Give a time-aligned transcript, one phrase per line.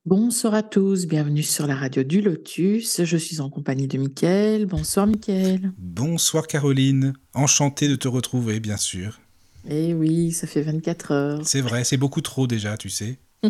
[0.07, 3.05] Bonsoir à tous, bienvenue sur la radio du Lotus.
[3.05, 4.65] Je suis en compagnie de Mickaël.
[4.65, 5.73] Bonsoir Mickaël.
[5.77, 9.21] Bonsoir Caroline, enchanté de te retrouver bien sûr.
[9.69, 11.41] Eh oui, ça fait 24 heures.
[11.45, 13.19] C'est vrai, c'est beaucoup trop déjà, tu sais.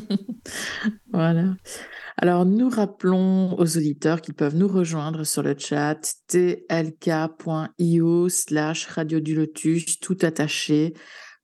[1.12, 1.54] Voilà.
[2.21, 9.21] Alors, nous rappelons aux auditeurs qu'ils peuvent nous rejoindre sur le chat tlk.io slash radio
[9.21, 10.94] du lotus, tout attaché,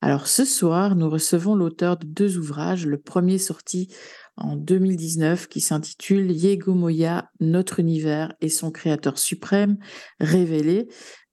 [0.00, 2.86] Alors ce soir, nous recevons l'auteur de deux ouvrages.
[2.86, 3.94] Le premier sorti
[4.36, 9.76] en 2019 qui s'intitule Yego Moya, Notre univers et son créateur suprême
[10.18, 10.88] révélé.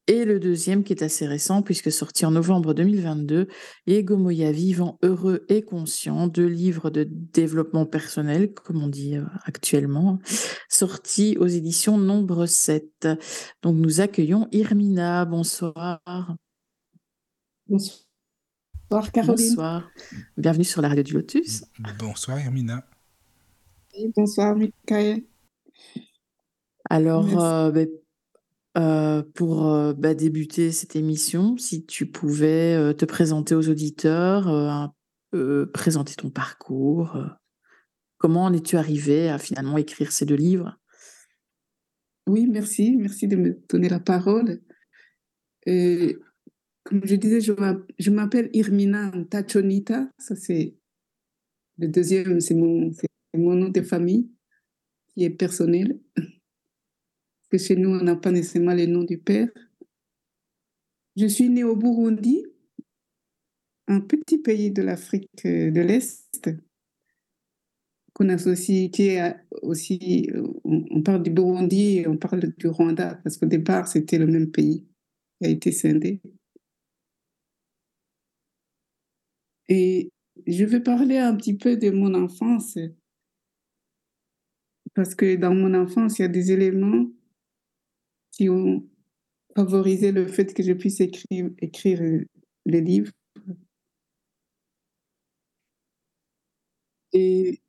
[0.07, 3.47] Et le deuxième qui est assez récent puisque sorti en novembre 2022,
[3.85, 9.25] Yego Moya vivant, heureux et conscient, deux livres de développement personnel, comme on dit euh,
[9.45, 10.19] actuellement,
[10.69, 13.07] sorti aux éditions Nombre 7.
[13.61, 15.25] Donc nous accueillons Irmina.
[15.25, 16.01] Bonsoir.
[17.67, 19.49] Bonsoir Caroline.
[19.49, 19.91] Bonsoir.
[20.35, 21.63] Bienvenue sur la radio du Lotus.
[21.99, 22.85] Bonsoir Hermina.
[23.93, 25.23] Et bonsoir Michael.
[26.89, 27.87] Alors, euh, ben,
[28.77, 34.93] euh, pour euh, bah, débuter cette émission, si tu pouvais euh, te présenter aux auditeurs,
[35.73, 37.17] présenter ton parcours,
[38.17, 40.77] comment en es-tu arrivé à finalement écrire ces deux livres?
[42.27, 42.97] Oui, merci.
[42.97, 44.61] Merci de me donner la parole.
[45.65, 50.09] Comme je disais, je m'a- je m'appelle Irmina Tachonita.
[50.17, 50.75] Ça, c'est
[51.77, 52.91] le deuxième, c'est mon
[53.33, 54.29] nom de famille
[55.13, 55.99] qui est personnel.
[57.51, 59.49] Que chez nous, on n'a pas nécessairement le nom du père.
[61.17, 62.45] Je suis née au Burundi,
[63.87, 66.49] un petit pays de l'Afrique de l'Est,
[68.13, 68.89] qu'on associe,
[69.63, 70.29] aussi,
[70.63, 74.27] on, on parle du Burundi et on parle du Rwanda, parce qu'au départ, c'était le
[74.27, 74.87] même pays
[75.37, 76.21] qui a été scindé.
[79.67, 80.09] Et
[80.47, 82.77] je vais parler un petit peu de mon enfance,
[84.93, 87.07] parce que dans mon enfance, il y a des éléments
[88.31, 88.87] qui ont
[89.55, 92.01] favorisé le fait que je puisse écrire, écrire
[92.65, 93.11] les livres.
[97.13, 97.61] Et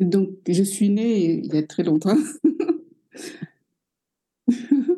[0.00, 2.18] donc, je suis née il y a très longtemps.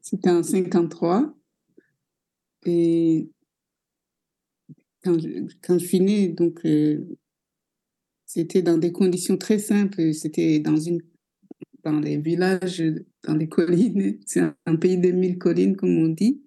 [0.00, 1.34] C'était en 53.
[2.66, 3.30] Et
[5.02, 7.16] quand je, quand je suis née, donc, euh,
[8.26, 10.14] c'était dans des conditions très simples.
[10.14, 10.76] C'était dans,
[11.84, 12.82] dans les villages,
[13.24, 14.18] dans les collines.
[14.26, 16.42] C'est un, pays de mille collines, comme on dit.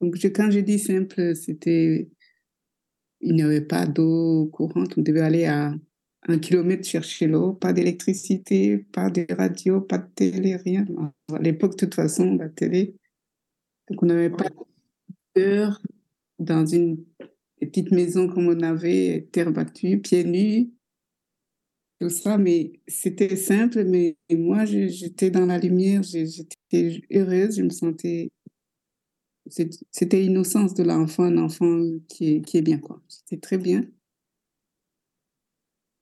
[0.00, 2.10] Donc, quand je dis simple, c'était.
[3.22, 4.94] Il n'y avait pas d'eau courante.
[4.96, 5.74] On devait aller à
[6.26, 7.52] un kilomètre chercher l'eau.
[7.52, 10.86] Pas d'électricité, pas de radio, pas de télé, rien.
[11.32, 12.96] À l'époque, de toute façon, la télé.
[13.88, 14.48] Donc, on n'avait pas
[15.36, 15.82] d'heure
[16.38, 17.04] dans une
[17.60, 20.70] petite maison comme on avait, terre battue, pieds nus,
[22.00, 22.38] tout ça.
[22.38, 23.84] Mais c'était simple.
[23.84, 28.30] Mais moi, j'étais dans la lumière, j'étais heureuse, je me sentais.
[29.90, 33.02] C'était l'innocence de l'enfant, un enfant qui est, qui est bien, quoi.
[33.08, 33.84] C'était très bien.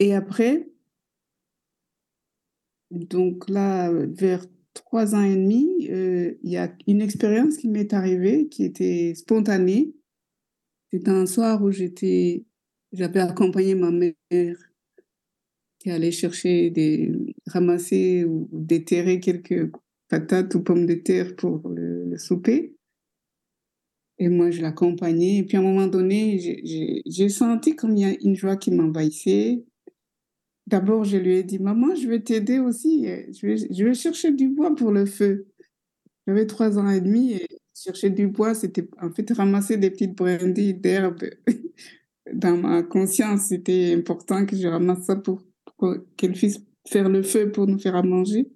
[0.01, 0.69] Et après,
[2.91, 4.45] donc là, vers
[4.75, 9.15] trois ans et demi, euh, il y a une expérience qui m'est arrivée qui était
[9.15, 9.95] spontanée.
[10.93, 12.45] C'était un soir où j'étais,
[12.93, 14.15] j'avais accompagné ma mère
[15.89, 17.13] qui allait chercher des,
[17.47, 19.73] ramasser ou déterrer quelques
[20.09, 22.75] patates ou pommes de terre pour le, souper.
[24.19, 25.39] Et moi, je l'accompagnais.
[25.39, 26.39] Et puis, à un moment donné,
[27.07, 29.65] j'ai- senti comme il y a une joie qui m'envahissait.
[30.67, 33.07] D'abord, je lui ai dit, maman, je vais t'aider aussi.
[33.07, 35.47] Je vais, je vais chercher du bois pour le feu.
[36.27, 40.15] J'avais trois ans et demi et chercher du bois, c'était en fait ramasser des petites
[40.15, 41.25] brindilles d'herbe.
[42.35, 45.48] Dans ma conscience, c'était important que je ramasse ça pour
[46.17, 48.49] qu'elle puisse faire le feu pour nous faire à manger.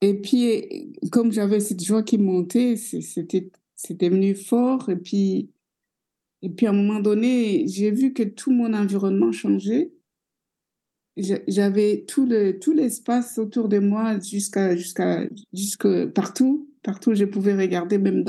[0.00, 4.88] Et puis, comme j'avais cette joie qui montait, c'était c'était venu fort.
[4.90, 5.50] Et puis,
[6.42, 9.92] et puis, à un moment donné, j'ai vu que tout mon environnement changeait.
[11.16, 17.54] j'avais tout le tout l'espace autour de moi jusqu'à jusqu'à jusque partout partout je pouvais
[17.54, 18.24] regarder même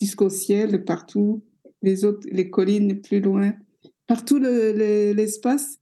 [0.00, 1.42] jusqu'au ciel partout
[1.82, 3.54] les autres les collines plus loin
[4.06, 5.79] partout l'espace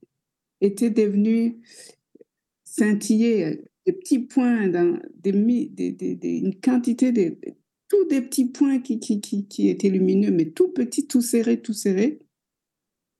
[0.61, 1.61] le, était devenu
[2.63, 7.37] scintillé des petits points des, des, des, une quantité de
[7.87, 11.61] tous des petits points qui, qui, qui, qui étaient lumineux mais tout petits tout serré
[11.61, 12.19] tout serré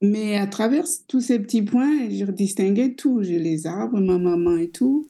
[0.02, 3.22] mais à travers tous ces petits points, je distinguais tout.
[3.22, 5.10] J'ai les arbres, ma maman et tout.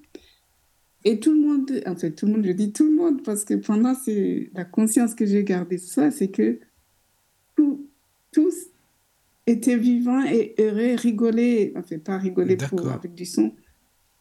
[1.06, 3.46] Et tout le monde, en fait, tout le monde, je dis tout le monde, parce
[3.46, 3.94] que pendant
[4.54, 6.60] la conscience que j'ai gardée ça, c'est que
[7.56, 7.88] tout,
[8.32, 8.54] tous
[9.50, 13.54] étaient vivants et heureux, rigolaient, enfin pas rigoler pour, avec du son.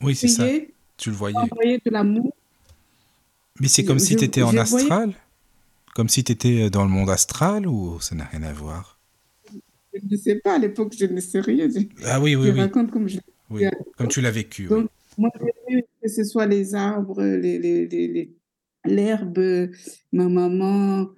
[0.03, 0.47] Oui, c'est ça.
[0.97, 1.37] Tu le voyais.
[1.37, 2.35] Envoyer de l'amour.
[3.61, 5.15] Mais c'est comme si tu étais en astral
[5.95, 8.99] Comme si tu étais dans le monde astral ou ça n'a rien à voir?
[9.93, 11.69] Je ne sais pas, à l'époque, je ne sais rien.
[11.69, 12.61] Je, ah oui, oui, je oui.
[12.61, 13.19] raconte comme je
[13.51, 13.65] oui,
[13.97, 14.67] comme tu l'as vécu.
[14.67, 18.31] Donc, moi, j'ai vu que ce soit les arbres, les, les, les,
[18.85, 19.71] l'herbe,
[20.13, 21.09] ma maman,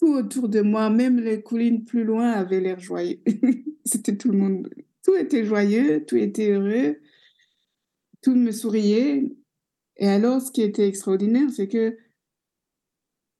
[0.00, 3.20] tout autour de moi, même les collines plus loin avaient l'air joyeux.
[3.84, 4.70] C'était tout le monde.
[5.04, 6.96] Tout était joyeux, tout était heureux,
[8.22, 9.30] tout me souriait.
[9.98, 11.98] Et alors, ce qui était extraordinaire, c'est que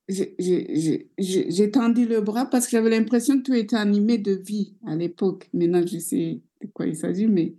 [0.07, 4.95] j'ai tendu le bras parce que j'avais l'impression que tout était animé de vie à
[4.95, 5.49] l'époque.
[5.53, 7.55] Maintenant, je sais de quoi il s'agit, mais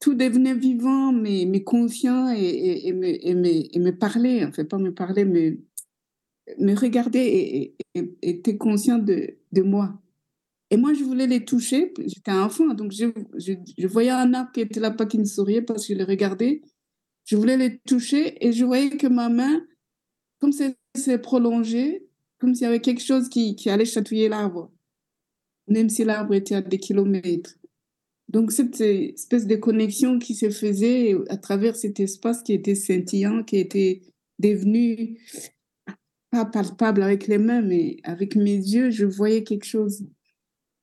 [0.00, 4.44] tout devenait vivant, mais, mais conscient et, et, et, me, et, me, et me parler,
[4.44, 5.58] en fait, pas me parler, mais
[6.58, 10.00] me regarder et, était conscient de, de moi.
[10.70, 11.92] Et moi, je voulais les toucher.
[11.98, 13.06] J'étais enfant, donc je,
[13.36, 16.60] je, voyais un arbre qui était là-bas qui me souriait parce que je le regardais.
[17.24, 19.62] Je voulais les toucher et je voyais que ma main,
[20.40, 22.06] comme s'est prolongé,
[22.38, 24.70] comme s'il y avait quelque chose qui, qui allait chatouiller l'arbre,
[25.68, 27.54] même si l'arbre était à des kilomètres.
[28.28, 33.42] Donc, cette espèce de connexion qui se faisait à travers cet espace qui était scintillant,
[33.42, 34.02] qui était
[34.38, 35.18] devenu
[36.30, 40.04] pas palpable avec les mains, mais avec mes yeux, je voyais quelque chose.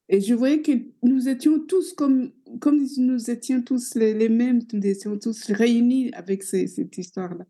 [0.07, 0.71] Et je voyais que
[1.03, 6.43] nous étions tous comme, comme nous étions tous les, mêmes, nous étions tous réunis avec
[6.43, 7.45] cette histoire-là.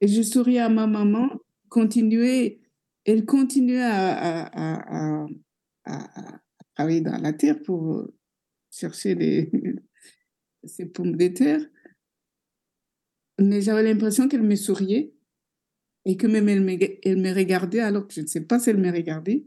[0.00, 1.28] Et je souris à ma maman
[1.68, 2.60] continuer,
[3.04, 5.26] elle continuait à, à,
[6.76, 8.08] travailler dans la terre pour
[8.70, 9.50] chercher les,
[10.64, 11.60] ses pommes de terre.
[13.40, 15.12] Mais j'avais l'impression qu'elle me souriait
[16.08, 18.90] et que même elle me, regardait alors que je ne sais pas si elle me
[18.90, 19.44] regardait.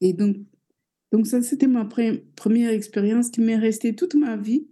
[0.00, 0.36] Et donc,
[1.10, 4.68] donc ça, c'était ma première expérience qui m'est restée toute ma vie.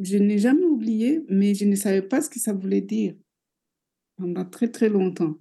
[0.00, 3.14] Je n'ai jamais oublié, mais je ne savais pas ce que ça voulait dire
[4.16, 5.38] pendant très très longtemps.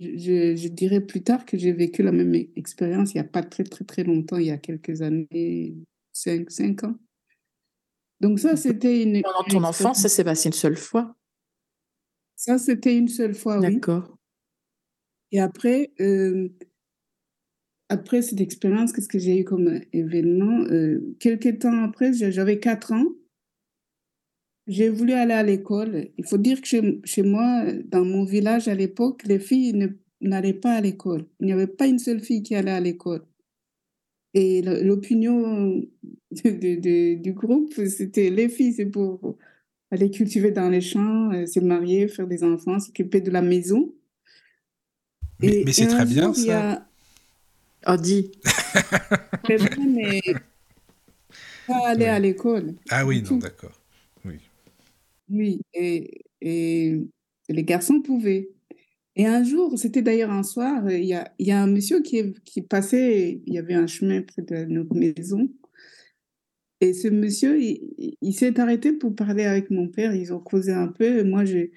[0.00, 3.42] Je, je, dirais plus tard que j'ai vécu la même expérience il n'y a pas
[3.42, 5.76] très très très longtemps, il y a quelques années,
[6.12, 6.96] 5, cinq ans.
[8.20, 9.22] Donc ça, c'était une...
[9.22, 11.14] Pendant ton enfance, ça s'est passé une seule fois
[12.36, 13.74] Ça, c'était une seule fois, oui.
[13.74, 14.16] D'accord.
[15.32, 16.48] Et après, euh,
[17.88, 22.92] après cette expérience, qu'est-ce que j'ai eu comme événement euh, Quelques temps après, j'avais 4
[22.92, 23.06] ans.
[24.66, 26.08] J'ai voulu aller à l'école.
[26.16, 29.88] Il faut dire que chez, chez, moi, dans mon village à l'époque, les filles
[30.20, 31.26] n'allaient pas à l'école.
[31.40, 33.26] Il n'y avait pas une seule fille qui allait à l'école.
[34.34, 35.82] Et l'opinion
[36.32, 39.36] du groupe, c'était les filles, c'est pour
[39.94, 43.92] aller cultiver dans les champs, euh, se marier, faire des enfants, s'occuper de la maison.
[45.40, 46.72] Mais, mais c'est très bien ça.
[46.72, 46.88] A...
[47.86, 47.96] Oh,
[49.42, 50.20] très bien, mais
[51.66, 52.10] pas aller oui.
[52.10, 52.74] à l'école.
[52.90, 53.78] Ah oui, non, d'accord.
[54.24, 54.38] Oui.
[55.30, 57.00] Oui, et, et,
[57.48, 58.50] les garçons pouvaient.
[59.16, 62.02] Et un jour, c'était d'ailleurs un soir, il y a, il y a un monsieur
[62.02, 65.48] qui, qui passait, il y avait un chemin près de notre maison.
[66.80, 70.14] Et ce monsieur, il, s'est arrêté pour parler avec mon père.
[70.14, 71.22] Ils ont causé un peu.
[71.24, 71.68] Moi, je,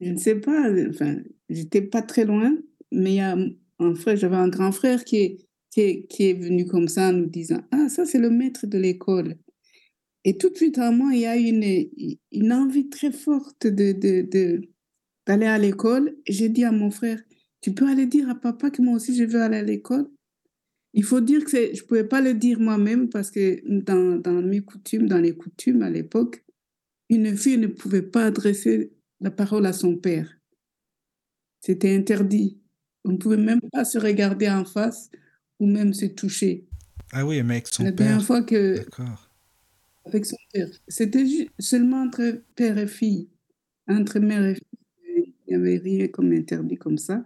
[0.00, 1.16] ne sais pas, enfin,
[1.48, 2.56] j'étais pas très loin,
[2.92, 3.36] mais il y a
[3.78, 5.38] un frère, j'avais un grand frère qui
[5.76, 9.36] est, venu comme ça en nous disant Ah, ça, c'est le maître de l'école.
[10.24, 14.22] Et tout de suite, en moi, il y a une, envie très forte de, de,
[14.22, 14.60] de,
[15.26, 16.16] d'aller à l'école.
[16.26, 17.22] J'ai dit à mon frère,
[17.60, 20.08] tu peux aller dire à papa que moi aussi, je veux aller à l'école?
[20.98, 24.42] Il faut dire que je ne pouvais pas le dire moi-même parce que dans, dans
[24.42, 26.44] mes coutumes, dans les coutumes à l'époque,
[27.08, 30.28] une fille ne pouvait pas adresser la parole à son père.
[31.60, 32.58] C'était interdit.
[33.04, 35.08] On ne pouvait même pas se regarder en face
[35.60, 36.66] ou même se toucher.
[37.12, 38.06] Ah oui, mais avec son la père.
[38.08, 38.78] dernière fois que...
[38.78, 39.30] D'accord
[40.04, 40.68] avec son père.
[40.88, 41.24] C'était
[41.60, 43.28] seulement entre père et fille.
[43.86, 47.24] Entre mère et fille, il n'y avait rien comme interdit comme ça.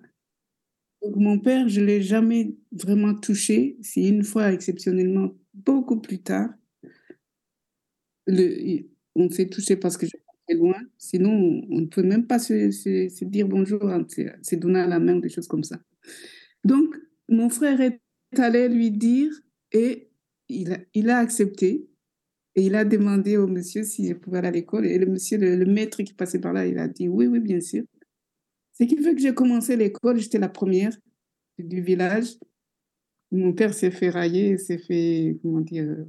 [1.17, 3.77] Mon père, je ne l'ai jamais vraiment touché.
[3.83, 6.51] C'est une fois, exceptionnellement, beaucoup plus tard,
[8.29, 10.79] on s'est touché parce que j'étais loin.
[10.99, 13.81] Sinon, on ne peut même pas se, dire bonjour,
[14.43, 15.79] se donner la main, des choses comme ça.
[16.65, 16.97] Donc,
[17.29, 18.01] mon frère est
[18.39, 19.33] allé lui dire
[19.73, 20.11] et
[20.49, 21.89] il a accepté.
[22.55, 24.87] Et il a demandé au monsieur si je pouvais aller à l'école.
[24.87, 27.61] Et le monsieur, le, maître qui passait par là, il a dit oui, oui, bien
[27.61, 27.85] sûr.
[28.83, 30.91] Ce qui fait que j'ai commencé l'école, j'étais la première
[31.57, 32.37] du village.
[33.31, 36.05] Mon père s'est fait railler, s'est fait, comment dire,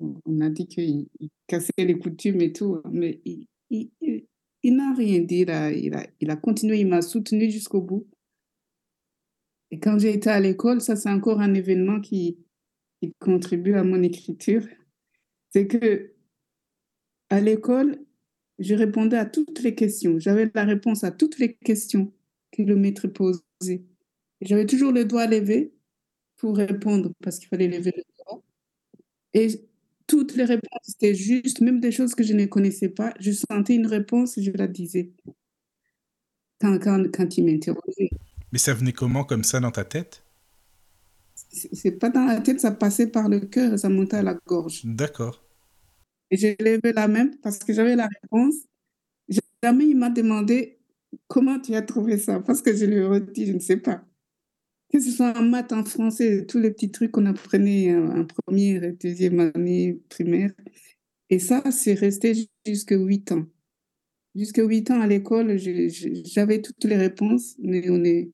[0.00, 1.06] on a dit qu'il
[1.46, 3.46] cassait les coutumes et tout, mais il,
[4.64, 5.44] n'a rien dit.
[6.20, 8.08] Il, a, continué, il m'a soutenu jusqu'au bout.
[9.70, 12.38] Et quand j'ai été à l'école, ça c'est encore un événement qui
[13.18, 14.66] contribue à mon écriture.
[15.50, 16.14] C'est que
[17.28, 17.98] à l'école,
[18.58, 20.18] je répondais à toutes les questions.
[20.18, 22.12] J'avais la réponse à toutes les questions
[22.52, 23.82] que le maître posait.
[24.40, 25.72] J'avais toujours le doigt levé
[26.36, 28.42] pour répondre parce qu'il fallait lever le doigt.
[29.32, 29.48] Et
[30.06, 33.14] toutes les réponses étaient justes, même des choses que je ne connaissais pas.
[33.20, 35.12] Je sentais une réponse, je la disais
[36.60, 38.10] quand, quand, quand il m'interrogeait.
[38.52, 40.22] Mais ça venait comment, comme ça, dans ta tête?
[41.34, 44.34] C'est pas dans la tête, ça passait par le cœur et ça montait à la
[44.46, 44.82] gorge.
[44.84, 45.42] D'accord.
[46.30, 48.54] Et j'ai levé la main parce que j'avais la réponse.
[49.62, 50.78] Jamais il m'a demandé
[51.28, 54.04] comment tu as trouvé ça, parce que je lui ai dit, je ne sais pas
[54.94, 58.84] que ce soit en maths, en français, tous les petits trucs qu'on apprenait en première
[58.84, 60.52] et deuxième année primaire.
[61.30, 63.44] Et ça, c'est resté jusqu'à 8 ans.
[64.36, 68.30] Jusqu'à 8 ans à l'école, j'avais toutes les réponses, mais on est.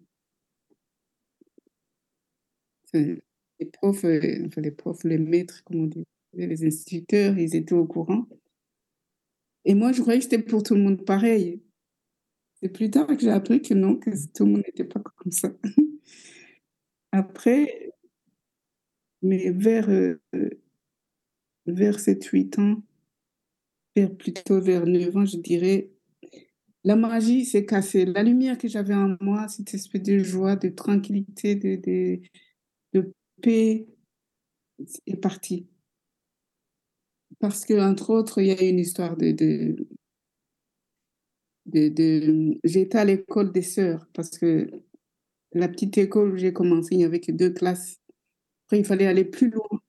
[2.92, 7.74] les profs, euh, enfin les profs, les maîtres, comme on dit, les instituteurs, ils étaient
[7.74, 8.26] au courant.
[9.64, 11.62] Et moi, je croyais que c'était pour tout le monde pareil.
[12.60, 15.32] C'est plus tard que j'ai appris que non, que tout le monde n'était pas comme
[15.32, 15.50] ça.
[17.12, 17.92] Après,
[19.22, 20.20] mais vers, euh,
[21.66, 22.82] vers 7-8 ans,
[23.96, 25.90] vers, plutôt vers 9 ans, je dirais,
[26.84, 28.06] la magie s'est cassée.
[28.06, 32.20] La lumière que j'avais en moi, cette espèce de joie, de tranquillité, de, de,
[32.94, 33.86] de paix,
[35.06, 35.66] est partie.
[37.40, 39.76] Parce que, entre autres, il y a une histoire de, de,
[41.66, 44.70] de, de j'étais à l'école des sœurs parce que
[45.52, 47.98] la petite école où j'ai commencé, il n'y avait que deux classes.
[48.66, 49.80] Après, il fallait aller plus loin.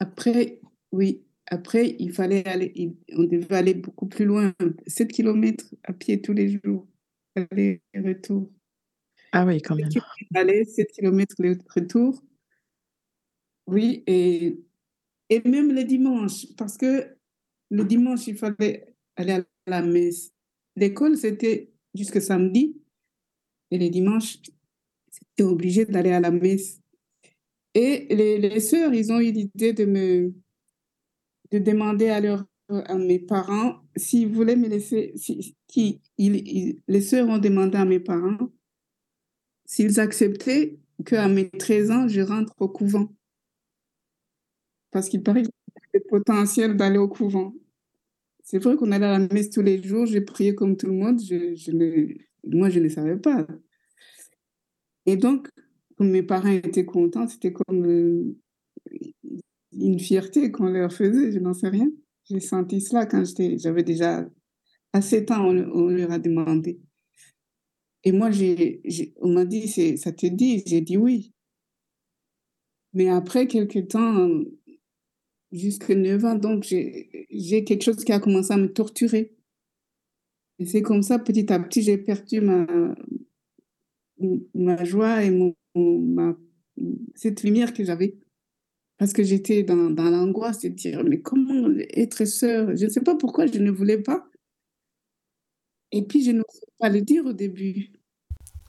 [0.00, 0.60] Après,
[0.92, 4.52] oui, après, il fallait aller, on devait aller beaucoup plus loin,
[4.86, 6.86] 7 km à pied tous les jours,
[7.36, 8.50] aller et retour.
[9.32, 9.88] Ah oui, quand même.
[10.34, 12.22] Aller 7 km le retour.
[13.66, 14.60] Oui, et,
[15.28, 17.16] et même le dimanche, parce que
[17.70, 20.32] le dimanche, il fallait aller à la messe.
[20.76, 22.76] L'école, c'était jusque samedi,
[23.70, 24.38] et les dimanches,
[25.40, 26.80] obligé d'aller à la messe.
[27.74, 30.34] Et les, sœurs, ils ont eu l'idée de me
[31.52, 35.14] de demander à, leur, à mes parents s'ils voulaient me laisser.
[35.68, 38.50] Qui, les sœurs ont demandé à mes parents
[39.66, 43.08] s'ils acceptaient qu'à mes 13 ans, je rentre au couvent.
[44.96, 45.50] Parce qu'il paraît que
[45.92, 47.52] j'ai le potentiel d'aller au couvent.
[48.42, 50.94] C'est vrai qu'on allait à la messe tous les jours, j'ai prié comme tout le
[50.94, 53.46] monde, je, moi je ne savais pas.
[55.04, 55.50] Et donc,
[55.98, 58.38] comme mes parents étaient contents, c'était comme euh,
[59.72, 61.90] une fierté qu'on leur faisait, je n'en sais rien.
[62.24, 63.22] J'ai senti cela quand
[63.58, 64.26] j'avais déjà
[64.94, 66.80] à 7 ans, on, leur a demandé.
[68.02, 68.80] Et moi, j'ai,
[69.20, 70.62] on m'a dit, ça te dit?
[70.64, 71.34] J'ai dit oui.
[72.94, 74.26] Mais après quelques temps,
[75.56, 79.34] jusqu'à 9 ans, donc j'ai quelque chose qui a commencé à me torturer.
[80.58, 82.66] Et c'est comme ça, petit à petit, j'ai perdu ma,
[84.54, 86.36] ma joie et mon, ma,
[87.14, 88.16] cette lumière que j'avais.
[88.98, 93.02] Parce que j'étais dans, dans l'angoisse de dire, mais comment être sœur Je ne sais
[93.02, 94.26] pas pourquoi je ne voulais pas.
[95.92, 97.92] Et puis, je n'osais pas le dire au début.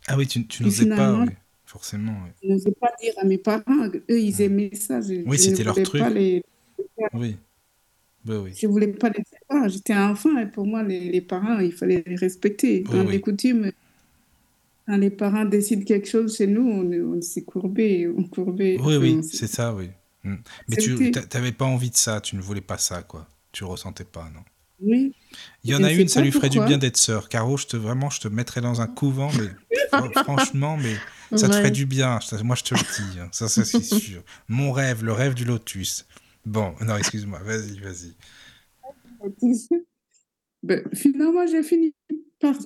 [0.08, 1.26] Ah oui, tu, tu n'osais pas,
[1.66, 2.14] forcément.
[2.44, 3.88] Je n'osais pas dire à mes parents.
[3.88, 5.00] Eux, ils aimaient ça.
[5.26, 6.04] oui, c'était leur truc.
[6.14, 6.44] Les...
[7.14, 7.38] Oui.
[8.26, 8.52] Bah oui.
[8.56, 9.70] Je ne voulais pas les faire.
[9.70, 12.82] J'étais enfant et pour moi, les, les, parents, il fallait les respecter.
[12.82, 13.72] Dans les coutumes,
[14.88, 18.78] quand les parents décident quelque chose chez nous, on, on s'est courbé, on courbait.
[18.82, 19.90] Oui, oui, c'est ça, oui.
[20.24, 20.36] Mm.
[20.68, 23.28] Mais tu n'avais pas envie de ça, tu ne voulais pas ça, quoi.
[23.52, 24.42] Tu ressentais pas, non
[24.82, 25.14] Oui.
[25.64, 27.30] Il y en a une, ça lui ferait du bien d'être sœur.
[27.30, 30.96] Caro, je te, vraiment, je te mettrais dans un couvent, mais franchement, mais
[31.38, 32.20] ça te ferait du bien.
[32.44, 33.30] Moi, je te le dis, hein.
[33.32, 34.22] ça, ça c'est sûr.
[34.48, 36.06] Mon rêve, le rêve du lotus.
[36.48, 38.16] Bon, non, excuse-moi, vas-y, vas-y.
[40.64, 41.94] Ben, finalement, j'ai fini
[42.40, 42.58] par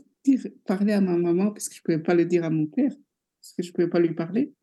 [0.66, 2.92] parler à ma maman parce que je ne pouvais pas le dire à mon père,
[2.92, 4.54] parce que je ne pouvais pas lui parler.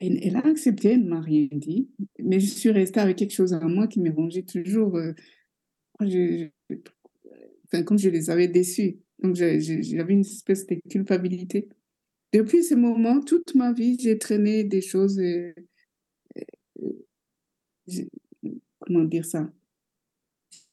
[0.00, 3.34] Et, elle a accepté, elle ne m'a rien dit, mais je suis restée avec quelque
[3.34, 4.96] chose en moi qui me rongeait toujours.
[4.96, 5.12] Euh,
[6.00, 9.00] enfin, comme je les avais déçus.
[9.22, 11.68] Donc, j'avais une espèce de culpabilité.
[12.32, 15.18] Depuis ce moment, toute ma vie, j'ai traîné des choses.
[15.18, 15.52] Euh,
[16.38, 17.06] euh,
[18.80, 19.50] comment dire ça?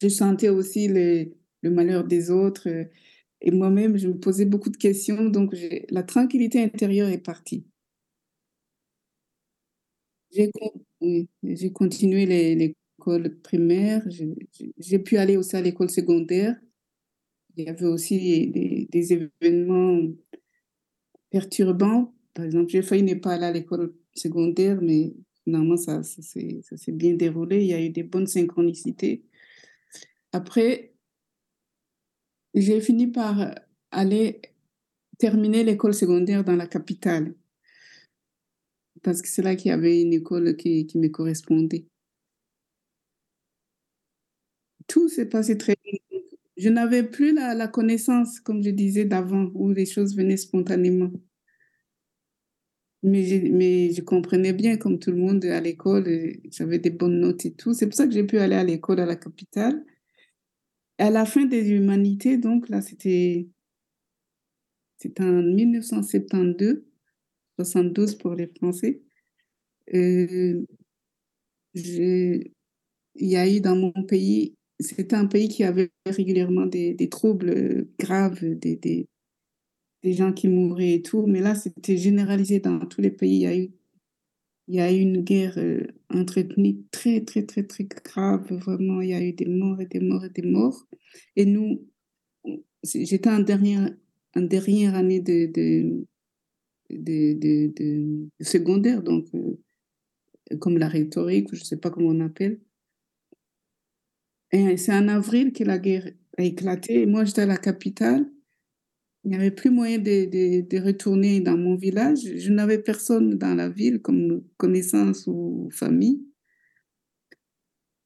[0.01, 2.69] Je sentais aussi le malheur des autres.
[2.69, 2.85] Euh,
[3.41, 5.25] et moi-même, je me posais beaucoup de questions.
[5.29, 5.53] Donc,
[5.89, 7.65] la tranquillité intérieure est partie.
[10.31, 14.05] J'ai continué l'école primaire.
[14.77, 16.55] J'ai pu aller aussi à l'école secondaire.
[17.55, 20.01] Il y avait aussi des, des événements
[21.29, 22.13] perturbant.
[22.33, 25.13] Par exemple, j'ai failli ne pas aller à l'école secondaire, mais
[25.45, 27.61] finalement, ça, ça s'est bien déroulé.
[27.61, 29.23] Il y a eu des bonnes synchronicités.
[30.33, 30.93] Après,
[32.53, 33.55] j'ai fini par
[33.91, 34.41] aller
[35.17, 37.33] terminer l'école secondaire dans la capitale.
[39.03, 41.85] Parce que c'est là qu'il y avait une école qui, qui me correspondait.
[44.87, 45.93] Tout s'est passé très bien
[46.57, 51.11] je n'avais plus la, connaissance, comme je disais d'avant, où les choses venaient spontanément.
[53.05, 56.07] Mais je, comprenais bien, comme tout le monde, à l'école,
[56.51, 57.73] j'avais des bonnes notes et tout.
[57.73, 59.85] C'est pour ça que j'ai pu aller à l'école à la capitale.
[60.97, 63.47] À la fin des humanités, donc là, c'était
[65.19, 66.83] en 1972,
[67.59, 69.01] 72 pour les Français.
[69.93, 70.65] Euh,
[71.75, 72.51] il
[73.17, 77.89] y a eu dans mon pays c'était un pays qui avait régulièrement des, troubles euh,
[77.99, 79.07] graves, des,
[80.05, 81.25] des, gens qui mouraient et tout.
[81.27, 83.35] Mais là, c'était généralisé dans tous les pays.
[83.35, 83.71] Il y a eu,
[84.67, 88.51] il y a eu une guerre euh, entretenue très, très, très, très grave.
[88.51, 90.87] Vraiment, il y a eu des morts et des morts et des morts.
[91.35, 91.87] Et nous,
[92.83, 93.89] j'étais en dernière,
[94.35, 96.05] en dernière année de, de,
[96.89, 97.33] de,
[97.73, 99.57] de, secondaire, donc euh,
[100.59, 102.59] comme la rhétorique, je ne sais pas comment on appelle.
[104.51, 107.01] Et c'est en avril que la guerre a éclaté.
[107.01, 108.29] Et moi, j'étais à la capitale.
[109.25, 112.19] Il n'y avait plus moyen de, de, retourner dans mon village.
[112.19, 116.23] Je n'avais personne dans la ville comme connaissance ou famille.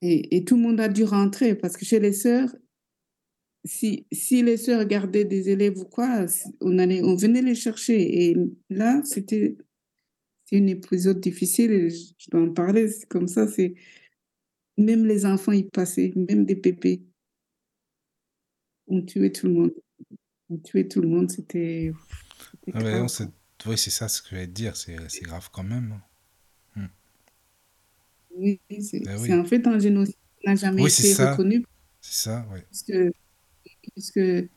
[0.02, 2.56] Et, tout le monde a dû rentrer parce que chez les sœurs,
[3.66, 6.26] si, si les sœurs gardaient des élèves ou quoi,
[6.62, 8.30] on, allait, on venait les chercher.
[8.30, 8.38] Et
[8.70, 9.58] là, c'était
[10.54, 11.90] une épisode difficile.
[11.90, 13.46] Je dois en parler comme ça.
[13.48, 13.74] C'est
[14.78, 17.04] même les enfants y passaient, même des pépés.
[18.88, 19.74] On tuait tout le monde.
[20.64, 21.94] Tuait tout le monde, c'était.
[22.74, 22.80] Ah
[23.66, 26.00] oui, c'est ça ce que je vais te dire, c'est grave quand même.
[26.76, 26.88] Hmm.
[28.36, 31.66] Oui, c'est ben en fait un génocide qui n'a jamais été reconnu.
[32.02, 32.60] C'est ça, oui.
[33.96, 34.50] Parce que,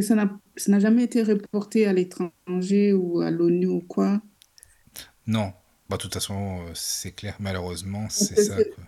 [0.00, 0.14] ça
[0.68, 4.22] n'a jamais été reporté à l'étranger ou à l'ONU ou quoi.
[5.26, 5.52] Non,
[5.88, 8.56] bah, de toute façon, euh, c'est clair, malheureusement, c'est ça.
[8.56, 8.84] Quoi.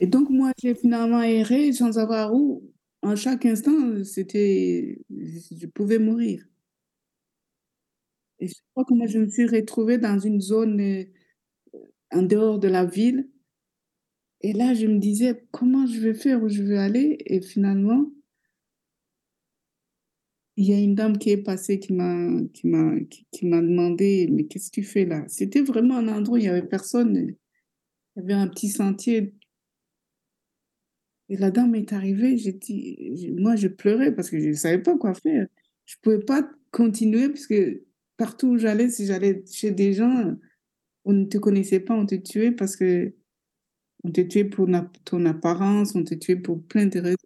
[0.00, 2.62] Et, donc, moi, j'ai finalement erré sans savoir où.
[3.02, 6.44] En chaque instant, c'était, je pouvais mourir.
[8.40, 11.04] Et je crois que moi, je me suis retrouvée dans une zone euh,
[12.10, 13.28] en dehors de la ville.
[14.42, 17.18] Et là, je me disais, comment je vais faire, où je vais aller?
[17.26, 18.10] Et finalement,
[20.56, 22.92] il y a une dame qui est passée qui m'a qui m'a
[23.32, 25.24] qui, m'a demandé mais qu'est-ce que tu fais là?
[25.26, 27.16] C'était vraiment un endroit où il y avait personne.
[27.16, 27.36] Il
[28.16, 29.34] y avait un petit sentier.
[31.30, 34.98] Et la dame est arrivée, j'ai moi je pleurais parce que je ne savais pas
[34.98, 35.46] quoi faire.
[35.86, 37.84] Je ne pouvais pas continuer parce que
[38.16, 40.36] partout où j'allais, si j'allais chez des gens,
[41.04, 43.14] on ne te connaissait pas, on te tuait parce que
[44.02, 44.68] on te tuait pour
[45.04, 47.16] ton apparence, on te tuait pour plein de raisons.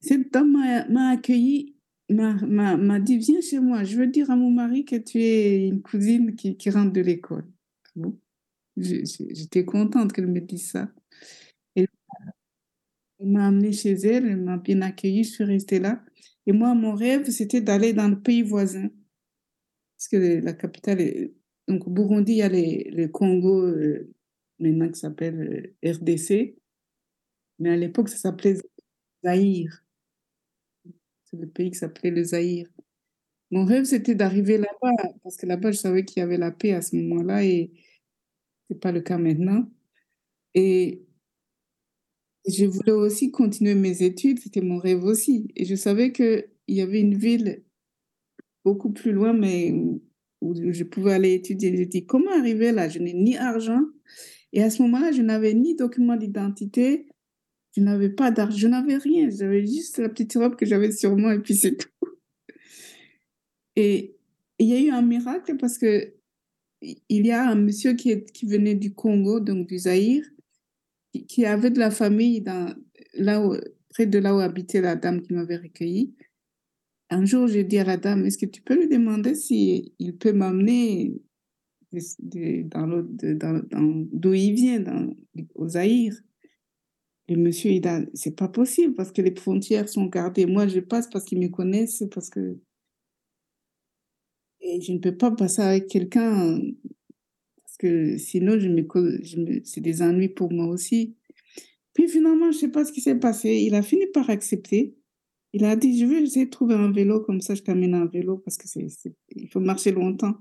[0.00, 0.52] Cette dame
[0.90, 1.76] m'a accueilli,
[2.10, 5.80] m'a dit, viens chez moi, je veux dire à mon mari que tu es une
[5.80, 7.46] cousine qui, qui rentre de l'école.
[7.96, 8.18] Bon?
[8.76, 10.90] J'étais contente qu'elle me dise ça.
[13.24, 16.04] M'a amenée chez elle, elle m'a bien accueillie, je suis restée là.
[16.46, 18.88] Et moi, mon rêve, c'était d'aller dans le pays voisin.
[19.96, 21.34] Parce que la capitale est...
[21.68, 24.12] Donc, au Burundi, il y a le Congo, euh,
[24.58, 26.56] maintenant qui s'appelle euh, RDC.
[27.58, 28.58] Mais à l'époque, ça s'appelait
[29.24, 29.84] Zaïre.
[31.24, 32.68] C'est le pays qui s'appelait le Zaïre.
[33.50, 36.72] Mon rêve, c'était d'arriver là-bas, parce que là-bas, je savais qu'il y avait la paix
[36.72, 37.44] à ce moment-là.
[37.44, 37.72] Et
[38.68, 39.70] c'est pas le cas maintenant.
[40.54, 41.04] Et
[42.46, 45.48] je voulais aussi continuer mes études, c'était mon rêve aussi.
[45.56, 47.64] Et je savais qu'il y avait une ville
[48.64, 49.72] beaucoup plus loin, mais
[50.40, 51.76] où je pouvais aller étudier.
[51.76, 52.88] J'ai dit, comment arriver là?
[52.88, 53.82] Je n'ai ni argent.
[54.52, 57.08] Et à ce moment-là, je n'avais ni document d'identité,
[57.76, 59.28] je n'avais pas d'argent, je n'avais rien.
[59.30, 61.88] J'avais juste la petite robe que j'avais sur moi et puis c'est tout.
[63.76, 64.16] Et
[64.60, 66.14] il y a eu un miracle parce que
[66.80, 70.24] il y a un monsieur qui, qui venait du Congo, donc du Zaïre,
[71.22, 72.42] qui, avait de la famille
[73.14, 73.40] là
[73.90, 76.14] près de là où habitait la dame qui m'avait recueilli.
[77.10, 80.16] Un jour, j'ai dit à la dame, est-ce que tu peux lui demander s'il il
[80.16, 81.14] peut m'amener
[81.92, 83.04] dans
[84.12, 85.14] d'où il vient, dans,
[85.54, 86.20] au Zaïre
[87.28, 90.46] Le monsieur, il a, c'est pas possible parce que les frontières sont gardées.
[90.46, 92.58] Moi, je passe parce qu'ils me connaissent, parce que
[94.64, 96.58] et je ne peux pas passer avec quelqu'un
[98.18, 98.58] sinon,
[99.64, 101.16] c'est des ennuis pour moi aussi.
[101.94, 103.62] Puis finalement, je ne sais pas ce qui s'est passé.
[103.64, 104.96] Il a fini par accepter.
[105.52, 108.06] Il a dit, je vais essayer de trouver un vélo, comme ça je t'amène un
[108.06, 108.88] vélo parce que c'est,
[109.36, 110.34] il faut marcher longtemps.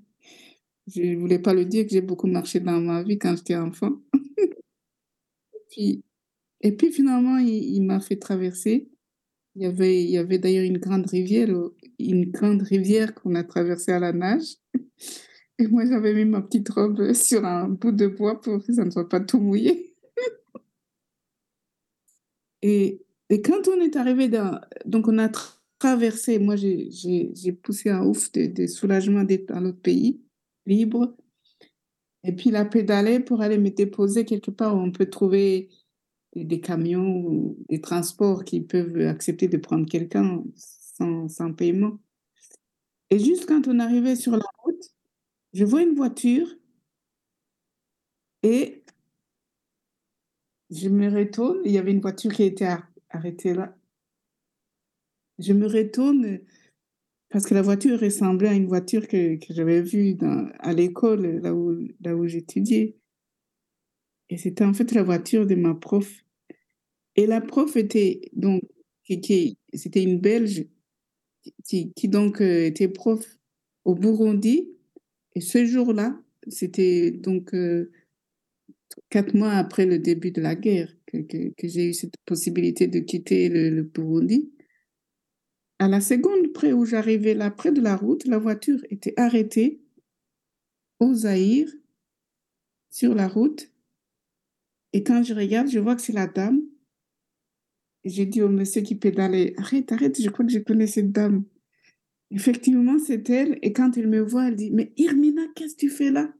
[0.87, 3.55] Je ne voulais pas le dire que j'ai beaucoup marché dans ma vie quand j'étais
[3.55, 4.01] enfant.
[5.77, 8.89] et, puis, finalement, il, m'a fait traverser.
[9.55, 11.05] Il y avait, d'ailleurs une grande
[12.63, 14.55] rivière qu'on a traversée à la nage.
[15.59, 18.83] Et moi, j'avais mis ma petite robe sur un bout de bois pour que ça
[18.83, 19.95] ne soit pas tout mouillé.
[22.61, 24.59] et, et, quand on est arrivé dans...
[24.85, 25.29] Donc, on a
[25.77, 30.21] traversé, moi, j'ai poussé un ouf de, soulagement d'être dans l'autre pays,
[30.65, 31.15] libre.
[32.23, 35.69] Et puis, la pédalé pour aller me déposer quelque part où on peut trouver
[36.35, 41.99] des camions ou des transports qui peuvent accepter de prendre quelqu'un sans, sans, paiement.
[43.11, 44.45] Et juste quand on arrivait sur la
[45.53, 46.47] je vois une voiture
[48.41, 48.83] et
[50.69, 51.59] je me retourne.
[51.65, 52.69] Il y avait une voiture qui était
[53.09, 53.75] arrêtée là.
[55.39, 56.39] Je me retourne
[57.29, 60.15] parce que la voiture ressemblait à une voiture que, j'avais vue
[60.59, 62.95] à l'école, là où, là où j'étudiais.
[64.29, 66.23] Et c'était en fait la voiture de ma prof.
[67.15, 68.61] Et la prof était donc,
[69.03, 70.67] qui, qui c'était une Belge
[71.63, 73.25] qui, qui donc euh, était prof
[73.85, 74.72] au Burundi.
[75.35, 77.91] Et ce jour-là, c'était donc euh,
[79.09, 81.17] quatre mois après le début de la guerre que,
[81.63, 84.51] j'ai eu cette possibilité de quitter le, le, Burundi.
[85.79, 89.81] À la seconde près où j'arrivais là, près de la route, la voiture était arrêtée
[90.99, 91.71] au Zaïre,
[92.89, 93.71] sur la route.
[94.93, 96.63] Et quand je regarde, je vois que c'est la dame
[98.05, 101.43] j'ai dit au monsieur qui pédalait, arrête, arrête, je crois que je connais cette dame.
[102.33, 103.59] Effectivement, c'est elle.
[103.61, 106.33] Et quand elle me voit, elle dit, mais Irmina, qu'est-ce que tu fais là?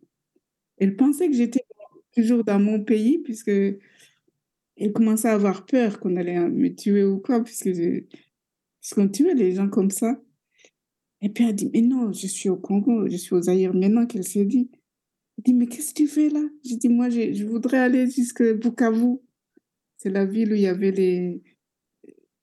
[0.78, 1.62] Elle pensait que j'étais
[2.16, 7.20] toujours dans mon pays, puisque elle commençait à avoir peur qu'on allait me tuer ou
[7.20, 7.70] quoi, puisque
[8.82, 10.20] puisqu'on tuait les gens comme ça.
[11.22, 13.74] Et puis elle dit, mais non, je suis au Congo, je suis aux Zaïre.
[13.74, 14.72] Maintenant qu'elle s'est dit,
[15.38, 16.42] elle dit, mais qu'est-ce que tu fais là?
[16.66, 19.20] J'ai dit, moi, je, je voudrais aller jusqu'à Bukavu.
[19.98, 21.44] C'est la ville où il y avait les,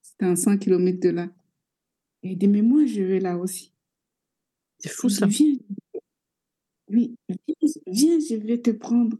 [0.00, 1.30] c'était à 100 km de là.
[2.22, 3.72] Et mais moi, je vais là aussi.
[4.78, 5.26] C'est fou ça.
[5.26, 5.56] Viens.
[6.88, 7.14] Oui,
[7.86, 9.16] viens, je vais te prendre.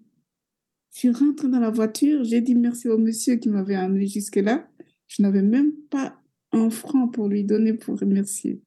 [0.92, 4.68] Je rentre dans la voiture, j'ai dit merci au monsieur qui m'avait amené jusque-là.
[5.06, 6.20] Je n'avais même pas
[6.52, 8.60] un franc pour lui donner pour remercier.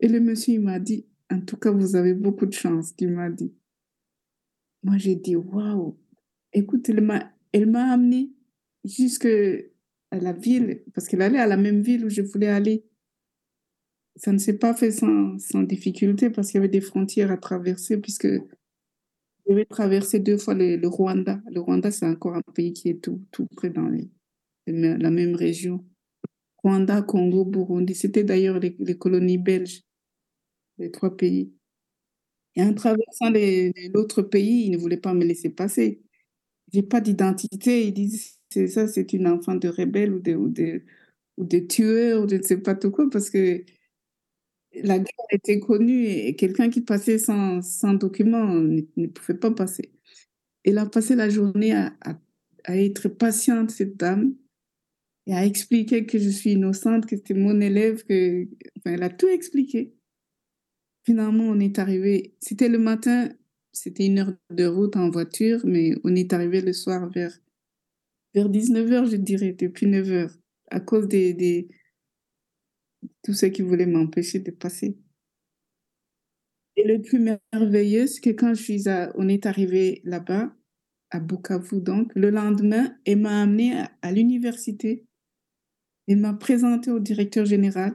[0.00, 3.10] Et le monsieur, il m'a dit, en tout cas, vous avez beaucoup de chance, qu'il
[3.10, 3.54] m'a dit.
[4.82, 5.96] Moi, j'ai dit, waouh.
[6.52, 8.32] Écoute, elle m'a, elle m'a amené
[8.84, 9.28] jusque
[10.10, 12.84] à la ville, parce qu'elle allait à la même ville où je voulais aller.
[14.16, 17.36] Ça ne s'est pas fait sans, sans difficulté parce qu'il y avait des frontières à
[17.36, 18.40] traverser, puisque je
[19.48, 21.40] devais traverser deux fois le, Rwanda.
[21.50, 23.90] Le Rwanda, c'est encore un pays qui est tout, tout près dans
[24.66, 25.84] la même région.
[26.62, 27.94] Rwanda, Congo, Burundi.
[27.94, 29.82] C'était d'ailleurs les, colonies belges,
[30.78, 31.52] les trois pays.
[32.54, 33.30] Et en traversant
[33.94, 36.02] l'autre pays, ils ne voulaient pas me laisser passer.
[36.72, 37.86] J'ai pas d'identité.
[37.88, 40.84] Ils disent c'est ça, c'est une enfant de rebelle ou de, ou de,
[41.38, 43.64] ou de tueur ou ne sais pas tout quoi, parce que
[44.74, 49.92] la guerre était connue et quelqu'un qui passait sans, sans document ne, pouvait pas passer.
[50.64, 51.94] Elle a passé la journée à,
[52.64, 54.34] à, être patiente, cette dame,
[55.26, 58.44] et à expliquer que je suis innocente, que c'était mon élève, que,
[58.78, 59.94] enfin, elle a tout expliqué.
[61.04, 63.28] Finalement, on est arrivé, c'était le matin,
[63.72, 67.38] c'était une heure de route en voiture, mais on est arrivé le soir vers
[68.34, 70.30] vers 19h, je dirais, depuis 9h,
[70.70, 71.68] à cause des
[73.22, 74.96] tous ceux qui voulaient m'empêcher de passer.
[76.76, 77.18] Et le plus
[77.52, 80.54] merveilleux, c'est que quand je suis à, on est arrivé là-bas,
[81.10, 85.04] à Bukavu, donc, le lendemain, elle m'a amené à, à l'université.
[86.08, 87.94] Elle m'a présenté au directeur général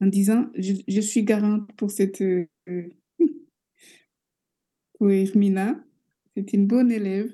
[0.00, 2.22] en disant Je, je suis garante pour cette.
[2.22, 2.46] Euh,
[4.98, 5.84] pour Irmina.
[6.36, 7.32] C'est une bonne élève.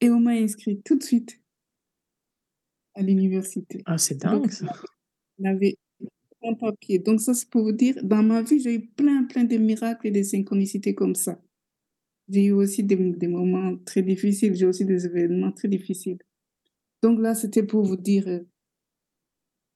[0.00, 1.40] Et on m'a inscrit tout de suite
[2.94, 3.82] à l'université.
[3.86, 4.66] Ah, c'est dingue ça.
[5.38, 5.76] On avait
[6.44, 6.98] un papier.
[7.00, 10.08] Donc ça, c'est pour vous dire, dans ma vie, j'ai eu plein, plein de miracles
[10.08, 11.40] et de synchronicités comme ça.
[12.28, 16.18] J'ai eu aussi des, des moments très difficiles, j'ai aussi des événements très difficiles.
[17.02, 18.40] Donc là, c'était pour vous dire euh,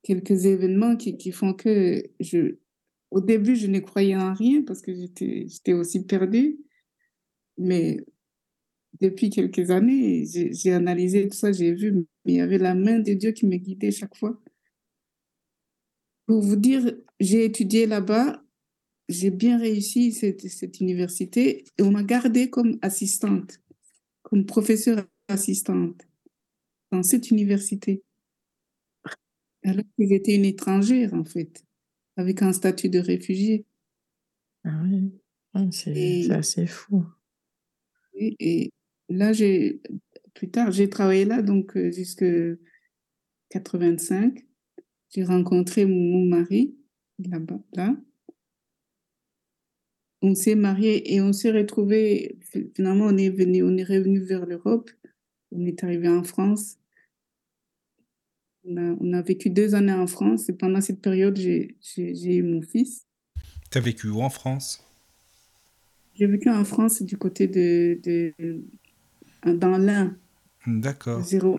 [0.02, 2.56] quelques événements qui, qui font que je,
[3.10, 6.58] au début, je ne croyais en rien parce que j'étais aussi perdue.
[7.58, 7.98] Mais
[9.00, 11.92] depuis quelques années, j'ai analysé tout ça, j'ai vu,
[12.24, 14.40] mais il y avait la main de Dieu qui me guidait chaque fois.
[16.30, 18.40] Pour vous dire, j'ai étudié là-bas,
[19.08, 23.60] j'ai bien réussi cette, cette université et on m'a gardée comme assistante,
[24.22, 26.06] comme professeure assistante
[26.92, 28.04] dans cette université.
[29.64, 31.64] Alors que j'étais une étrangère, en fait,
[32.16, 33.66] avec un statut de réfugié.
[34.62, 35.10] Ah oui,
[35.54, 37.04] ah, c'est assez fou.
[38.14, 38.70] et
[39.08, 39.82] là, j'ai
[40.34, 42.24] plus tard, j'ai travaillé là, donc euh, jusque
[43.48, 44.44] 85.
[45.10, 46.76] J'ai rencontré mon, mari
[47.18, 47.96] là-bas, là.
[50.22, 52.38] On s'est mariés et on s'est retrouvés.
[52.76, 54.90] Finalement, on est venu, on est revenu vers l'Europe.
[55.50, 56.76] On est arrivé en France.
[58.64, 62.42] On a, on a, vécu deux années en France et pendant cette période, j'ai eu
[62.42, 63.06] mon fils.
[63.70, 64.86] Tu as vécu où en France?
[66.14, 68.34] J'ai vécu en France du côté de, de
[69.44, 70.16] dans l'un.
[70.66, 71.22] D'accord.
[71.22, 71.56] Zéro.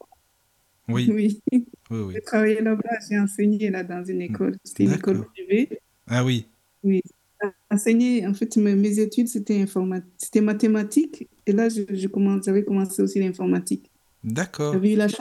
[0.96, 1.10] Oui.
[1.12, 1.42] Oui.
[1.52, 2.14] oui, oui.
[2.16, 4.56] J'ai travaillé là-bas, j'ai enseigné là dans une école.
[4.64, 5.80] C'était une école privée.
[6.08, 6.48] Ah oui.
[6.84, 7.02] Oui.
[7.70, 9.66] Enseigné, en fait, mes, études, c'était
[10.18, 11.28] c'était mathématiques.
[11.46, 13.90] Et là, je, je commence, j'avais commencé aussi l'informatique.
[14.24, 14.74] D'accord.
[14.74, 15.20] J'avais eu, la chance,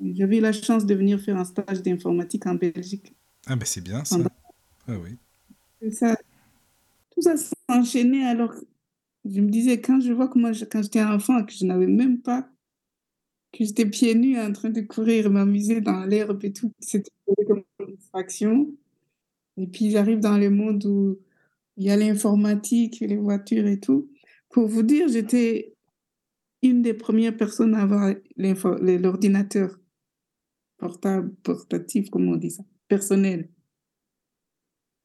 [0.00, 3.14] j'avais eu la chance de venir faire un stage d'informatique en Belgique.
[3.46, 4.18] Ah ben c'est bien ça.
[4.88, 5.92] Ah oui.
[5.92, 6.16] ça,
[7.14, 8.52] tout ça s'est enchaîné alors
[9.32, 12.48] je me disais, quand je vois comment, quand j'étais enfant, que je n'avais même pas,
[13.56, 17.10] que j'étais pieds nus en train de courir, m'amuser dans l'herbe et tout, c'était
[17.46, 18.72] comme une distraction.
[19.56, 21.18] Et puis j'arrive dans le monde où
[21.76, 24.08] il y a l'informatique, les voitures et tout.
[24.50, 25.74] Pour vous dire, j'étais
[26.62, 29.78] une des premières personnes à avoir l'ordinateur
[30.78, 33.48] portable, portatif, comment on dit ça, personnel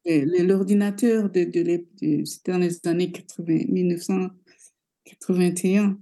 [0.05, 1.85] l'ordinateur de, de,
[2.25, 5.99] c'était dans les années 80, 1981.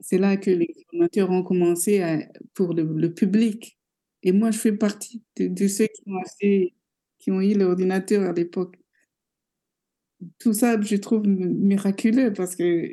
[0.00, 3.78] C'est là que les ordinateurs ont commencé pour le, public.
[4.22, 6.68] Et moi, je fais partie de, ceux qui ont,
[7.18, 8.76] qui ont eu l'ordinateur à l'époque.
[10.38, 12.92] Tout ça, je trouve miraculeux parce que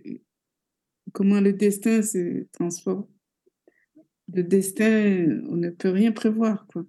[1.11, 3.07] comment le destin se transforme.
[4.33, 6.65] Le destin, on ne peut rien prévoir.
[6.67, 6.85] Quoi.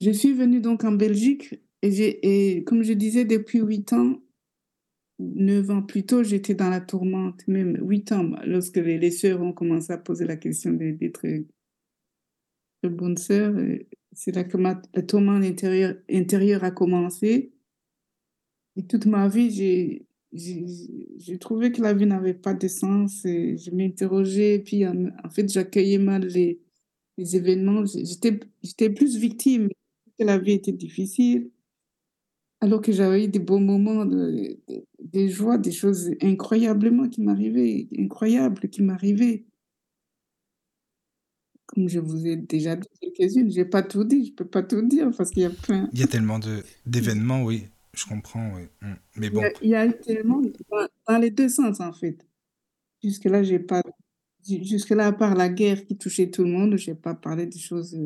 [0.00, 4.20] Je suis venue donc en Belgique et, et comme je disais, depuis huit ans,
[5.18, 9.52] neuf ans plus tôt, j'étais dans la tourmente, même huit ans, lorsque les, sœurs ont
[9.52, 11.26] commencé à poser la question d'être
[12.82, 13.54] de bonnes sœurs.
[14.12, 17.52] C'est là que ma, la tourmente intérieure, a commencé.
[18.76, 23.70] Et toute ma vie, j'ai trouvé que la vie n'avait pas de sens et je
[23.70, 26.60] m'interrogeais puis en, fait j'accueillais mal les,
[27.16, 29.68] les événements j'étais plus victime
[30.24, 31.50] la vie était difficile,
[32.60, 34.58] alors que j'avais eu des beaux moments, de,
[34.98, 39.44] des joies, des choses incroyablement qui m'arrivaient, incroyables qui m'arrivaient.
[41.66, 44.46] Comme je vous ai déjà dit quelques-unes, je n'ai pas tout dit, je ne peux
[44.46, 45.88] pas tout dire parce qu'il y a plein.
[45.92, 46.40] Il y a tellement
[46.86, 48.62] d'événements, oui, je comprends, oui.
[48.82, 49.42] Hum, mais bon.
[49.62, 50.40] Il y a, tellement,
[51.06, 52.26] dans, les deux sens en fait.
[53.04, 53.82] Jusque-là, j'ai pas.
[54.44, 57.58] Jusque-là, à part la guerre qui touchait tout le monde, je n'ai pas parlé des
[57.58, 57.96] choses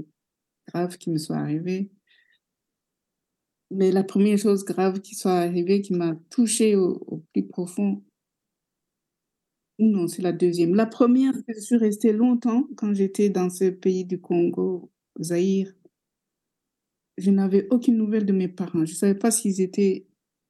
[0.69, 1.91] graves qui me sont arrivées.
[3.75, 8.03] Mais la première chose grave qui soit arrivée, qui m'a touchée au, plus profond,
[9.79, 10.75] non, c'est la deuxième.
[10.75, 15.73] La première, je suis restée longtemps quand j'étais dans ce pays du Congo, Zaïre.
[17.17, 18.85] Je n'avais aucune nouvelle de mes parents.
[18.85, 20.07] Je ne savais pas s'ils étaient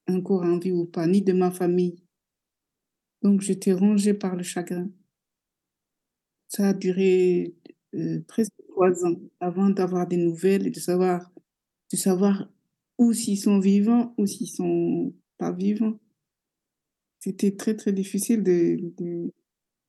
[0.09, 2.03] encore en vie ou pas, ni de ma famille.
[3.23, 4.91] Donc j'étais rongée par le chagrin.
[6.49, 7.55] Ça a duré
[7.95, 11.33] euh, presque trois ans avant d'avoir des nouvelles et de savoir
[13.03, 15.99] ou s'ils sont vivants ou s'ils sont pas vivants.
[17.19, 19.33] C'était très, très difficile de,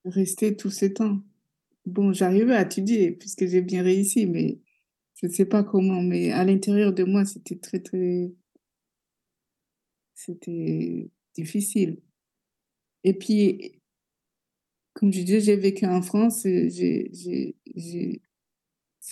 [0.06, 1.22] rester tout ce temps.
[1.86, 4.60] Bon, j'arrivais à étudier puisque j'ai bien réussi, mais
[5.16, 8.34] je ne sais pas comment, mais à l'intérieur de moi, c'était très, très...
[10.16, 12.02] C'était difficile.
[13.04, 13.80] Et puis,
[14.94, 17.54] comme je disais, j'ai vécu en France, c'est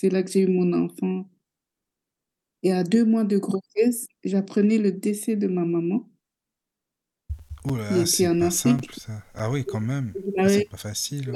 [0.10, 1.31] là que j'ai eu mon enfant.
[2.64, 6.08] Et à deux mois de grossesse, j'apprenais le décès de ma maman.
[7.70, 9.24] Oh là, c'est pas simple ça.
[9.34, 10.14] Ah oui, quand même.
[10.48, 11.32] C'est pas facile.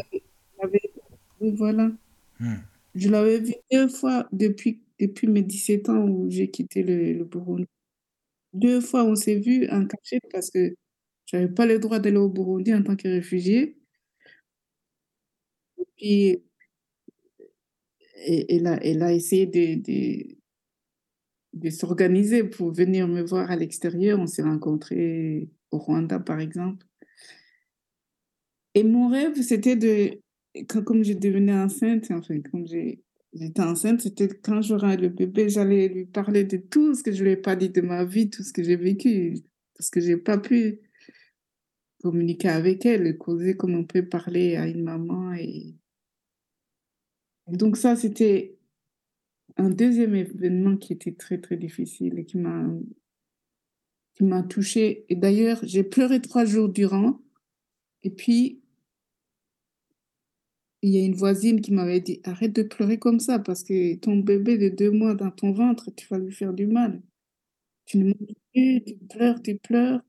[1.39, 1.91] Oui, voilà.
[2.39, 2.55] Hmm.
[2.95, 7.25] Je l'avais vu deux fois depuis depuis mes 17 ans où j'ai quitté le, le
[7.25, 7.67] Burundi.
[8.53, 10.75] Deux fois, on s'est vu en cachette parce que
[11.25, 13.77] j'avais pas le droit d'aller au Burundi en tant que réfugié.
[15.77, 16.43] Et puis,
[18.49, 20.34] elle, a, elle a essayé de, de,
[21.55, 24.19] de s'organiser pour venir me voir à l'extérieur.
[24.19, 26.85] On s'est rencontrés au Rwanda, par exemple.
[28.75, 30.19] Et mon rêve, c'était de,
[30.67, 35.87] quand, comme j'ai devenu enceinte, enfin, comme j'étais enceinte, c'était quand j'aurai le bébé, j'allais
[35.87, 38.29] lui parler de tout ce que je ne lui ai pas dit de ma vie,
[38.29, 39.37] tout ce que j'ai vécu,
[39.77, 40.81] parce que je n'ai pas pu
[42.03, 45.33] communiquer avec elle, causer comme on peut parler à une maman.
[45.33, 45.73] Et,
[47.47, 48.54] donc ça, c'était
[49.57, 52.65] un deuxième événement qui était très, très difficile et qui m'a
[54.15, 55.05] qui touchée.
[55.09, 57.19] Et d'ailleurs, j'ai pleuré trois jours durant.
[58.03, 58.61] Et puis,
[60.81, 63.95] il y a une voisine qui m'avait dit arrête de pleurer comme ça parce que
[63.95, 67.01] ton bébé de deux mois dans ton ventre, tu vas lui faire du mal.
[67.85, 70.01] Tu ne manges plus, tu pleures, tu pleures.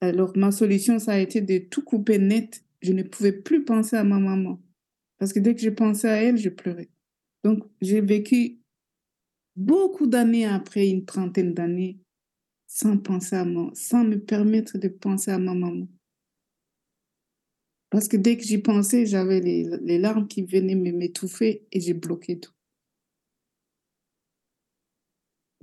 [0.00, 2.64] Alors, ma solution, ça a été de tout couper net.
[2.82, 4.60] Je ne pouvais plus penser à ma maman.
[5.18, 6.88] Parce que dès que je pensais à elle, je pleurais.
[7.44, 8.60] Donc, j'ai vécu
[9.56, 11.98] beaucoup d'années après, une trentaine d'années,
[12.66, 15.86] sans penser à moi, sans me permettre de penser à ma maman.
[17.90, 21.94] Parce que dès que j'y pensais, j'avais les, les, larmes qui venaient m'étouffer et j'ai
[21.94, 22.52] bloqué tout.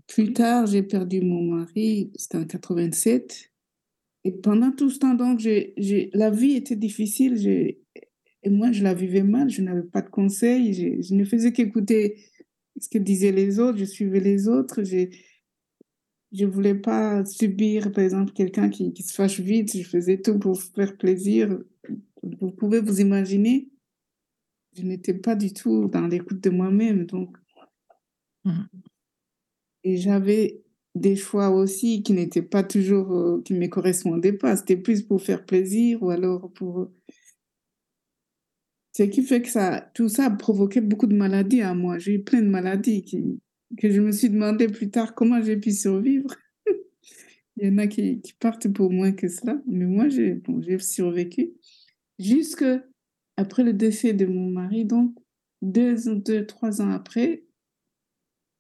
[0.07, 3.51] Plus tard, j'ai perdu mon mari, c'était en 87.
[4.23, 7.77] Et pendant tout ce temps, donc, la vie était difficile.
[8.45, 12.17] Et moi, je la vivais mal, je n'avais pas de conseils, je, ne faisais qu'écouter
[12.79, 14.83] ce que disaient les autres, je suivais les autres.
[14.83, 15.09] Je
[16.31, 20.39] ne voulais pas subir, par exemple, quelqu'un qui, qui se fâche vite, je faisais tout
[20.39, 21.59] pour faire plaisir
[22.39, 23.69] vous pouvez vous imaginer,
[24.75, 27.05] je n'étais pas du tout dans l'écoute de moi-même.
[27.05, 27.37] Donc,
[28.43, 28.63] mmh.
[29.83, 30.61] et j'avais
[30.95, 34.55] des choix aussi qui n'étaient pas toujours, euh, qui ne me correspondaient pas.
[34.55, 36.89] C'était plus pour faire plaisir ou alors pour.
[38.95, 41.97] Ce qui fait que ça, tout ça a provoqué beaucoup de maladies à moi.
[41.97, 43.03] J'ai eu plein de maladies
[43.77, 46.33] que je me suis demandé plus tard comment j'ai pu survivre.
[47.57, 51.51] Il y en a qui, partent pour moins que cela, mais moi, j'ai bon, survécu.
[52.19, 52.63] Jusque
[53.35, 55.13] après le décès de mon mari, donc
[55.61, 57.43] deux, deux trois ans après,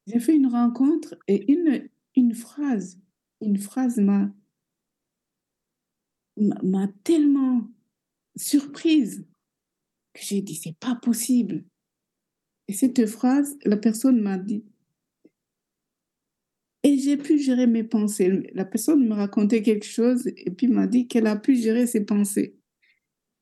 [0.05, 2.99] j'ai fait une rencontre et une, une phrase,
[3.39, 4.29] une phrase m'a
[6.35, 7.69] m'a tellement
[8.35, 9.25] surprise
[10.15, 11.63] que j'ai dit c'est pas possible.
[12.67, 14.65] Et cette phrase, la personne m'a dit
[16.85, 18.43] et j'ai pu gérer mes pensées.
[18.53, 22.05] La personne me racontait quelque chose et puis m'a dit qu'elle a pu gérer ses
[22.05, 22.59] pensées.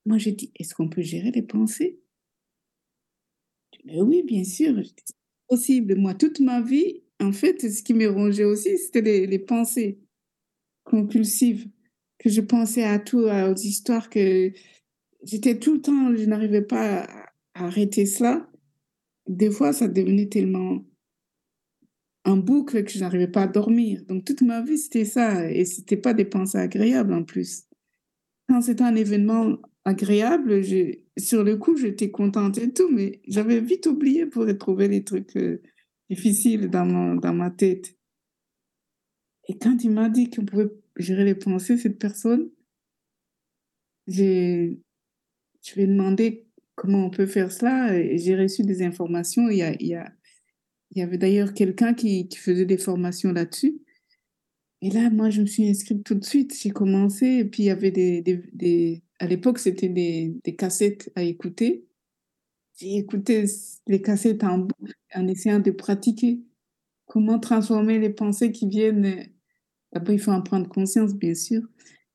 [0.05, 1.99] Moi, j'ai dit, est-ce qu'on peut gérer les pensées?
[3.83, 5.15] Mais oui, bien sûr, c'est
[5.49, 5.97] possible.
[5.97, 9.99] Moi, toute ma vie, en fait, ce qui me rongeait aussi, c'était les, pensées
[10.86, 11.67] compulsives,
[12.19, 14.53] que je pensais à tout, aux histoires, que
[15.23, 18.49] j'étais tout le temps, je n'arrivais pas à, arrêter cela.
[19.27, 20.83] Des fois, ça devenait tellement
[22.25, 24.03] en boucle que je n'arrivais pas à dormir.
[24.05, 25.49] Donc, toute ma vie, c'était ça.
[25.51, 27.65] Et ce n'était pas des pensées agréables en plus.
[28.49, 30.62] Quand c'était un événement agréable.
[31.17, 35.36] Sur le coup, j'étais contente et tout, mais j'avais vite oublié pour retrouver les trucs
[35.36, 35.62] euh,
[36.09, 37.97] difficiles dans, dans ma tête.
[39.47, 42.49] Et quand il m'a dit qu'on pouvait gérer les pensées, cette personne,
[44.07, 44.81] j'ai,
[45.63, 46.45] je lui ai demandé
[46.76, 49.49] comment on peut faire cela j'ai reçu des informations.
[49.49, 49.99] Il y, a, il
[50.95, 53.80] y, avait d'ailleurs quelqu'un qui, faisait des formations là-dessus.
[54.82, 56.56] Et là, moi, je me suis inscrite tout de suite.
[56.60, 61.86] J'ai commencé et puis il y avait des, à l'époque, c'était des, cassettes à écouter.
[62.80, 63.45] J'ai écouté
[63.88, 64.67] les cassettes en
[65.15, 66.41] en essayant de pratiquer
[67.06, 69.28] comment transformer les pensées qui viennent.
[69.93, 71.62] Après, il faut en prendre conscience, bien sûr.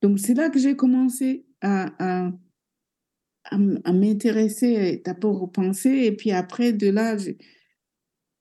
[0.03, 2.33] Donc, c'est là que j'ai commencé à,
[3.51, 6.05] à, m'intéresser d'abord aux pensées.
[6.05, 7.17] Et puis après, de là,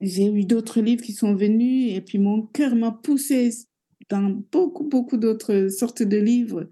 [0.02, 1.94] j'ai eu d'autres livres qui sont venus.
[1.94, 3.52] Et puis, mon cœur m'a poussé
[4.10, 6.70] dans beaucoup, beaucoup d'autres sortes de livres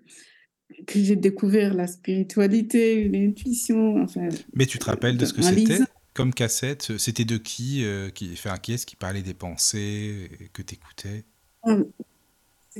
[0.87, 4.01] que j'ai découvert la spiritualité, l'intuition.
[4.01, 5.79] Enfin, Mais tu te rappelles de ce que c'était
[6.13, 6.97] comme cassette?
[6.97, 11.25] C'était de qui, euh, qui, enfin, qui est-ce qui parlait des pensées que tu écoutais
[11.63, 11.77] ah,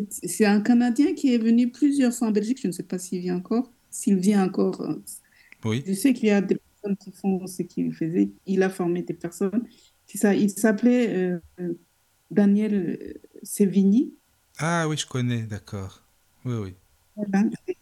[0.10, 2.60] C'est un Canadien qui est venu plusieurs fois en Belgique.
[2.62, 3.70] Je ne sais pas s'il vient encore.
[3.92, 4.82] S'il vient encore.
[5.66, 5.84] Euh, oui.
[5.86, 8.30] Je sais qu'il y a des personnes qui font ce qu'il faisait.
[8.46, 9.68] Il a formé des personnes.
[10.14, 11.74] Ça, il s'appelait euh,
[12.32, 14.14] Daniel Sevigny.
[14.58, 16.02] Ah oui, je connais, d'accord.
[16.46, 16.74] Oui, oui.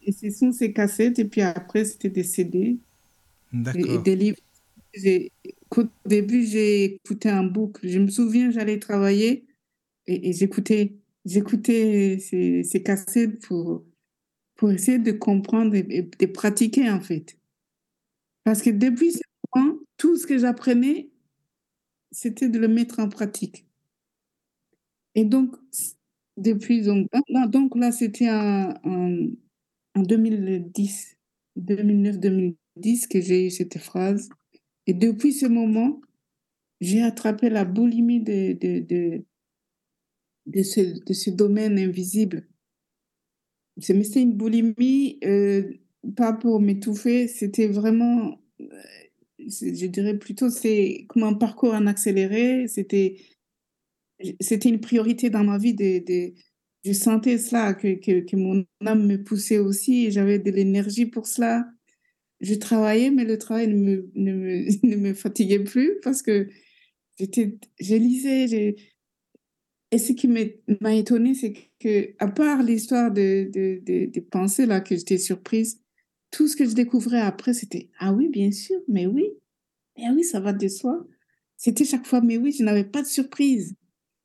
[0.05, 2.77] Et ce sont ces cassettes, et puis après, c'était des CD
[3.75, 4.37] et, des livres.
[5.69, 7.87] Qu'au début, j'ai écouté un boucle.
[7.87, 9.45] Je me souviens, j'allais travailler
[10.05, 10.93] et, j'écoutais,
[11.25, 13.83] j'écoutais ces, ces cassettes pour,
[14.55, 17.37] pour essayer de comprendre et, de pratiquer, en fait.
[18.45, 19.21] Parce que depuis ce
[19.55, 21.09] moment, tout ce que j'apprenais,
[22.13, 23.65] c'était de le mettre en pratique.
[25.15, 25.55] Et donc,
[26.37, 27.07] depuis, donc,
[27.49, 28.73] donc là c'était en,
[29.95, 31.17] en 2010,
[31.55, 34.29] 2009-2010 que j'ai eu cette phrase.
[34.87, 36.01] Et depuis ce moment,
[36.81, 39.25] j'ai attrapé la boulimie de, de, de,
[40.45, 42.47] de, ce, de ce domaine invisible.
[43.89, 45.63] Mais c'était une boulimie, euh,
[46.15, 48.65] pas pour m'étouffer, c'était vraiment, euh,
[49.39, 53.17] je dirais plutôt, c'est comme un parcours en accéléré, c'était
[54.19, 56.33] une priorité dans ma vie de, de
[56.85, 61.65] je sentais cela, que, que, mon âme me poussait aussi, j'avais de l'énergie pour cela.
[62.41, 66.49] Je travaillais, mais le travail ne me, ne me, ne me fatiguait plus parce que
[67.19, 68.75] je lisais.
[69.91, 74.81] Et ce qui m'a étonnée, c'est que, à part l'histoire de, de, de, pensées là,
[74.81, 75.82] que j'étais surprise,
[76.33, 79.29] tout ce que je découvrais après, c'était Ah oui, bien sûr, mais oui,
[79.97, 81.05] mais oui, ça va de soi.
[81.57, 83.75] C'était chaque fois, mais oui, je n'avais pas de surprise.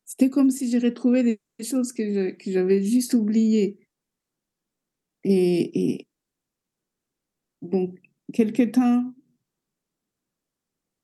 [0.06, 3.78] C'était comme si j'ai retrouvé des choses que, j'avais juste oubliées.
[5.24, 6.06] Et, et
[7.60, 7.98] donc,
[8.32, 9.12] quelque temps,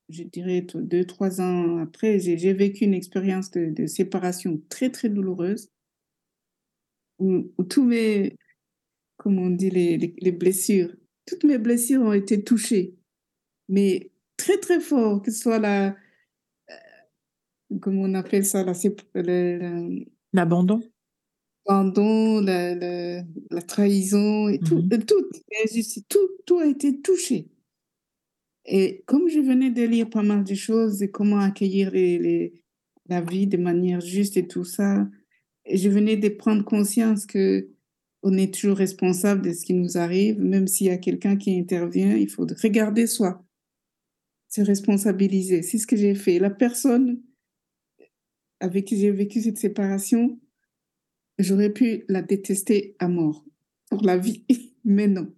[0.09, 5.69] je dirais deux, trois ans après, j'ai vécu une expérience de, séparation très, très douloureuse,
[7.19, 8.35] où, tous mes,
[9.17, 10.95] comme on dit, les, les, blessures,
[11.25, 12.95] toutes mes blessures ont été touchées,
[13.69, 15.95] mais très, très fort, que ce soit la,
[17.81, 18.63] comment on appelle ça,
[20.33, 20.81] l'abandon.
[21.67, 25.29] L'abandon, la, la, trahison, et tout, mmh tout,
[26.09, 27.49] tout, tout a été touché.
[28.65, 32.63] Et comme je venais de lire pas mal de choses et comment accueillir les,
[33.07, 35.07] la vie de manière juste et tout ça,
[35.71, 37.69] je venais de prendre conscience que
[38.27, 41.59] on est toujours responsable de ce qui nous arrive, même s'il y a quelqu'un qui
[41.59, 43.45] intervient, il faut regarder soi,
[44.49, 45.61] se responsabiliser.
[45.61, 46.39] C'est ce que j'ai fait.
[46.39, 47.21] La personne
[48.59, 50.39] avec qui j'ai vécu cette séparation,
[51.37, 53.45] j'aurais pu la détester à mort
[53.91, 54.43] pour la vie,
[54.83, 55.31] mais non.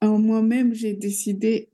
[0.00, 1.70] En moi-même, j'ai décidé,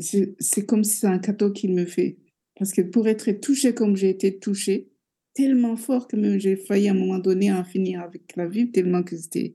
[0.00, 2.18] c'est comme si c'est un cadeau qu'il me fait.
[2.58, 4.90] Parce que pour être touchée comme j'ai été touchée,
[5.38, 8.72] tellement fort que même j'ai failli à un moment donné en finir avec la vie,
[8.72, 9.54] tellement que c'était.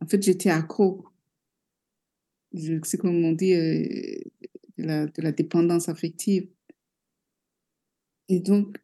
[0.00, 1.04] En fait, j'étais accro.
[2.54, 4.18] C'est comme on dit, euh,
[4.78, 6.48] de, la, dépendance affective.
[8.30, 8.78] Et donc,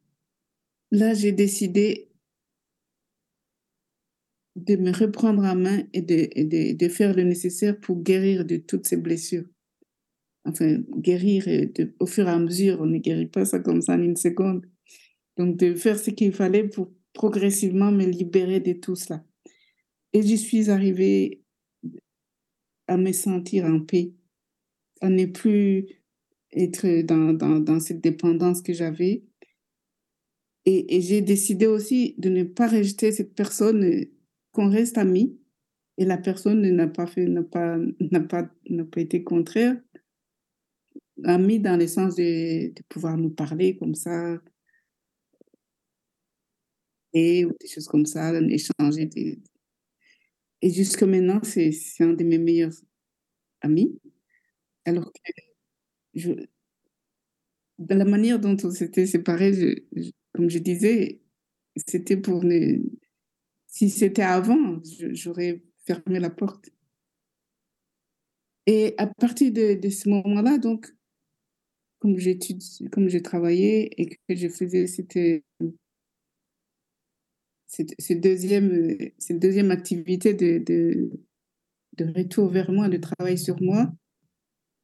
[0.91, 2.11] là, j'ai décidé
[4.57, 8.87] de me reprendre en main et de, de, faire le nécessaire pour guérir de toutes
[8.87, 9.47] ces blessures.
[10.45, 11.47] Enfin, guérir
[11.99, 14.70] au fur et à mesure, on ne guérit pas ça comme ça en une seconde.
[15.41, 19.25] Donc, de faire ce qu'il fallait pour progressivement me libérer de tout cela.
[20.13, 21.41] Et je suis arrivée
[22.87, 24.13] à me sentir en paix,
[25.01, 25.87] à ne plus
[26.53, 29.25] être dans, dans, cette dépendance que j'avais,
[30.67, 34.05] et, j'ai décidé aussi de ne pas rejeter cette personne,
[34.53, 35.41] qu'on reste amis.
[35.97, 37.79] Et la personne n'a pas fait, n'a pas,
[38.11, 39.81] n'a pas, n'a pas été contraire.
[41.25, 44.39] Amis dans le sens de pouvoir nous parler comme ça.
[47.13, 49.07] Et des choses comme ça, échanger.
[49.07, 49.39] Des...
[50.63, 52.75] Et jusque maintenant, c'est, un de mes meilleurs
[53.63, 53.99] amis.
[54.85, 55.33] Alors que
[56.15, 56.33] je,
[57.79, 61.21] dans la manière dont on s'était séparés, je, comme je disais,
[61.77, 62.79] c'était pour ne...
[63.67, 64.81] Si c'était avant,
[65.13, 66.71] j'aurais fermé la porte.
[68.67, 70.93] Et à partir de, ce moment-là, donc,
[72.01, 75.19] comme j'étudie, comme j'ai travaillé et que je faisais cette,
[77.71, 83.93] cette, deuxième, cette deuxième activité de, de, retour vers moi, de travail sur moi,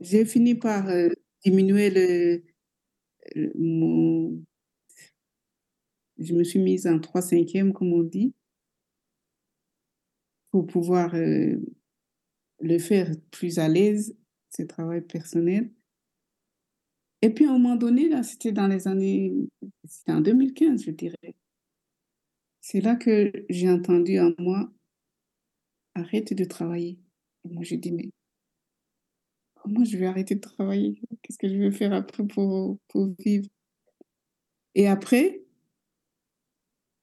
[0.01, 1.09] j'ai fini par euh,
[1.45, 2.43] diminuer le,
[3.57, 4.41] mon,
[6.18, 8.34] je me suis mise en 3 cinquième, comme on dit,
[10.51, 11.57] pour pouvoir euh,
[12.61, 14.16] le faire plus à l'aise,
[14.57, 15.72] ce travail personnel.
[17.22, 19.32] Et puis à un moment donné, là, c'était dans les années,
[19.84, 21.34] c'était en 2015, je dirais.
[22.68, 24.68] C'est là que j'ai entendu en moi,
[25.94, 26.98] arrête de travailler.
[27.44, 28.10] Et moi, j'ai dit, mais
[29.54, 31.00] comment je vais arrêter de travailler?
[31.22, 32.80] Qu'est-ce que je vais faire après pour,
[33.20, 33.46] vivre?
[34.74, 35.44] Et après,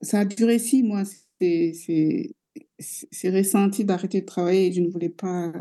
[0.01, 1.05] ça a duré six mois.
[1.39, 2.35] C'est
[3.29, 5.53] ressenti d'arrêter de travailler et je ne voulais pas,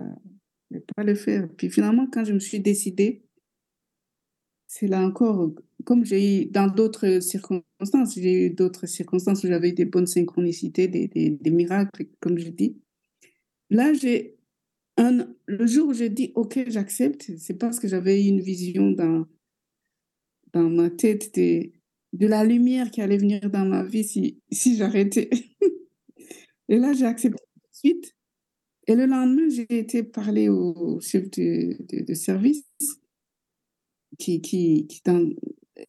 [0.97, 1.49] pas le faire.
[1.57, 3.23] Puis finalement, quand je me suis décidée,
[4.75, 5.51] c'est là encore,
[5.85, 10.89] comme j'ai eu dans d'autres circonstances, j'ai eu d'autres circonstances où j'avais des bonnes synchronicités,
[10.89, 12.79] des, des, des miracles, comme je dis.
[13.69, 14.39] Là, j'ai
[14.97, 19.27] un, le jour où j'ai dit, OK, j'accepte, c'est parce que j'avais une vision dans,
[20.55, 21.71] dans ma tête de,
[22.15, 25.29] de la lumière qui allait venir dans ma vie si, si j'arrêtais.
[26.71, 28.17] Et là, j'ai accepté tout de suite.
[28.87, 32.65] Et le lendemain, j'ai été parler au chef de, de, service
[34.23, 35.03] qui, qui, qui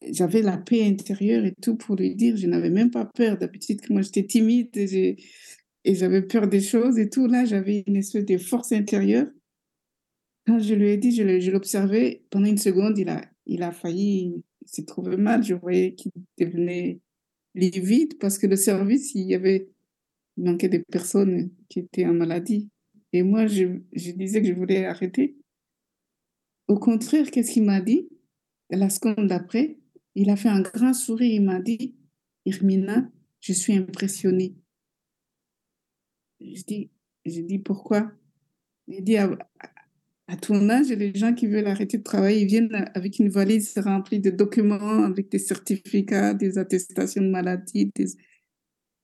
[0.10, 3.38] j'avais la paix intérieure et tout pour lui dire, je n'avais même pas peur.
[3.38, 7.28] D'habitude, moi, j'étais timide et j'avais peur des choses et tout.
[7.28, 9.28] Là, j'avais une espèce de force intérieure.
[10.48, 14.44] Quand je lui ai dit, je l'observais, pendant une seconde, il a, il a failli,
[14.62, 15.44] il s'est trouvé mal.
[15.44, 17.00] Je voyais qu'il devenait
[17.54, 19.70] livide parce que le service, il y avait,
[20.38, 22.70] manquait des personnes qui étaient en maladie.
[23.14, 25.38] Et moi, je, je disais que je voulais arrêter.
[26.68, 28.08] Au contraire, qu'est-ce qu'il m'a dit?
[28.76, 29.78] La seconde d'après,
[30.16, 31.32] il a fait un grand sourire.
[31.32, 31.96] Il m'a dit
[32.46, 33.10] Irmina,
[33.40, 34.56] je suis impressionnée.
[36.42, 36.90] Je dis,
[37.26, 38.12] je dis pourquoi?
[38.88, 39.38] Il dit à,
[40.42, 44.20] ton âge, les gens qui veulent arrêter de travailler, ils viennent avec une valise remplie
[44.20, 47.92] de documents, avec des certificats, des attestations de maladie,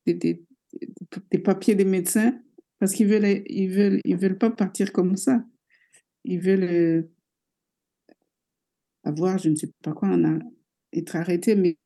[0.06, 2.42] des, des papiers des médecins.
[2.80, 5.44] Parce qu'ils veulent, ils veulent, ils veulent pas partir comme ça.
[6.24, 7.02] Ils veulent euh,
[9.04, 10.10] avoir, je ne sais pas quoi,
[10.94, 11.78] être arrêté, mais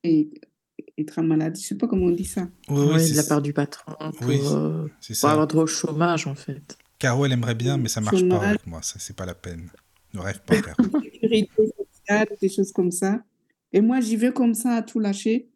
[0.97, 1.61] être en maladie.
[1.61, 2.47] Je ne sais pas comment on dit ça.
[2.70, 3.93] Oui, oui de la part du patron.
[3.97, 4.88] Pour, oui, euh,
[5.20, 6.78] pour avoir droit au chômage, en fait.
[6.99, 8.82] Caro, elle aimerait bien, mais ça ne marche pas avec moi.
[8.82, 9.70] Ça, c'est pas la peine.
[10.14, 10.84] Ne rêve pas, Caro.
[12.41, 13.24] des choses comme ça.
[13.72, 15.49] Et moi, j'y vais comme ça, à tout lâcher.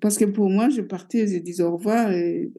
[0.00, 2.52] Parce que pour moi, je partais, je disais au revoir et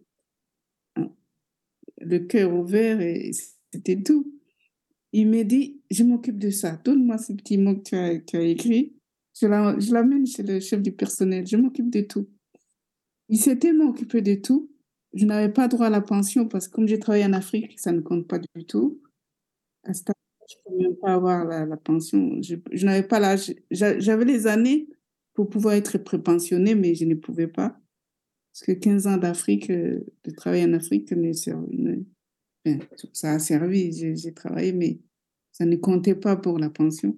[2.00, 3.32] le cœur ouvert et
[3.74, 4.37] c'était tout.
[5.20, 6.80] Il m'a dit, je m'occupe de ça.
[6.84, 8.96] Donne-moi ce petit mot que tu as, écrit.
[9.42, 9.48] Je
[9.92, 11.48] l'amène chez le chef du personnel.
[11.48, 12.30] Je m'occupe de tout.
[13.28, 14.70] Il s'est tellement occupé de tout.
[15.16, 17.92] Je n'avais pas droit à la pension parce que comme j'ai travaillé en Afrique, ça
[17.94, 19.02] ne compte pas du tout.
[19.86, 22.40] À ce je ne pouvais même pas avoir la, pension.
[22.44, 23.56] Je, je n'avais pas l'âge.
[23.72, 24.88] J'avais les années
[25.34, 27.76] pour pouvoir être prépensionné, mais je ne pouvais pas.
[28.54, 31.12] Parce que 15 ans d'Afrique, euh, de travail en Afrique,
[33.14, 34.16] ça a servi.
[34.16, 35.00] J'ai travaillé, mais
[35.58, 37.18] ça ne comptait pas pour la pension.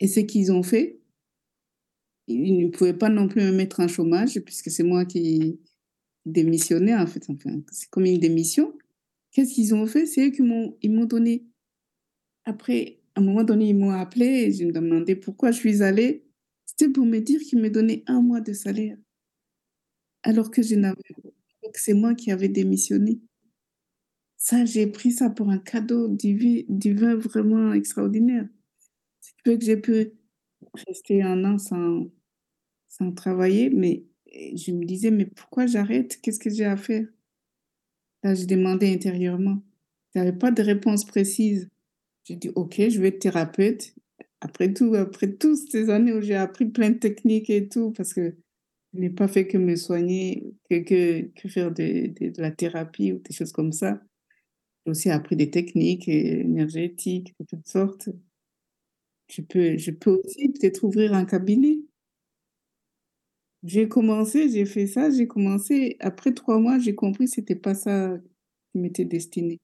[0.00, 1.00] Et ce qu'ils ont fait,
[2.26, 5.58] ils ne pouvaient pas non plus me mettre en chômage, puisque c'est moi qui
[6.26, 7.24] démissionnais, en fait.
[7.30, 8.76] Enfin, c'est comme une démission.
[9.30, 10.04] Qu'est-ce qu'ils ont fait?
[10.04, 11.46] C'est eux qui m'ont donné.
[12.44, 15.82] Après, à un moment donné, ils m'ont appelé et je me demandais pourquoi je suis
[15.82, 16.26] allée.
[16.66, 18.98] C'était pour me dire qu'ils me donnaient un mois de salaire
[20.22, 23.20] alors que c'est moi qui avais démissionné.
[24.36, 28.46] Ça, j'ai pris ça pour un cadeau divin, vraiment extraordinaire.
[29.20, 30.12] C'est que j'ai pu
[30.86, 32.06] rester un an sans,
[32.88, 34.04] sans travailler, mais
[34.54, 36.20] je me disais, mais pourquoi j'arrête?
[36.20, 37.06] Qu'est-ce que j'ai à faire?
[38.22, 39.62] Là, je demandais intérieurement.
[40.14, 41.68] Je n'avais pas de réponse précise.
[42.24, 43.94] J'ai dit, OK, je vais être thérapeute.
[44.40, 48.12] Après tout, après toutes ces années où j'ai appris plein de techniques et tout, parce
[48.12, 48.36] que
[48.92, 50.78] je n'ai pas fait que me soigner, que,
[51.22, 54.02] que, faire de, de, la thérapie ou des choses comme ça.
[54.86, 58.08] J'ai aussi appris des techniques énergétiques de toutes sortes.
[59.28, 61.78] Je peux, je peux aussi peut-être ouvrir un cabinet.
[63.64, 65.96] J'ai commencé, j'ai fait ça, j'ai commencé.
[66.00, 68.16] Après trois mois, j'ai compris que ce n'était pas ça
[68.72, 69.58] qui m'était destiné.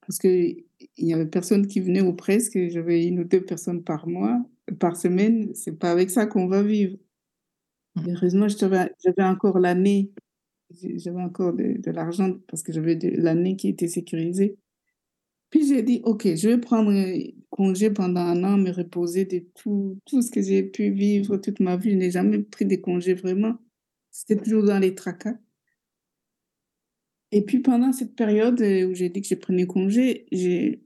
[0.00, 0.64] Parce qu'il
[0.98, 2.58] n'y avait personne qui venait ou presque.
[2.70, 4.42] J'avais une ou deux personnes par mois,
[4.80, 5.54] par semaine.
[5.54, 6.96] C'est pas avec ça qu'on va vivre.
[8.06, 10.12] Heureusement, j'avais encore l'année,
[10.70, 14.58] j'avais encore de, l'argent parce que j'avais l'année qui était sécurisée.
[15.50, 16.92] Puis j'ai dit, OK, je vais prendre
[17.48, 21.60] congé pendant un an, me reposer de tout, tout ce que j'ai pu vivre toute
[21.60, 21.92] ma vie.
[21.92, 23.56] Je n'ai jamais pris de congé vraiment.
[24.10, 25.38] C'était toujours dans les tracas.
[27.32, 30.82] Et puis pendant cette période où j'ai dit que je prenais congé, j'ai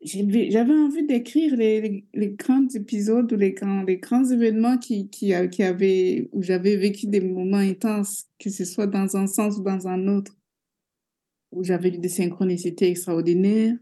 [0.00, 5.32] j'avais envie d'écrire les, les, grands épisodes ou les grands, les grands événements qui, qui,
[5.50, 9.62] qui avaient, où j'avais vécu des moments intenses, que ce soit dans un sens ou
[9.62, 10.36] dans un autre,
[11.50, 13.76] où j'avais eu des synchronicités extraordinaires.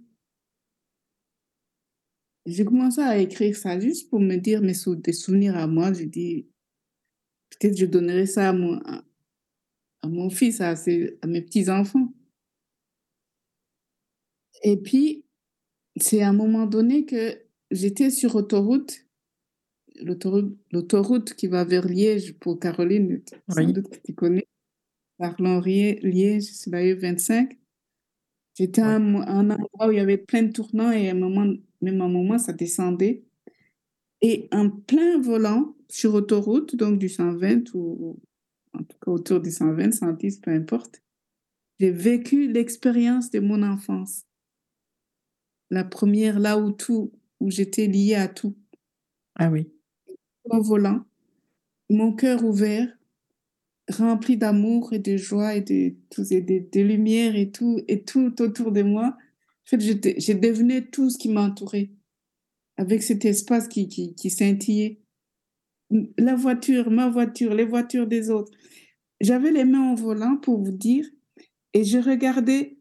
[2.47, 5.93] J'ai commencé à écrire ça juste pour me dire mes des souvenirs à moi.
[5.93, 6.49] J'ai dit,
[7.51, 12.15] peut-être je donnerai ça à mon, à mon fils, à, à mes petits-enfants.
[14.63, 15.26] Et puis,
[15.97, 17.39] c'est à un moment donné que
[17.71, 19.07] j'étais sur autoroute,
[20.73, 24.47] l'autoroute qui va vers Liège pour Caroline, sans doute que tu connais,
[25.19, 27.57] Parlons Liège, c'est la E25.
[28.55, 31.53] J'étais à un, endroit où il y avait plein de tournants et à un moment,
[31.81, 33.25] même à un moment, ça descendait.
[34.21, 38.19] Et en plein volant sur autoroute, donc du 120 ou
[38.73, 41.03] en tout cas autour du 120, 110, peu importe,
[41.81, 44.25] j'ai vécu l'expérience de mon enfance.
[45.71, 48.57] La première, là où tout, où j'étais liée à tout.
[49.35, 49.69] Ah oui.
[50.51, 51.05] En volant,
[51.91, 52.89] mon cœur ouvert,
[53.89, 58.73] rempli d'amour et de joie et de, de, de, lumière et tout, et tout autour
[58.73, 59.17] de moi.
[59.17, 61.91] En fait, j'ai devenu tout ce qui m'entourait,
[62.77, 65.01] avec cet espace qui, qui, qui scintillait.
[66.19, 68.53] La voiture, ma voiture, les voitures des autres.
[69.21, 71.07] J'avais les mains en volant pour vous dire,
[71.73, 72.76] et je regardais,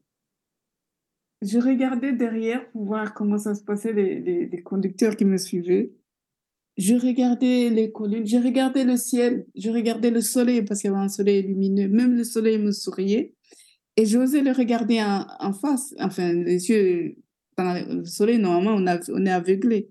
[1.46, 5.92] je regardais derrière pour voir comment ça se passait, les, les, conducteurs qui me suivaient
[6.78, 10.94] je regardais les collines, je regardais le ciel, je regardais le soleil parce qu'il y
[10.94, 11.88] avait un soleil lumineux.
[11.88, 13.34] Même le soleil me souriait.
[13.98, 15.96] Et j'osais le regarder en, face.
[16.00, 17.16] Enfin, les yeux,
[17.58, 19.90] dans le soleil, normalement, on, on est aveuglé.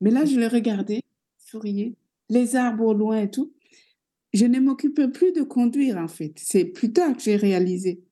[0.00, 1.00] Mais là, je le regardais,
[1.38, 1.94] souriais,
[2.28, 3.52] les arbres au loin et tout.
[4.32, 6.34] Je ne m'occupais plus de conduire, en fait.
[6.36, 8.04] C'est plus tard que j'ai réalisé.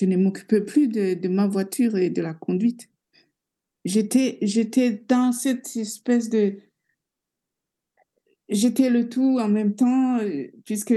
[0.00, 2.88] Je ne m'occupais plus de, ma voiture et de la conduite.
[3.84, 6.58] J'étais, j'étais dans cette espèce de,
[8.48, 10.94] j'étais le tout en même temps, euh, puisque,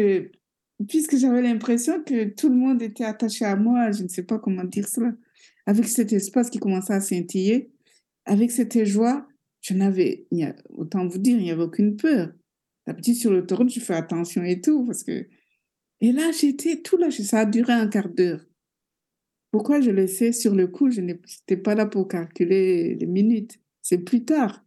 [0.87, 4.39] puisque j'avais l'impression que tout le monde était attaché à moi, je ne sais pas
[4.39, 5.13] comment dire cela,
[5.65, 7.71] avec cet espace qui commençait à scintiller,
[8.25, 9.27] avec cette joie,
[9.61, 10.27] je n'avais,
[10.69, 12.31] autant vous dire, il n'y avait aucune peur.
[12.87, 15.27] D'habitude, sur l'autoroute, je fais attention et tout, parce que...
[16.03, 18.43] Et là, j'étais tout là, ça a duré un quart d'heure.
[19.51, 23.59] Pourquoi je le sais sur le coup, je n'étais pas là pour calculer les minutes.
[23.81, 24.63] C'est plus tard.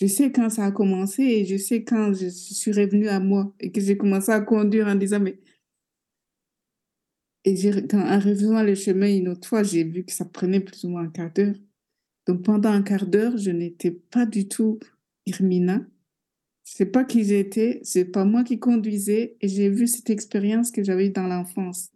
[0.00, 3.54] Je sais quand ça a commencé et je sais quand je suis revenue à moi
[3.60, 5.40] et que j'ai commencé à conduire en disant, mais.
[7.46, 7.54] Et
[7.92, 11.02] en revenant le chemin une autre fois, j'ai vu que ça prenait plus ou moins
[11.02, 11.54] un quart d'heure.
[12.26, 14.78] Donc pendant un quart d'heure, je n'étais pas du tout
[15.26, 15.86] Irmina.
[16.64, 20.70] Je sais pas qui j'étais, c'est pas moi qui conduisais et j'ai vu cette expérience
[20.70, 21.90] que j'avais dans l'enfance,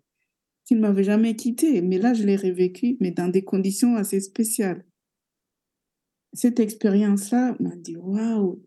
[0.68, 1.82] qui ne m'avait jamais quittée.
[1.82, 4.84] Mais là, je l'ai revécue, mais dans des conditions assez spéciales
[6.32, 8.62] cette expérience-là m'a dit waouh,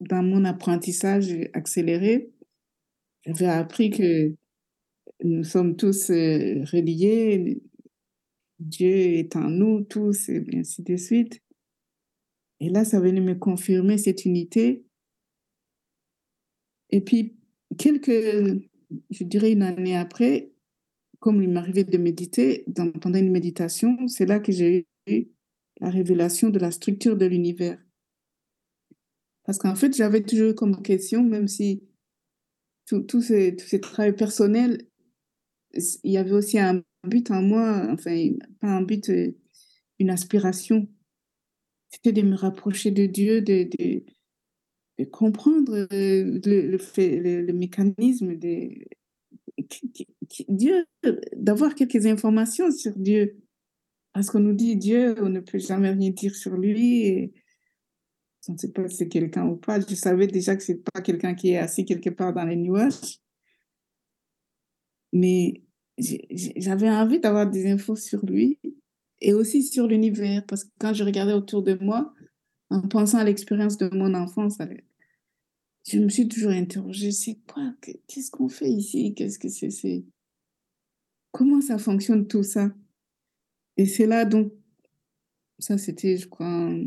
[0.00, 2.30] dans mon apprentissage accéléré,
[3.24, 4.34] j'avais appris que
[5.24, 7.62] nous sommes tous euh, reliés,
[8.58, 11.42] Dieu est en nous tous, et ainsi de suite.
[12.60, 14.84] Et là, ça venait me confirmer cette unité.
[16.90, 17.36] Et puis,
[17.76, 18.62] quelques,
[19.10, 20.52] je dirais une année après,
[21.18, 22.64] comme il m'arrivait de méditer,
[23.00, 25.28] pendant une méditation, c'est là que j'ai eu
[25.80, 27.78] la révélation de la structure de l'univers.
[29.44, 31.82] Parce qu'en fait, j'avais toujours comme question, même si
[32.86, 34.86] tout, tout, ce, tout travail personnel,
[35.74, 38.30] il y avait aussi un but en moi, enfin,
[38.60, 39.32] pas un but, euh,
[39.98, 40.88] une aspiration.
[41.90, 44.04] C'était de me rapprocher de Dieu, de, de,
[45.04, 48.88] comprendre euh, le, le, mécanisme des
[50.48, 50.86] Dieu,
[51.36, 53.36] d'avoir quelques informations sur Dieu.
[54.12, 57.02] Parce qu'on nous dit Dieu, on ne peut jamais rien dire sur lui.
[57.06, 57.34] Et
[58.46, 59.80] je ne sais pas si c'est quelqu'un ou pas.
[59.80, 62.56] Je savais déjà que ce n'est pas quelqu'un qui est assis quelque part dans les
[62.56, 63.20] nuages.
[65.12, 65.62] Mais
[65.98, 68.58] j'avais envie d'avoir des infos sur lui
[69.20, 70.44] et aussi sur l'univers.
[70.46, 72.14] Parce que quand je regardais autour de moi,
[72.70, 74.58] en pensant à l'expérience de mon enfance,
[75.86, 77.72] je me suis toujours interrogée, c'est quoi
[78.08, 79.14] Qu'est-ce qu'on fait ici?
[79.14, 80.04] Qu'est-ce que c'est?
[81.30, 82.72] Comment ça fonctionne tout ça?
[83.76, 84.52] Et c'est là, donc,
[85.58, 86.84] ça c'était, je crois, en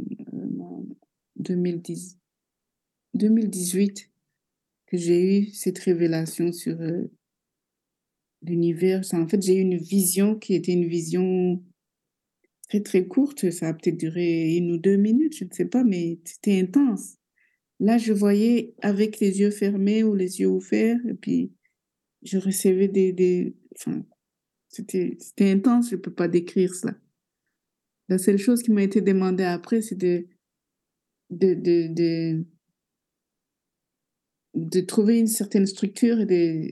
[1.38, 2.18] 2010,
[3.14, 4.10] 2018,
[4.88, 7.04] que j'ai eu cette révélation sur euh,
[8.42, 9.02] l'univers.
[9.14, 11.64] En fait, j'ai eu une vision qui était une vision
[12.70, 13.50] très, très courte.
[13.52, 17.18] Ça a peut-être duré une ou deux minutes, je ne sais pas, mais c'était intense.
[17.80, 21.54] Là, je voyais avec les yeux fermés ou les yeux ouverts, et puis
[22.22, 23.56] je recevais des...
[24.68, 25.18] c'était
[25.52, 26.96] intense, je ne peux pas décrire cela.
[28.10, 30.28] La seule chose qui m'a été demandée après, c'est de,
[31.30, 32.44] de, de,
[34.56, 36.70] de, trouver une certaine structure et de,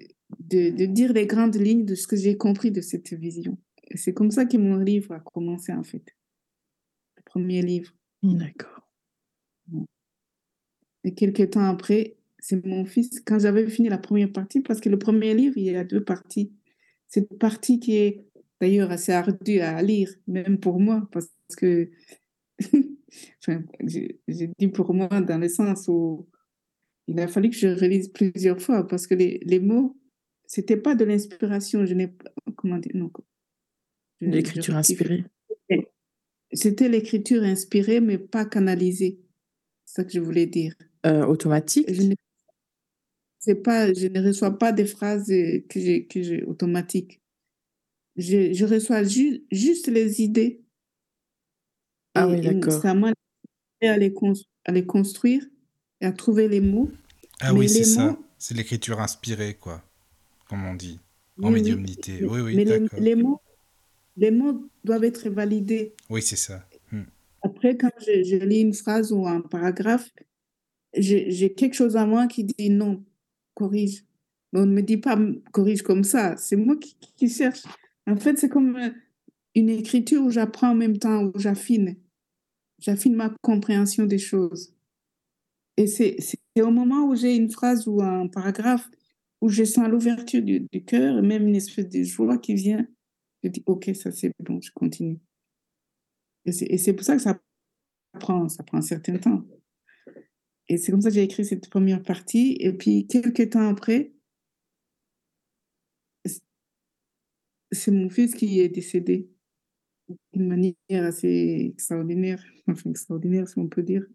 [0.72, 3.58] de dire les grandes lignes de ce que j'ai compris de cette vision.
[3.96, 6.16] C'est comme ça que mon livre a commencé, en fait.
[7.18, 7.92] Le premier livre.
[8.24, 8.88] D'accord.
[11.04, 14.90] Et quelques temps après, c'est mon fils, quand j'avais fini la première partie, parce que
[14.90, 16.52] le premier livre, il y a deux parties.
[17.08, 18.26] Cette partie qui est
[18.60, 21.90] d'ailleurs assez ardue à lire, même pour moi, parce que,
[23.42, 26.28] enfin, j'ai dit pour moi dans le sens où
[27.08, 29.98] il a fallu que je relise plusieurs fois, parce que les, les mots,
[30.46, 32.14] c'était pas de l'inspiration, je n'ai
[32.56, 33.12] comment dire, non.
[34.22, 35.26] L'écriture inspirée.
[36.54, 39.20] C'était l'écriture inspirée, mais pas canalisée.
[39.86, 40.74] C'est ça que je voulais dire.
[41.06, 41.88] Euh, automatique?
[41.90, 47.22] Je, pas, je ne reçois pas des phrases que j'ai, que j'ai automatiques.
[48.16, 50.62] Je, je reçois juste les idées.
[52.16, 52.82] Ah oui, d'accord.
[52.82, 53.14] Ça m'a
[53.82, 54.14] à les,
[54.66, 55.46] à les construire
[56.02, 56.90] et à trouver les mots.
[57.40, 58.18] Ah oui, c'est ça.
[58.40, 59.84] C'est l'écriture inspirée, quoi,
[60.48, 61.00] comme on dit,
[61.42, 62.24] en médiumnité.
[62.26, 62.66] Oui, oui, Mais
[63.00, 63.40] les, mots,
[64.18, 65.94] les mots doivent être validés.
[66.10, 66.68] Oui, c'est ça.
[66.92, 67.04] Hmm.
[67.44, 70.12] Après, quand je, je, lis une phrase ou un paragraphe,
[70.96, 73.04] j'ai quelque chose à moi qui dit non,
[73.54, 74.04] corrige.
[74.54, 75.18] on ne me dit pas
[75.52, 76.36] corrige comme ça.
[76.38, 77.64] C'est moi qui, qui, cherche.
[78.08, 78.90] En fait, c'est comme euh,
[79.56, 81.96] une écriture où j'apprends en même temps, où j'affine.
[82.80, 84.74] J'affine ma compréhension des choses.
[85.78, 86.18] Et c'est
[86.60, 88.90] au moment où j'ai une phrase ou un paragraphe
[89.42, 92.88] où je sens l'ouverture du, du cœur, même une espèce de joie qui vient.
[93.44, 95.20] Je dis, OK, ça c'est bon, je continue.
[96.46, 97.40] Et c'est pour ça que ça
[98.20, 99.44] prend, ça prend un certain temps.
[100.70, 102.58] Et c'est comme ça que j'ai écrit cette première partie.
[102.60, 104.14] Et puis, quelques temps après,
[107.72, 109.30] c'est mon fils qui est décédé
[110.34, 114.06] d'une manière assez extraordinaire, enfin extraordinaire si on peut dire,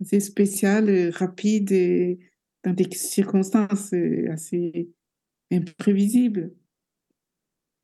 [0.00, 2.18] assez spéciale, rapide, et
[2.64, 4.90] dans des circonstances euh, assez
[5.52, 6.52] imprévisibles.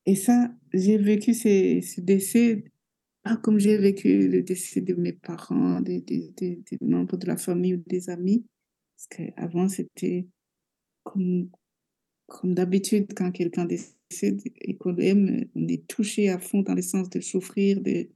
[0.07, 2.65] Et ça, j'ai vécu ces, ce décès,
[3.23, 7.75] pas comme j'ai vécu le décès de mes parents, des, des, membres de la famille
[7.75, 8.45] ou des amis.
[8.97, 10.27] Parce qu'avant, c'était
[11.03, 11.49] comme,
[12.27, 16.83] comme d'habitude, quand quelqu'un décède et qu'on aime, on est touché à fond dans le
[16.83, 18.09] sens de souffrir, de,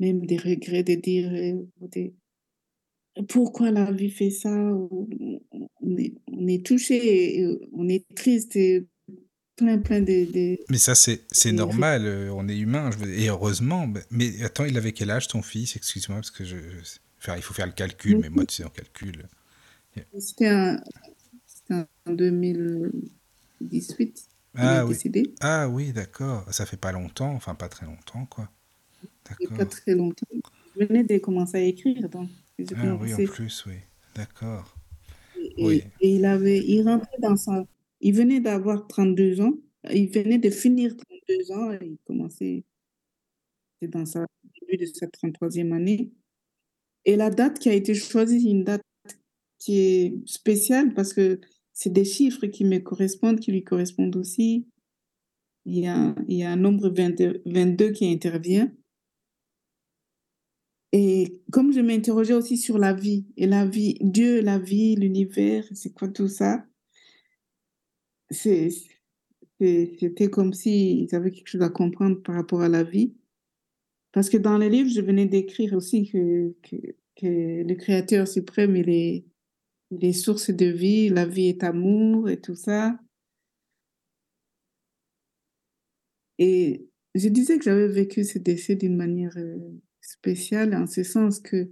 [0.00, 1.56] même des regrets, de dire
[3.28, 4.52] pourquoi la vie fait ça.
[4.52, 8.58] On est, on est touché, on est triste,
[9.58, 10.58] plein, plein de.
[10.70, 13.86] Mais ça, c'est normal, euh, on est humain, et heureusement.
[14.10, 15.76] Mais attends, il avait quel âge ton fils?
[15.76, 16.56] Excuse-moi, parce que je.
[17.18, 19.28] Enfin, il faut faire le calcul, mais moi, tu sais, en calcul.
[20.18, 20.50] C'était
[21.70, 24.24] en 2018.
[24.60, 24.96] Ah oui.
[25.40, 26.44] ah oui, d'accord.
[26.52, 28.48] Ça fait pas longtemps, enfin pas très longtemps, quoi.
[29.56, 30.26] Pas très longtemps.
[30.78, 32.28] Je venais de commencer à écrire, donc.
[32.76, 33.74] Ah oui, en plus, oui.
[34.14, 34.74] D'accord.
[35.36, 35.84] Et, oui.
[36.00, 37.64] et, il avait, il rentrait dans sa,
[38.00, 39.54] il venait d'avoir 32 ans,
[39.90, 42.64] il venait de finir 32 ans, il commençait
[43.82, 44.26] dans sa
[44.60, 46.10] début de sa 33e année.
[47.04, 48.82] Et la date qui a été choisie, une date
[49.58, 51.40] qui est spéciale parce que
[51.72, 54.66] c'est des chiffres qui me correspondent, qui lui correspondent aussi.
[55.64, 58.72] Il y a, il y a un nombre 22, 22 qui intervient.
[60.92, 65.64] Et comme je m'interrogeais aussi sur la vie, et la vie, Dieu, la vie, l'univers,
[65.74, 66.64] c'est quoi tout ça?
[68.30, 73.14] C'était comme s'ils avaient quelque chose à comprendre par rapport à la vie.
[74.12, 76.76] Parce que dans les livres, je venais d'écrire aussi que, que,
[77.22, 79.24] le Créateur suprême, il est,
[79.90, 82.98] les sources de vie, la vie est amour et tout ça.
[86.38, 89.58] Et je disais que j'avais vécu ce décès d'une manière euh,
[90.00, 91.70] spéciale, en ce sens que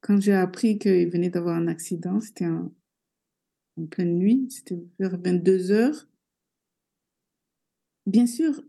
[0.00, 2.46] quand j'ai appris qu'il venait d'avoir un accident, c'était
[3.76, 6.08] en, pleine nuit, c'était vers 22 heures.
[8.06, 8.62] Bien sûr,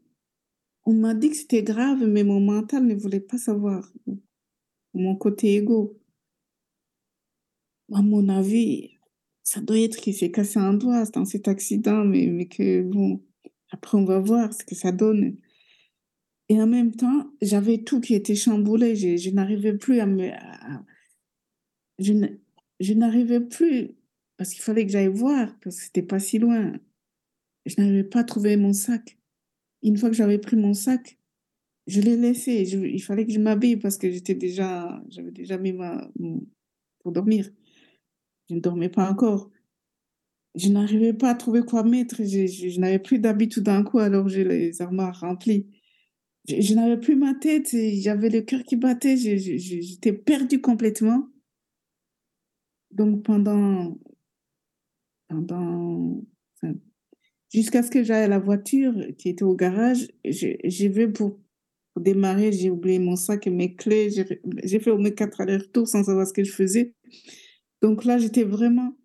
[0.86, 3.92] on m'a dit que c'était grave, mais mon mental ne voulait pas savoir.
[4.94, 6.00] Mon côté égo
[7.94, 8.98] à mon avis,
[9.44, 13.24] ça doit être qu'il s'est cassé un doigt dans cet accident, mais, mais que bon,
[13.72, 15.38] après on va voir ce que ça donne.
[16.50, 18.96] Et en même temps, j'avais tout qui était chamboulé.
[18.96, 20.32] Je, n'arrivais plus à me.
[22.00, 22.14] je,
[22.80, 23.96] je n'arrivais plus,
[24.38, 26.74] parce qu'il fallait que j'aille voir, parce que c'était pas si loin.
[27.66, 29.18] Je n'arrivais pas à trouver mon sac.
[29.84, 31.18] Une fois que j'avais pris mon sac,
[31.88, 32.64] je l'ai laissé.
[32.64, 36.10] il fallait que je m'habille parce que j'étais déjà, j'avais déjà mis ma,
[37.00, 37.50] pour dormir.
[38.50, 39.50] Je ne dormais pas encore.
[40.56, 42.18] Je n'arrivais pas à trouver quoi mettre.
[42.24, 45.68] Je, je, n'avais plus d'habits tout d'un coup, alors j'ai les armoires remplies.
[46.48, 51.28] Je, n'avais plus ma tête, j'avais le cœur qui battait, j'étais perdue complètement.
[52.92, 53.98] Donc pendant,
[57.54, 61.40] jusqu'à ce que j'aille à la voiture qui était au garage, j'y vais pour,
[61.94, 65.88] pour, démarrer, j'ai oublié mon sac et mes clés, j'ai fait au moins quatre allers-retours
[65.88, 66.94] sans savoir ce que je faisais.
[67.82, 68.96] Donc là, j'étais vraiment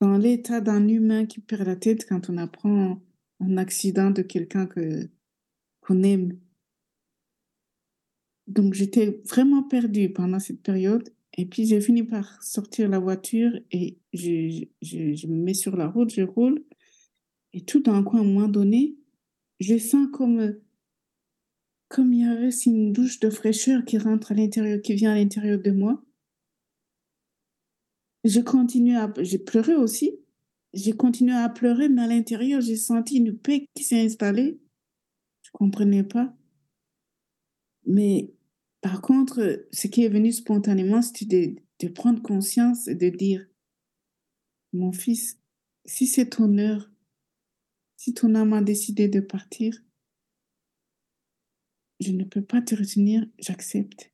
[0.00, 3.00] dans l'état d'un humain qui perd la tête quand on apprend
[3.40, 5.08] un accident de quelqu'un que
[5.80, 6.38] qu'on aime.
[8.46, 11.12] Donc j'étais vraiment perdue pendant cette période.
[11.38, 15.88] Et puis j'ai fini par sortir la voiture et je, je, me mets sur la
[15.88, 16.62] route, je roule.
[17.54, 18.96] Et tout d'un coup, à un moment donné,
[19.60, 20.56] je sens comme,
[21.88, 25.16] comme il y avait une douche de fraîcheur qui rentre à l'intérieur, qui vient à
[25.16, 26.02] l'intérieur de moi.
[28.24, 30.18] Je continue à, j'ai pleuré aussi.
[30.74, 34.58] J'ai continué à pleurer, mais à l'intérieur, j'ai senti une paix qui s'est installée.
[35.42, 36.34] Je comprenais pas.
[37.84, 38.32] Mais
[38.82, 43.46] par contre, ce qui est venu spontanément, c'était de, prendre conscience et de dire,
[44.72, 45.38] mon fils,
[45.84, 46.90] si c'est ton heure,
[47.96, 49.80] si ton âme a décidé de partir,
[52.00, 54.12] je ne peux pas te retenir, j'accepte.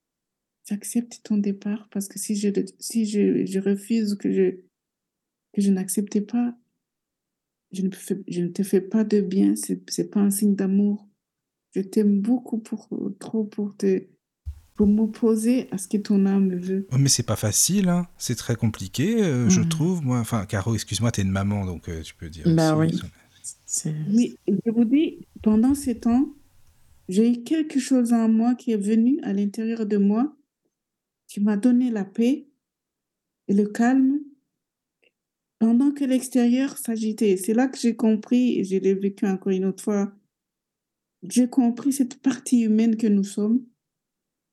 [0.66, 4.50] J'accepte ton départ parce que si je, si je, refuse que je,
[5.54, 6.54] que je n'acceptais pas,
[7.72, 7.90] je ne,
[8.28, 11.08] je ne te fais pas de bien, ce n'est pas un signe d'amour.
[11.74, 14.08] Je t'aime beaucoup pour trop pour te
[14.78, 16.86] pour m'opposer à ce que ton âme veut.
[16.92, 18.06] Oh, mais c'est pas facile, hein.
[18.16, 20.04] c'est très compliqué, euh, je trouve.
[20.04, 22.44] Moi, enfin, Caro, excuse-moi, tu es une maman, donc euh, tu peux dire.
[22.54, 22.96] Bah oui.
[24.08, 26.32] Oui, je vous dis, pendant ces temps,
[27.08, 30.32] j'ai eu quelque chose en moi qui est venu à l'intérieur de moi,
[31.26, 32.46] qui m'a donné la paix
[33.48, 34.20] et le calme,
[35.58, 37.36] pendant que l'extérieur s'agitait.
[37.36, 40.12] C'est là que j'ai compris, et je l'ai vécu encore une autre fois,
[41.24, 43.64] j'ai compris cette partie humaine que nous sommes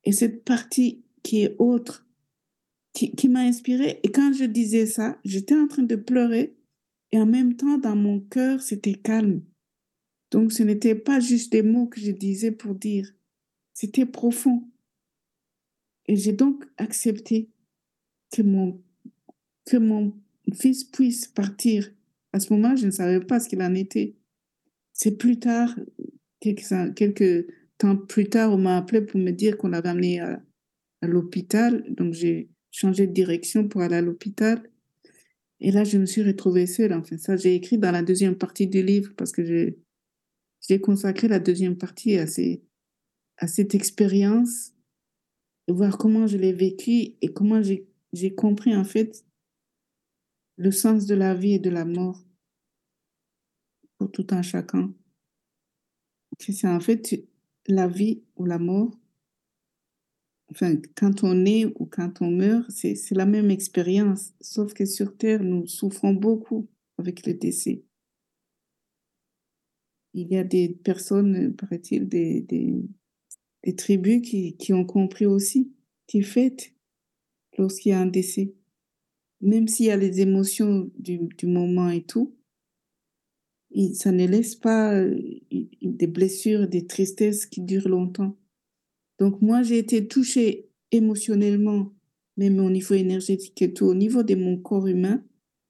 [0.06, 2.06] et cette partie qui est autre,
[2.94, 4.00] qui, m'a inspirée.
[4.04, 6.56] Et quand je disais ça, j'étais en train de pleurer
[7.12, 9.42] et en même temps, dans mon cœur, c'était calme.
[10.30, 13.12] Donc, ce n'était pas juste des mots que je disais pour dire,
[13.74, 14.70] c'était profond.
[16.06, 17.50] Et j'ai donc accepté
[18.32, 18.82] que mon,
[19.66, 20.16] que mon
[20.54, 21.92] fils puisse partir.
[22.32, 24.14] À ce moment, je ne savais pas ce qu'il en était.
[24.92, 25.76] C'est plus tard,
[26.40, 27.46] quelques
[27.78, 30.42] temps plus tard, on m'a appelé pour me dire qu'on l'avait amené à,
[31.02, 31.84] l'hôpital.
[31.88, 34.68] Donc, j'ai changé de direction pour aller à l'hôpital.
[35.60, 36.92] Et là, je me suis retrouvée seule.
[36.92, 39.44] Enfin, ça, j'ai écrit dans la deuxième partie du livre parce que
[40.68, 42.62] j'ai consacré la deuxième partie à, ces,
[43.38, 44.72] à cette expérience,
[45.68, 49.24] voir comment je l'ai vécue et comment j'ai compris, en fait,
[50.56, 52.26] le sens de la vie et de la mort
[53.98, 54.92] pour tout un chacun.
[56.38, 57.26] C'est en fait
[57.68, 58.96] la vie ou la mort,
[60.50, 65.16] enfin, quand on est ou quand on meurt, c'est la même expérience, sauf que sur
[65.16, 67.82] Terre, nous souffrons beaucoup avec le décès.
[70.14, 75.72] Il y a des personnes, paraît-il, des, des, tribus qui, qui, ont compris aussi,
[76.06, 76.72] qui fêtent
[77.58, 78.54] lorsqu'il y a un décès.
[79.40, 82.35] Même s'il y a les émotions du, du moment et tout,
[83.94, 85.18] ça ne laisse pas euh,
[85.82, 88.36] des blessures, des tristesses qui durent longtemps.
[89.18, 91.92] Donc moi, j'ai été touchée émotionnellement,
[92.36, 95.24] même au niveau énergétique et tout, au niveau de mon corps humain,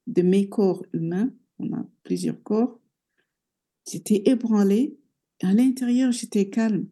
[0.07, 2.79] de mes corps humains, on a plusieurs corps,
[3.89, 4.97] j'étais ébranlée.
[5.43, 6.87] À l'intérieur, j'étais calme.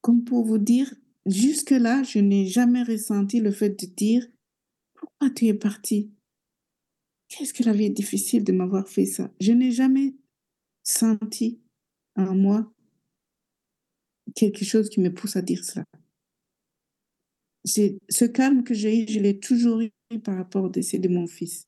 [0.00, 0.92] Comme pour vous dire,
[1.26, 4.26] jusque-là, je n'ai jamais ressenti le fait de dire,
[4.94, 6.12] pourquoi tu es parti
[7.32, 9.32] Qu'est-ce que la vie est difficile de m'avoir fait ça?
[9.40, 10.14] Je n'ai jamais
[10.82, 11.62] senti
[12.14, 12.70] en moi
[14.34, 15.86] quelque chose qui me pousse à dire cela.
[17.64, 19.90] Ce calme que j'ai eu, je l'ai toujours eu
[20.22, 21.64] par rapport au décès de mon fils.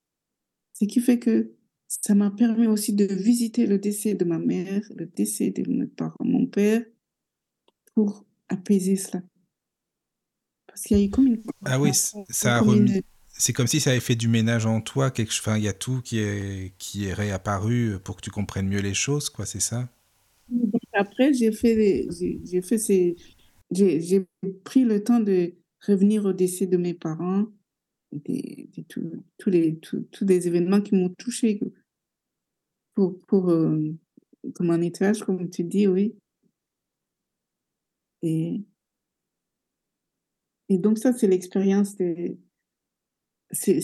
[0.74, 1.54] Ce qui fait que
[1.88, 5.86] ça m'a permis aussi de visiter le décès de ma mère, le décès de mes
[5.86, 6.84] parents, mon père,
[7.94, 9.22] pour apaiser cela.
[10.66, 11.42] Parce qu'il y a eu comme une...
[11.64, 13.00] Ah oui, ça a remis
[13.36, 15.72] c'est comme si ça avait fait du ménage en toi, quelque enfin, il y a
[15.72, 19.60] tout qui est, qui est réapparu pour que tu comprennes mieux les choses, quoi, c'est
[19.60, 19.88] ça?
[20.92, 23.16] Après, j'ai fait, j'ai fait ces,
[23.70, 24.26] j'ai
[24.64, 25.54] pris le temps de
[25.86, 27.46] revenir au décès de mes parents,
[28.12, 28.68] des,
[29.38, 31.60] tous les, tous les événements qui m'ont touché
[32.94, 33.92] pour, pour euh,
[34.54, 36.14] comme un nettoyage, comme tu dis, oui.
[38.22, 38.62] Et,
[40.68, 42.36] et donc ça, c'est l'expérience de
[43.54, 43.80] c'est,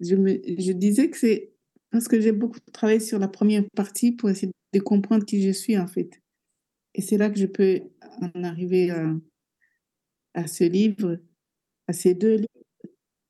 [0.00, 1.52] je, me, je disais que c'est
[1.90, 5.50] parce que j'ai beaucoup travaillé sur la première partie pour essayer de comprendre qui je
[5.50, 6.20] suis en fait.
[6.94, 7.82] Et c'est là que je peux
[8.20, 9.14] en arriver à,
[10.34, 11.18] à ce livre,
[11.86, 12.48] à ces deux livres,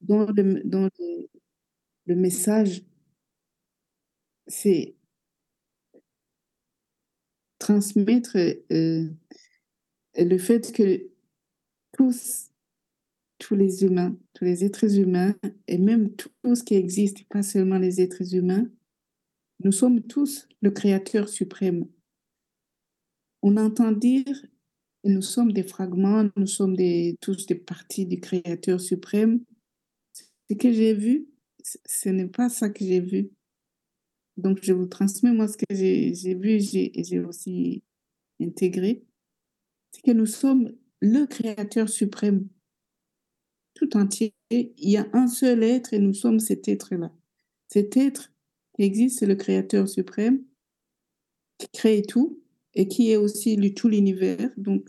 [0.01, 0.27] dont
[2.07, 2.83] le, message,
[4.47, 4.95] c'est
[7.59, 9.09] transmettre euh,
[10.17, 11.09] le fait que
[11.93, 12.52] tous
[13.53, 15.35] tous les humains, tous les êtres humains,
[15.69, 18.67] et même tout ce qui existe, pas seulement les êtres humains,
[19.63, 21.87] nous sommes tous le Créateur suprême.
[23.43, 24.25] On entend dire,
[25.05, 29.45] nous sommes des fragments, nous sommes des, tous des parties du Créateur suprême.
[30.15, 31.29] Ce que j'ai vu,
[31.63, 33.33] ce n'est pas ça que j'ai vu.
[34.39, 37.83] Donc, je vous transmets, moi, ce que j'ai vu et j'ai aussi
[38.41, 39.05] intégré,
[39.91, 40.73] c'est que nous sommes
[41.03, 42.49] le Créateur suprême
[43.83, 44.35] tout entier.
[44.51, 47.13] Il y a un seul être et nous sommes cet être-là.
[47.69, 48.33] Cet être
[48.75, 50.45] qui existe, c'est le Créateur suprême
[51.59, 52.41] qui crée tout
[52.75, 54.51] et qui est aussi tout l'univers.
[54.57, 54.89] Donc,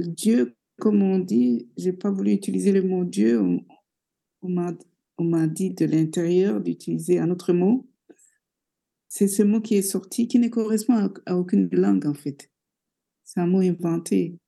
[0.00, 3.64] Dieu, comme on dit, j'ai pas voulu utiliser le mot Dieu, on,
[4.42, 7.88] on m'a dit de l'intérieur d'utiliser un autre mot.
[9.08, 12.50] C'est ce mot qui est sorti, qui ne correspond à, aucune langue en fait.
[13.24, 14.38] C'est un mot inventé.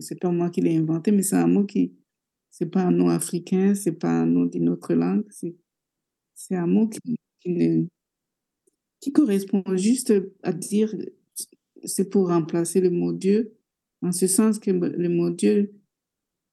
[0.00, 1.94] C'est pas moi qui l'ai inventé, mais c'est un mot qui,
[2.50, 5.24] c'est pas un nom africain, c'est pas un nom d'une autre langue.
[6.34, 7.18] C'est un mot qui,
[9.00, 10.12] qui, correspond juste
[10.42, 10.94] à dire,
[11.84, 13.54] c'est pour remplacer le mot Dieu,
[14.02, 15.72] en ce sens que le mot Dieu,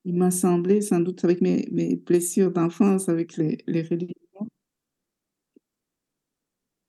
[0.05, 4.13] il m'a semblé, sans doute avec mes, mes blessures d'enfance, avec les, les religions,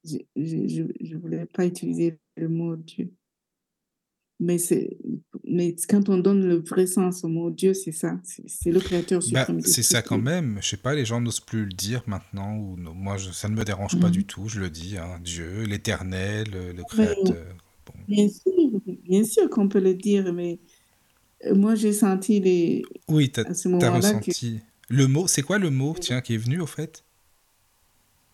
[0.05, 3.12] je ne voulais pas utiliser le mot Dieu.
[4.41, 4.57] Mais,
[5.45, 8.18] mais quand on donne le vrai sens au mot Dieu, c'est ça.
[8.47, 9.61] C'est le créateur bah, suprême.
[9.61, 10.59] c'est ça quand même.
[10.61, 12.57] Je sais pas, les gens n'osent plus le dire maintenant.
[12.57, 14.12] Ou moi, je, ça ne me dérange pas mmh.
[14.12, 14.49] du tout.
[14.49, 14.97] Je le dis.
[14.99, 15.20] Hein.
[15.22, 17.57] Dieu, l'éternel, le créateur.
[18.09, 20.59] Bien sûr, bien sûr qu'on peut le dire, mais
[21.47, 22.82] euh, moi, j'ai senti les.
[23.09, 24.61] Oui, tu as, ressenti.
[24.89, 27.05] Le mot, c'est quoi le mot, tiens, qui est venu au fait?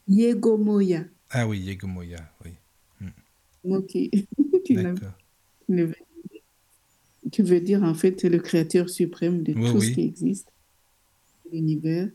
[0.09, 1.05] Yegomoya.
[1.31, 2.53] Ah oui, Yegomoya, oui.
[3.01, 3.87] Hmm.
[3.87, 4.11] Qui,
[4.65, 4.77] qui,
[7.39, 10.49] veut dire, en fait, le créateur suprême de tout ce qui existe,
[11.53, 12.09] l'univers.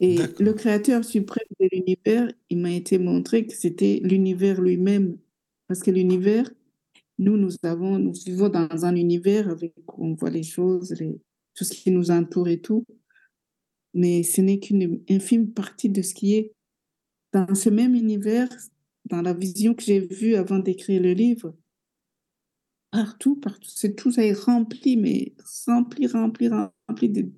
[0.00, 5.18] Et le créateur suprême de l'univers, il m'a été montré que c'était l'univers lui-même.
[5.66, 6.48] Parce que l'univers,
[7.18, 11.18] nous, nous avons, nous vivons dans un univers avec où on voit les choses, les,
[11.54, 12.84] tout ce qui nous entoure et tout.
[13.92, 16.52] Mais ce n'est qu'une infime partie de ce qui est
[17.32, 18.48] dans ce même univers,
[19.06, 21.54] dans la vision que j'ai vue avant d'écrire le livre.
[22.90, 25.34] Partout, partout, c'est tout ça est rempli, mais
[25.66, 27.30] rempli, rempli, rempli de,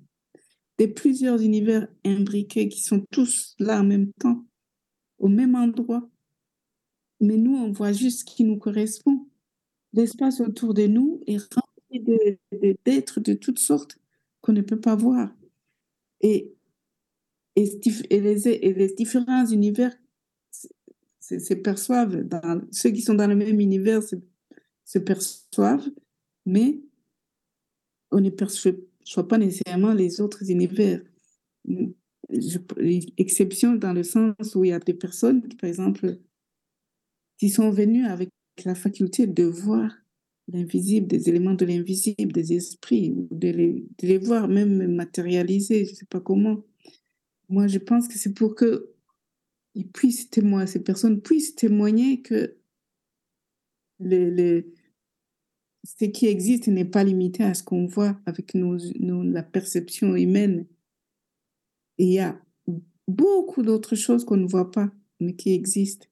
[0.95, 4.45] plusieurs univers imbriqués qui sont tous là en même temps,
[5.19, 6.09] au même endroit.
[7.19, 9.27] Mais nous, on voit juste ce qui nous correspond
[9.93, 12.03] l'espace autour de nous est rempli
[12.85, 13.97] d'êtres de, toutes sortes
[14.41, 15.33] qu'on ne peut pas voir.
[16.21, 16.53] Et,
[17.55, 19.93] les, différents univers
[21.19, 24.01] se, perçoivent, dans, ceux qui sont dans le même univers
[24.99, 25.89] perçoivent,
[26.45, 26.81] mais
[28.11, 28.73] on ne perçoit
[29.27, 31.01] pas nécessairement les autres univers.
[31.65, 32.57] Je,
[33.17, 36.17] exception dans le sens où il y a des personnes, par exemple,
[37.37, 38.29] qui sont venues avec
[38.65, 39.91] la faculté de voir
[40.47, 45.95] l'invisible, des éléments de l'invisible, des esprits, de les, les, voir même matérialiser, je ne
[45.95, 46.63] sais pas comment.
[47.49, 48.93] Moi, je pense que c'est pour que
[49.73, 52.57] ils puissent témoigner, ces personnes puissent témoigner que
[53.99, 54.65] le,
[55.83, 58.77] ce qui existe n'est pas limité à ce qu'on voit avec nos,
[59.23, 60.67] la perception humaine.
[61.97, 62.39] Et il y a
[63.07, 66.07] beaucoup d'autres choses qu'on ne voit pas, mais qui existent.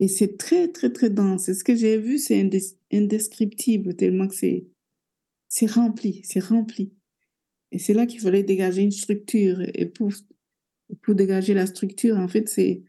[0.00, 1.52] Et c'est très, très, très dense.
[1.52, 2.48] ce que j'ai vu, c'est
[2.92, 4.66] indescriptible, tellement que c'est,
[5.48, 6.92] c'est rempli, c'est rempli.
[7.70, 9.60] Et c'est là qu'il fallait dégager une structure.
[9.74, 10.10] Et pour,
[11.02, 12.82] pour dégager la structure, en fait, c'est,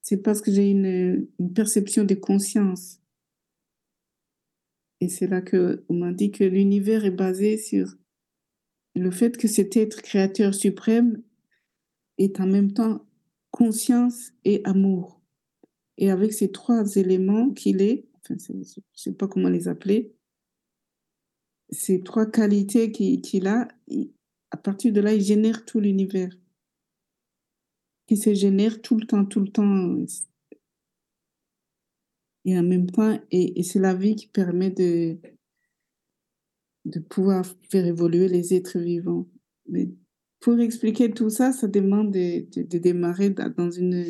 [0.00, 3.00] c'est parce que j'ai une perception de conscience.
[5.00, 7.94] Et c'est là qu'on m'a dit que l'univers est basé sur
[8.94, 11.22] le fait que cet être créateur suprême
[12.18, 13.06] est en même temps
[13.50, 15.20] conscience et amour.
[15.96, 20.14] Et avec ces trois éléments qu'il est, enfin, je ne sais pas comment les appeler,
[21.70, 23.68] ces trois qualités qu'il a,
[24.50, 26.30] à partir de là, il génère tout l'univers.
[28.06, 29.96] Qui se génère tout le temps, tout le temps.
[32.44, 35.18] Et en même temps, et, c'est la vie qui permet de,
[36.84, 39.28] de pouvoir faire évoluer les êtres vivants.
[39.68, 39.90] Mais
[40.40, 44.06] pour expliquer tout ça, ça demande de, de démarrer dans une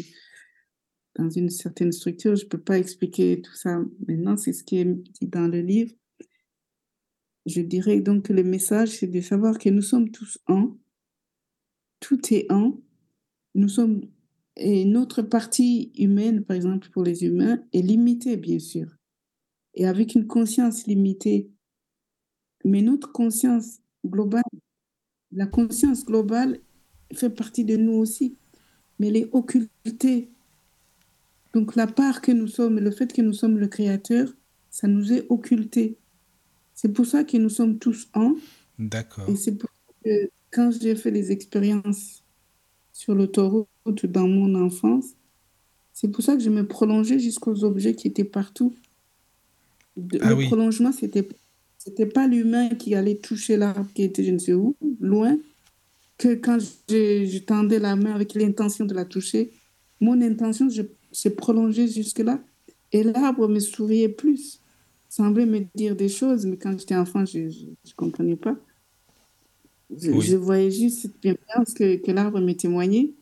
[1.19, 2.37] dans une certaine structure.
[2.37, 5.61] Je ne peux pas expliquer tout ça maintenant, c'est ce qui est dit dans le
[5.61, 5.93] livre.
[7.45, 10.77] Je dirais donc que le message, c'est de savoir que nous sommes tous un,
[12.01, 12.79] tout est un,
[13.55, 14.03] nous sommes,
[14.59, 18.97] et notre partie humaine, par exemple pour les humains, est limitée, bien sûr,
[19.75, 21.51] et avec une conscience limitée.
[22.65, 24.43] Mais notre conscience globale,
[25.33, 26.61] la conscience globale
[27.15, 28.37] fait partie de nous aussi,
[28.99, 30.31] mais elle est occultée
[31.55, 34.29] donc la part que nous sommes, le fait que nous sommes le Créateur,
[34.71, 35.99] ça nous est occulté.
[36.75, 38.37] C'est pour ça que nous sommes tous un.
[38.79, 39.29] D'accord.
[39.29, 42.25] Et c'est pour ça que quand j'ai fait les expériences
[42.93, 43.15] sur
[43.93, 45.07] dans mon enfance,
[45.93, 48.75] C'est pour ça que je me prolongeais jusqu'aux objets qui étaient partout.
[50.21, 50.47] Ah le oui.
[50.47, 51.29] prolongement, c'était
[51.79, 55.39] c'était pas l'humain qui allait toucher l'arbre qui était je ne sais où, loin,
[56.19, 59.53] que quand je, je tendais la main avec l'intention de la toucher,
[60.01, 60.69] mon intention
[61.13, 62.41] s'est prolongée jusque-là.
[62.93, 64.61] Et l'arbre me souriait plus,
[65.09, 68.57] semblait me dire des choses, mais quand j'étais enfant, je ne comprenais pas.
[69.91, 70.21] Je, Oui.
[70.21, 73.15] je voyais juste cette bienveillance que, que l'arbre me témoignait,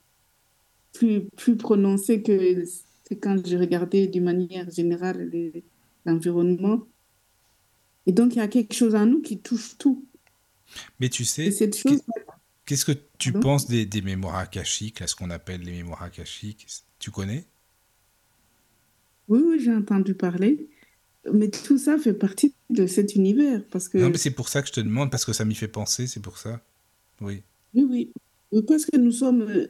[0.98, 2.64] plus, plus prononcée que,
[3.20, 5.30] quand je regardais d'une manière générale
[6.06, 6.86] l'environnement.
[8.06, 10.08] Et donc, il y a quelque chose en nous qui touche tout.
[11.00, 11.58] Mais tu sais,
[12.66, 13.40] qu'est-ce que tu Pardon?
[13.40, 16.66] penses des, des mémoires akashiques, là, ce qu'on appelle les mémoires akashiques?
[16.98, 17.46] Tu connais?
[19.28, 20.68] Oui, oui, j'ai entendu parler.
[21.32, 23.64] Mais tout ça fait partie de cet univers.
[23.70, 25.54] Parce que, Non, mais c'est pour ça que je te demande, parce que ça m'y
[25.56, 26.60] fait penser, c'est pour ça.
[27.20, 27.42] Oui,
[27.74, 28.12] oui.
[28.52, 29.68] Oui, Parce que nous sommes.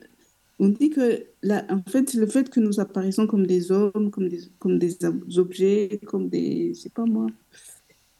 [0.59, 4.29] On dit que, là, en fait, le fait que nous apparaissons comme des hommes, comme
[4.29, 6.73] des, comme des ob- objets, comme des.
[6.75, 7.27] Je sais pas moi.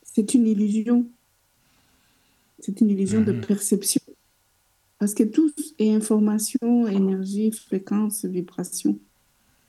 [0.03, 1.07] C'est une illusion.
[2.59, 3.41] C'est une illusion de Mhm.
[3.43, 4.01] perception.
[4.99, 8.99] Parce que tout est information, énergie, fréquence, vibration.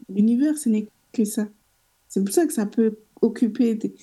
[0.09, 1.47] L'univers, ce n'est que ça.
[2.07, 3.93] C'est pour ça que ça peut occuper des-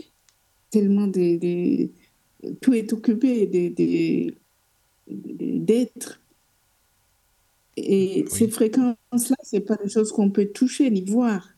[0.70, 1.90] tellement des, des-
[2.60, 4.34] Tout est occupé des- des-
[5.08, 6.20] des- d'êtres.
[7.76, 8.30] Et Oui.
[8.30, 11.48] ces fréquences-là, ce pas des choses qu'on peut toucher ni voir.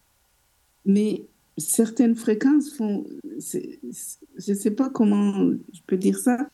[0.84, 1.26] Mais
[1.58, 3.06] certaines fréquences font.
[3.38, 6.48] Je ne sais pas comment je peux dire ça.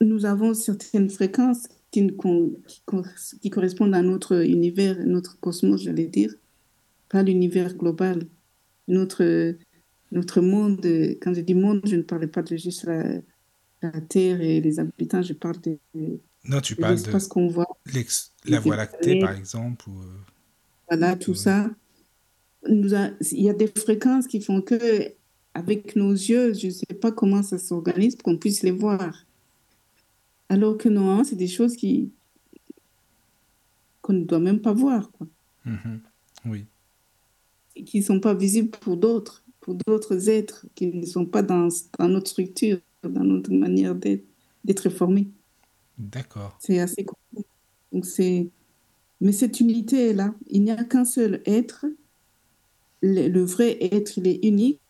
[0.00, 6.34] Nous avons certaines fréquences qui, correspondent à notre univers, notre cosmos, j'allais dire,
[7.08, 8.26] pas l'univers global.
[8.88, 9.54] Notre,
[10.10, 10.84] notre monde,
[11.22, 13.20] quand je dis monde, je ne parle pas de juste la,
[13.80, 17.66] la Terre et les habitants, je parle de, de Non, tu parles de qu'on voit.
[18.46, 19.88] la Voie lactée, par exemple.
[19.88, 19.98] Ou...
[20.02, 20.06] euh,
[20.88, 21.36] Voilà, tout Oui.
[21.36, 21.70] ça.
[22.68, 25.12] Nous a- il y a des fréquences qui font que,
[25.54, 29.24] avec nos yeux, je ne sais pas comment ça s'organise pour qu'on puisse les voir.
[30.48, 32.10] Alors que non, c'est des choses qui
[34.02, 35.26] qu'on ne doit même pas voir, quoi.
[35.64, 36.00] mhm.
[36.46, 36.66] Oui.
[37.76, 41.42] Et qui ne sont pas visibles pour d'autres, pour d'autres êtres qui ne sont pas
[41.42, 41.68] dans,
[41.98, 44.24] dans notre structure, dans notre manière d'être,
[44.62, 45.28] d'être formés.
[45.98, 46.56] D'accord.
[46.58, 47.48] C'est assez complexe.
[47.92, 48.48] Donc c'est...
[49.20, 50.34] Mais cette unité est là.
[50.48, 51.86] Il n'y a qu'un seul être.
[53.02, 54.80] Le, le vrai être, il est unique.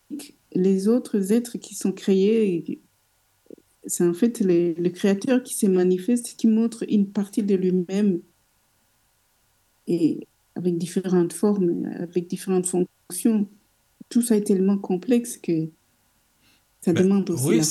[0.55, 2.81] Les autres êtres qui sont créés,
[3.87, 8.21] c'est en fait les- le créateur qui se manifeste, qui montre une partie de lui-même
[9.87, 13.49] et avec différentes formes, avec différentes fonctions.
[14.09, 15.69] Tout ça est tellement complexe que
[16.81, 17.65] ça Ben, demande aussi oui, la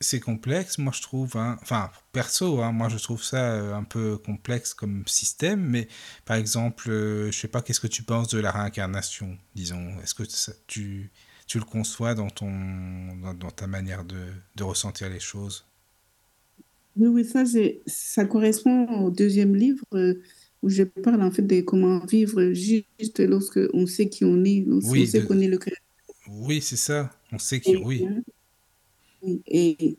[0.00, 1.58] c'est complexe, moi je trouve, hein.
[1.62, 5.88] enfin perso, hein, moi je trouve ça euh, un peu complexe comme système, mais
[6.24, 10.14] par exemple, euh, je sais pas, qu'est-ce que tu penses de la réincarnation, disons, est-ce
[10.14, 11.10] que ça- tu,
[11.46, 12.50] tu le conçois dans, ton,
[13.16, 15.66] dans, dans ta manière de, de ressentir les choses?
[16.96, 17.44] Oui, oui, ça,
[17.86, 20.14] ça correspond au deuxième livre euh,
[20.62, 24.64] où je parle en fait de comment vivre juste lorsque on sait qui on est,
[24.82, 25.80] Oui, sait de- qu'on est le créateur.
[26.28, 28.10] Oui, c'est ça, on sait que oui.
[29.46, 29.96] Et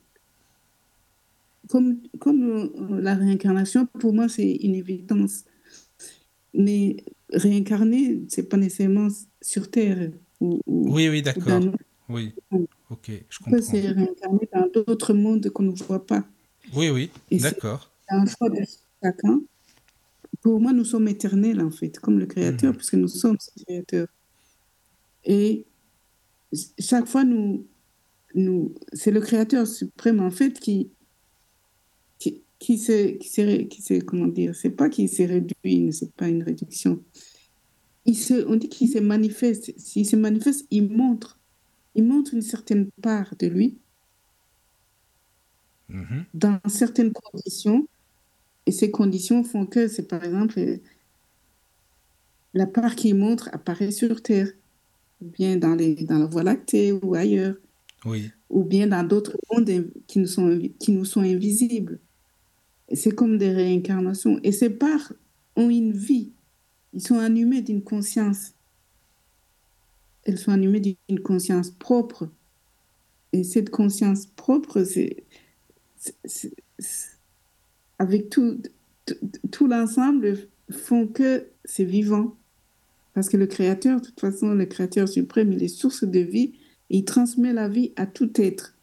[1.70, 5.46] comme, comme euh, la réincarnation, pour moi, c'est une évidence.
[6.54, 6.98] Mais
[7.32, 9.08] réincarner, c'est pas nécessairement
[9.42, 11.62] sur Terre ou, ou, Oui, oui, ou d'accord,
[12.10, 12.34] oui,
[12.90, 13.58] ok, je comprends.
[13.72, 16.26] réincarner dans d'autres mondes qu'on ne voit pas.
[16.76, 18.62] Oui, oui, Et c'est d'accord, un choix de
[19.02, 19.40] chacun.
[20.42, 22.78] Pour moi, nous sommes éternels, en fait, comme le Créateur, Mhm.
[22.78, 24.08] puisque nous sommes ce Créateur.
[25.24, 25.66] Et
[26.80, 27.66] chaque fois, nous,
[28.36, 30.92] nous, c'est le Créateur suprême, en fait, qui,
[32.20, 33.20] qui, qui s'est,
[34.06, 37.04] comment dire, c'est pas qu'il s'est réduit, c'est pas une réduction.
[38.06, 39.74] Il se, on dit qu'il se manifeste.
[39.80, 41.40] S'il se manifeste, il montre.
[41.96, 43.78] Il montre une certaine part de lui
[45.92, 46.26] Mhm.
[46.34, 47.88] dans certaines conditions.
[48.66, 50.80] Et ces conditions font que c'est par exemple
[52.54, 54.52] la part qu'il montre apparaît sur Terre,
[55.22, 57.56] ou bien dans, les, dans la Voie lactée ou ailleurs,
[58.50, 62.00] ou bien dans d'autres mondes qui nous sont, qui nous sont invisibles.
[62.94, 64.40] C'est comme des réincarnations.
[64.44, 65.14] Et ces parts
[65.56, 66.34] ont une vie.
[66.94, 68.54] Ils sont animés d'une conscience.
[70.24, 72.30] Elles sont animées d'une conscience propre.
[73.34, 75.24] Et cette conscience propre, c'est-
[78.00, 78.62] avec tout,
[79.06, 79.16] tout,
[79.52, 80.38] tout l'ensemble
[80.72, 82.36] font que c'est vivant.
[83.14, 86.54] Parce que le Créateur, de toute façon, le Créateur suprême, il est source de vie
[86.92, 88.76] et il transmet la vie à tout être.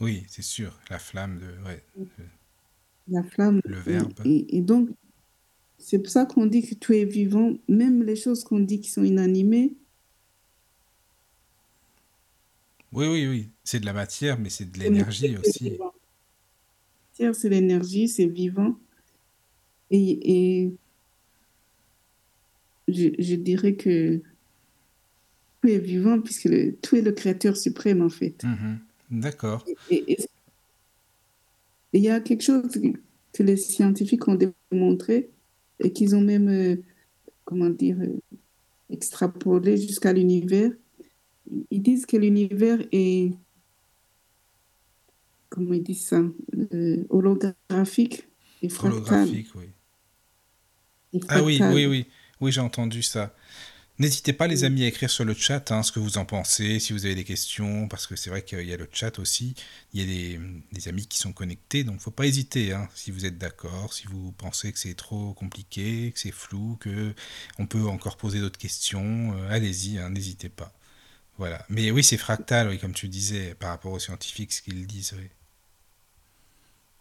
[0.00, 1.66] oui, c'est sûr, la flamme de...
[1.66, 1.84] Ouais.
[3.08, 3.60] La flamme.
[3.64, 4.12] Le verbe.
[4.24, 4.88] Et, et donc,
[5.78, 8.88] c'est pour ça qu'on dit que tout est vivant, même les choses qu'on dit qui
[8.88, 9.74] sont inanimées.
[12.92, 13.48] Oui, oui, oui.
[13.64, 15.76] C'est de la matière, mais c'est de l'énergie aussi.
[17.12, 18.78] C'est l'énergie, c'est vivant.
[19.90, 20.72] Et, et
[22.86, 24.22] je, je, dirais que
[25.60, 28.42] tout est vivant puisque le, tout est le créateur suprême en fait.
[28.44, 28.78] Mhm.
[29.10, 29.64] D'accord.
[29.90, 30.16] Et
[31.92, 32.62] il y a quelque chose
[33.32, 34.38] que les scientifiques ont
[34.70, 35.30] démontré
[35.80, 36.76] et qu'ils ont même, euh,
[37.44, 38.20] comment dire, euh,
[38.90, 40.70] extrapolé jusqu'à l'univers.
[41.70, 43.32] Ils disent que l'univers est,
[45.48, 46.22] comment ils disent ça,
[46.72, 48.28] euh, holographique
[48.62, 48.98] et fractal.
[48.98, 49.64] Holographique, oui.
[51.28, 52.06] Ah oui, oui, oui,
[52.40, 53.34] oui, j'ai entendu ça.
[54.00, 56.78] N'hésitez pas, les amis, à écrire sur le chat hein, ce que vous en pensez,
[56.80, 59.54] si vous avez des questions, parce que c'est vrai qu'il y a le chat aussi.
[59.92, 60.38] Il y a
[60.72, 62.72] des, amis qui sont connectés, donc faut pas hésiter.
[62.72, 66.78] Hein, si vous êtes d'accord, si vous pensez que c'est trop compliqué, que c'est flou,
[66.80, 67.12] que
[67.58, 70.72] on peut encore poser d'autres questions, euh, allez-y, hein, n'hésitez pas.
[71.36, 71.66] Voilà.
[71.68, 75.14] Mais oui, c'est fractal, oui, comme tu disais, par rapport aux scientifiques, ce qu'ils disent.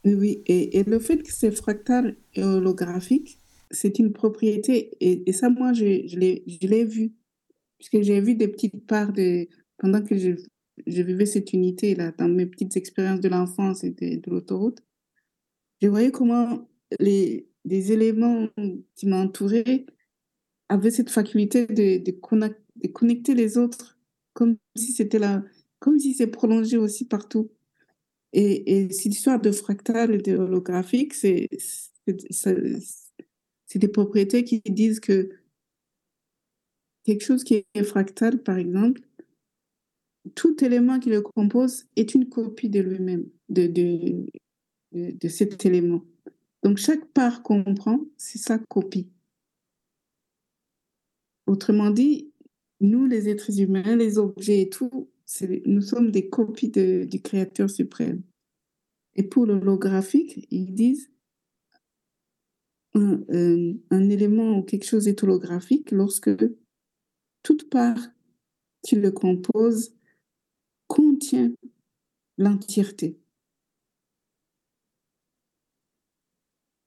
[0.03, 0.43] Oui, oui.
[0.47, 3.38] Et, et le fait que c'est fractal et holographique,
[3.71, 4.91] c'est une propriété.
[4.99, 6.17] Et, ça, moi, je, je
[6.67, 7.13] l'ai vu.
[7.77, 9.47] Puisque j'ai vu des petites parts de.
[9.77, 10.31] Pendant que je,
[10.85, 14.79] je vivais cette unité-là, dans mes petites expériences de l'enfance et de, l'autoroute,
[15.81, 16.67] je voyais comment
[16.99, 18.47] les, des éléments
[18.95, 19.85] qui m'entouraient
[20.67, 23.97] avaient cette faculté de, de, de connecter les autres,
[24.33, 25.43] comme si c'était là,
[25.79, 27.51] comme si c'est prolongé aussi partout.
[28.33, 31.47] Et, et cette histoire de fractal et de holographique, c'est
[33.69, 35.29] c'est des propriétés qui disent que
[37.03, 39.01] quelque chose qui est fractal, par exemple,
[40.35, 44.25] tout élément qui le compose est une copie de lui-même, de, de,
[44.91, 46.03] de, cet élément.
[46.63, 49.07] Donc chaque part qu'on prend, c'est sa copie.
[51.45, 52.31] Autrement dit,
[52.79, 55.09] nous, les êtres humains, les objets et tout,
[55.65, 58.23] nous sommes des copies du Créateur suprême.
[59.15, 61.11] Et pour l'holographique, ils disent
[62.95, 66.31] un, euh, un, élément ou quelque chose est holographique lorsque
[67.43, 67.99] toute part
[68.81, 69.93] qui le compose
[70.87, 71.51] contient
[72.37, 73.19] l'entièreté.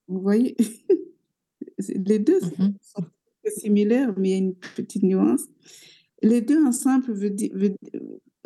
[0.07, 0.55] Vous voyez?
[1.77, 2.73] Les deux mm-hmm.
[2.81, 3.05] sont
[3.57, 5.43] similaires, mais il y a une petite nuance.
[6.21, 7.51] Les deux ensemble, veut dire,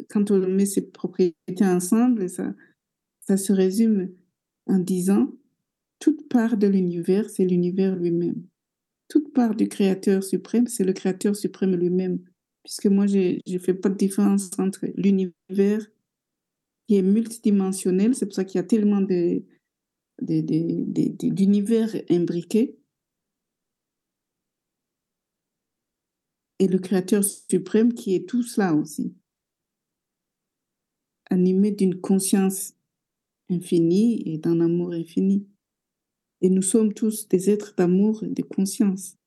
[0.10, 2.54] quand on met ces propriétés ensemble, ça,
[3.22, 4.12] ça se résume
[4.68, 5.32] en disant
[6.00, 8.44] toute part de l'univers, c'est l'univers lui-même.
[9.10, 12.20] Toute part du Créateur suprême, c'est le Créateur suprême lui-même.
[12.64, 15.88] Puisque moi, je ne fais pas de différence entre l'univers
[16.88, 19.02] qui est multidimensionnel, c'est pour ça qu'il y a tellement
[20.22, 22.78] d'univers imbriqués,
[26.60, 29.14] et le Créateur suprême qui est tout cela aussi,
[31.30, 32.74] animé d'une conscience
[33.50, 35.48] infinie et d'un amour infini.
[36.42, 39.18] Et nous sommes tous des êtres d'amour et de conscience.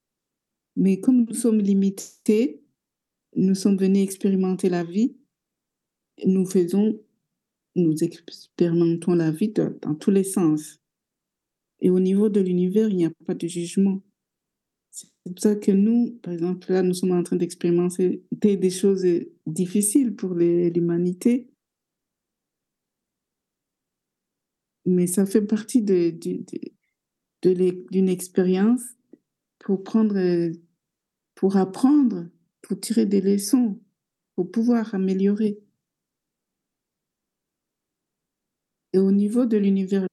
[0.77, 2.62] Mais comme nous sommes limités,
[3.37, 5.16] nous sommes venus expérimenter la vie,
[6.27, 7.01] nous faisons,
[7.77, 10.81] nous expérimentons la vie dans, tous les sens.
[11.81, 14.03] Et au niveau de l'univers, il n'y a pas de jugement.
[14.91, 19.07] C'est pour ça que nous, par exemple, là, nous sommes en train d'expérimenter des choses
[19.47, 21.49] difficiles pour l'humanité.
[24.85, 26.45] Mais ça fait partie de, de,
[27.42, 28.82] d'une expérience
[29.58, 30.50] pour prendre,
[31.34, 32.28] pour apprendre,
[32.62, 33.80] pour tirer des leçons,
[34.34, 35.58] pour pouvoir améliorer.
[38.92, 40.06] Et au niveau de l'univers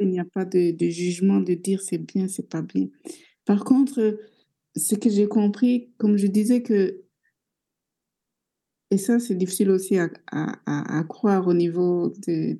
[0.00, 2.88] il n'y a pas de, jugement de dire c'est bien, c'est pas bien.
[3.44, 4.18] Par contre,
[4.76, 7.02] ce que j'ai compris, comme je disais que,
[8.90, 12.56] et ça c'est difficile aussi à, à, croire au niveau de,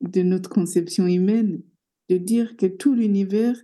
[0.00, 1.62] de notre conception humaine,
[2.08, 3.56] de dire que tout l'univers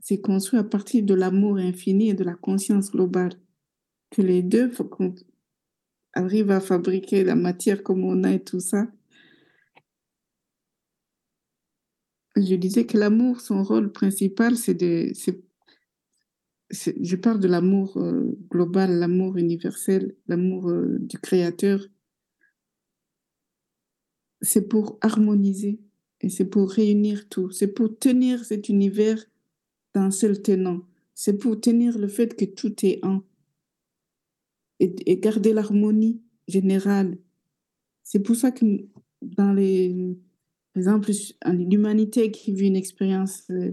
[0.00, 3.34] s'est construit à partir de l'amour infini et de la conscience globale.
[4.10, 5.14] Que les deux, faut qu'on
[6.14, 8.86] arrive à fabriquer la matière comme on a et tout ça.
[12.36, 15.12] Je disais que l'amour, son rôle principal, c'est de...
[16.70, 21.84] je parle de l'amour euh, global, l'amour universel, l'amour euh, du Créateur.
[24.40, 25.80] C'est pour harmoniser
[26.20, 27.50] et c'est pour réunir tout.
[27.50, 29.24] C'est pour tenir cet univers
[29.94, 30.82] d'un seul tenant.
[31.14, 33.22] C'est pour tenir le fait que tout est un.
[34.80, 37.18] Et, garder l'harmonie générale.
[38.04, 38.64] C'est pour ça que
[39.22, 40.16] dans les...
[40.72, 41.10] Par exemple,
[41.46, 43.72] l'humanité qui vit une expérience euh,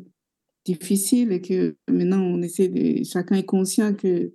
[0.65, 4.34] difficile et que maintenant on essaie de, chacun est conscient que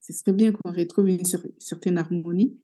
[0.00, 1.24] ce serait bien qu'on retrouve une
[1.58, 2.56] certaine harmonie.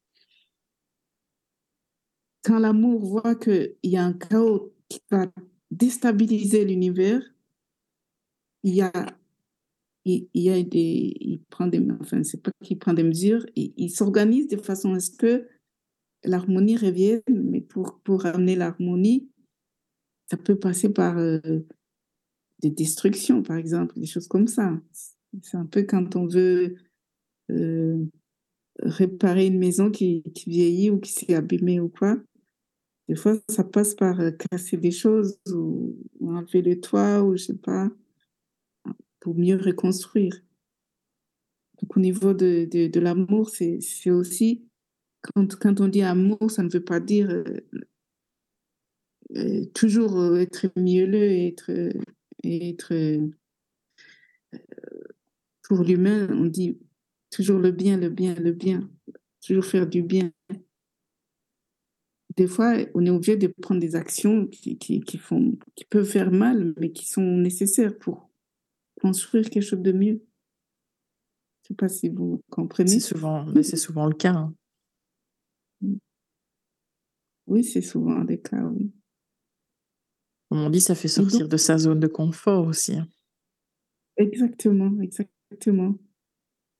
[2.44, 5.26] Quand l'amour voit qu'il y a un chaos qui va
[5.70, 7.22] déstabiliser l'univers,
[8.62, 8.92] il y a,
[10.04, 14.94] il, des, prend des, enfin c'est pas qu'il prend des mesures, il, s'organise de façon
[14.94, 15.46] à ce que
[16.24, 19.28] l'harmonie revienne, mais pour, pour amener l'harmonie,
[20.30, 21.38] ça peut passer par euh,
[22.60, 24.80] des destructions, par exemple, des choses comme ça.
[25.42, 26.76] C'est un peu quand on veut
[27.50, 28.04] euh,
[28.80, 32.18] réparer une maison qui vieillit ou qui s'est abîmée ou quoi.
[33.08, 37.44] Des fois, ça passe par euh, casser des choses ou, enlever le toit ou je
[37.44, 37.90] sais pas,
[39.20, 40.34] pour mieux reconstruire.
[41.80, 44.68] Donc, au niveau de, de, l'amour, c'est aussi,
[45.22, 47.44] quand, quand on dit amour, ça ne veut pas dire
[49.36, 51.70] euh, toujours euh, être mielleux être,
[52.44, 53.28] être euh,
[55.64, 56.78] pour l'humain, on dit
[57.30, 58.88] toujours le bien, le bien, le bien,
[59.44, 60.32] toujours faire du bien.
[62.38, 66.08] Des fois, on est obligé de prendre des actions qui, qui, qui, font, qui peuvent
[66.08, 68.30] faire mal, mais qui sont nécessaires pour
[69.02, 70.22] construire quelque chose de mieux.
[71.64, 72.90] Je ne sais pas si vous comprenez.
[72.90, 74.34] C'est souvent, mais c'est souvent le cas.
[74.34, 74.54] Hein.
[77.48, 78.92] Oui, c'est souvent le cas, oui.
[80.48, 82.94] Comme on dit, ça fait sortir de sa zone de confort aussi.
[82.94, 83.08] Hein.
[84.16, 85.96] Exactement, exactement.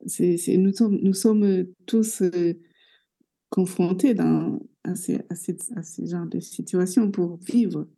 [0.06, 2.54] C'est, nous, sommes, nous sommes tous euh,
[3.50, 4.14] confrontés
[4.84, 7.88] à, ces, à, genres de situations pour vivre.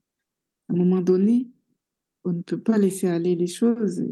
[0.69, 1.49] À un moment donné,
[2.25, 4.03] on ne peut pas laisser aller les choses.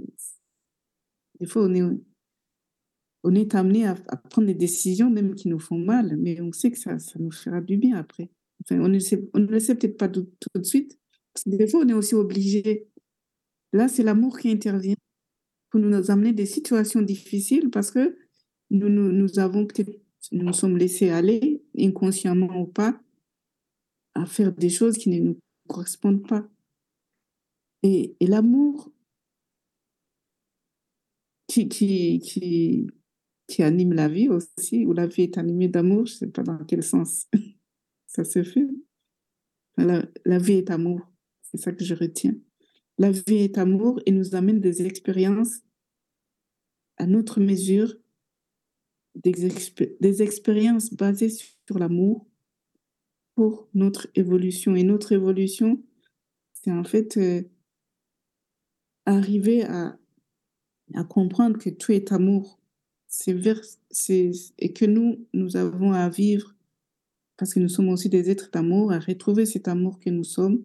[1.41, 1.69] Des fois,
[3.23, 3.95] on est, amené à,
[4.31, 7.61] prendre des décisions même qui nous font mal, mais on sait que ça, nous fera
[7.61, 8.31] du bien après.
[8.65, 8.99] Enfin, on ne,
[9.35, 10.99] on le sait peut-être pas tout, de suite,
[11.47, 12.89] des fois, on est aussi obligé.
[13.73, 14.97] Là, c'est l'amour qui intervient
[15.71, 18.17] pour nous amener des situations difficiles parce que
[18.71, 19.93] nous avons peut-être,
[20.33, 23.01] nous nous sommes laissés aller, inconsciemment ou pas,
[24.15, 25.39] à faire des choses qui ne nous
[25.69, 26.49] correspondent pas.
[27.83, 28.91] Et, et l'amour
[31.47, 32.87] qui, qui, qui,
[33.47, 36.43] qui anime la vie aussi, ou la vie est animée d'amour, je ne sais pas
[36.43, 37.27] dans quel sens
[38.07, 38.67] ça se fait.
[39.77, 41.01] La, la vie est amour.
[41.43, 42.35] C'est ça que je retiens.
[42.99, 45.61] La vie est amour et nous amène des expériences
[46.97, 47.95] à notre mesure,
[49.23, 52.27] des, expériences basées sur l'amour
[53.35, 54.75] pour notre évolution.
[54.75, 55.83] Et notre évolution,
[56.53, 57.43] c'est en fait euh,
[59.07, 59.99] arriver à,
[60.95, 62.61] à comprendre que tout est amour.
[63.07, 63.35] C'est
[64.59, 66.55] et que nous, nous avons à vivre,
[67.39, 70.65] parce que nous sommes aussi des êtres d'amour, à retrouver cet amour que nous sommes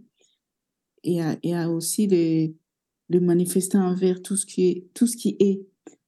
[1.03, 2.53] et à, et à aussi le,
[3.07, 4.93] le manifester envers tout ce qui est.
[4.93, 5.65] Tout ce qui est.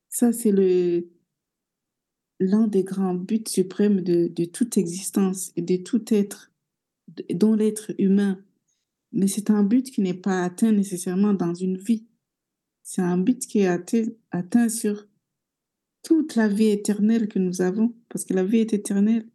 [0.09, 1.07] Ça, c'est le
[2.39, 6.51] l'un des grands buts suprêmes de, de toute existence et de tout être,
[7.33, 8.43] dont l'être humain.
[9.11, 12.05] Mais c'est un but qui n'est pas atteint nécessairement dans une vie.
[12.83, 15.07] C'est un but qui est atteint, atteint sur
[16.03, 19.27] toute la vie éternelle que nous avons, parce que la vie est éternelle.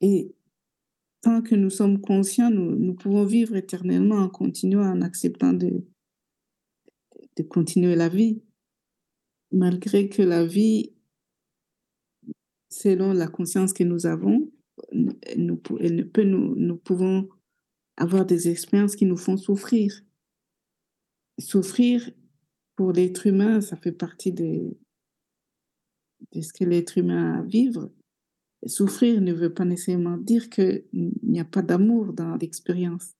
[0.00, 0.34] Et
[1.20, 5.84] tant que nous sommes conscients, nous, nous pouvons vivre éternellement en continuant, en acceptant de,
[7.36, 8.42] de continuer la vie,
[9.52, 10.93] malgré que la vie,
[12.74, 14.50] selon la conscience que nous avons,
[14.92, 17.28] nous, nous, nous pouvons
[17.96, 20.00] avoir des expériences qui nous font souffrir.
[21.38, 22.10] Souffrir
[22.74, 24.76] pour l'être humain, ça fait partie de,
[26.32, 27.92] de ce que l'être humain a à vivre.
[28.66, 30.84] Souffrir ne veut pas nécessairement dire qu'il
[31.22, 33.14] n'y a pas d'amour dans l'expérience.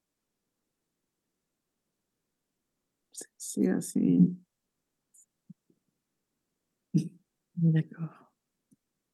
[3.36, 4.20] C'est assez...
[7.56, 8.23] D'accord.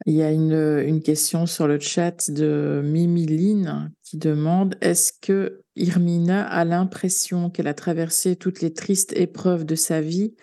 [0.06, 6.46] Il y a une, question sur le chat de Mimiline qui demande Est-ce que Irmina
[6.46, 10.34] a l'impression qu'elle a traversé toutes les tristes épreuves de sa vie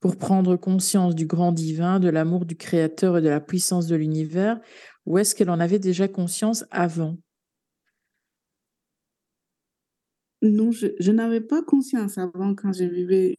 [0.00, 3.96] pour prendre conscience du grand divin, de l'amour du Créateur et de la puissance de
[3.96, 4.60] l'univers
[5.06, 7.16] ou est-ce qu'elle en avait déjà conscience avant?
[10.42, 13.36] Non, je, n'avais pas conscience avant quand je vivais,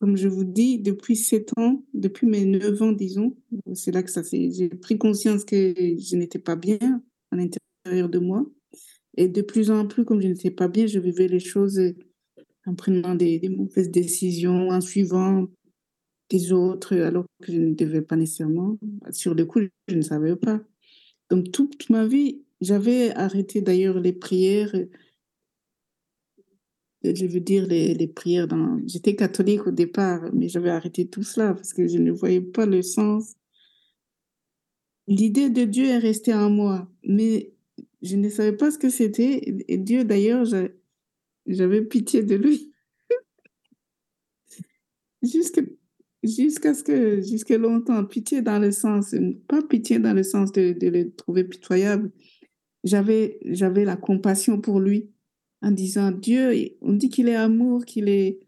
[0.00, 3.36] comme je vous dis, depuis sept ans, depuis mes neuf ans, disons.
[3.74, 4.50] C'est là que ça s'est.
[4.52, 8.46] J'ai pris conscience que je n'étais pas bien à l'intérieur de moi.
[9.16, 11.80] Et de plus en plus, comme je n'étais pas bien, je vivais les choses
[12.64, 15.48] en prenant des, des mauvaises décisions, en suivant
[16.30, 18.78] des autres, alors que je ne devais pas nécessairement.
[19.10, 20.60] Sur le coup, je ne savais pas.
[21.30, 24.74] Donc toute ma vie, j'avais arrêté d'ailleurs les prières
[27.14, 28.48] je veux dire, les, prières.
[28.86, 32.66] J'étais catholique au départ, mais j'avais arrêté tout cela parce que je ne voyais pas
[32.66, 33.34] le sens.
[35.06, 37.52] L'idée de Dieu est restée en moi, mais
[38.02, 39.64] je ne savais pas ce que c'était.
[39.68, 40.44] Et Dieu, d'ailleurs,
[41.46, 42.72] j'avais pitié de lui.
[45.22, 45.62] Jusqu'à
[46.24, 49.14] jusqu'à ce que, jusqu'à longtemps, pitié dans le sens,
[49.46, 52.10] pas pitié dans le sens de, de le trouver pitoyable.
[52.84, 55.10] J'avais la compassion pour lui
[55.62, 58.40] en disant Dieu, on dit qu'il est amour, qu'il est,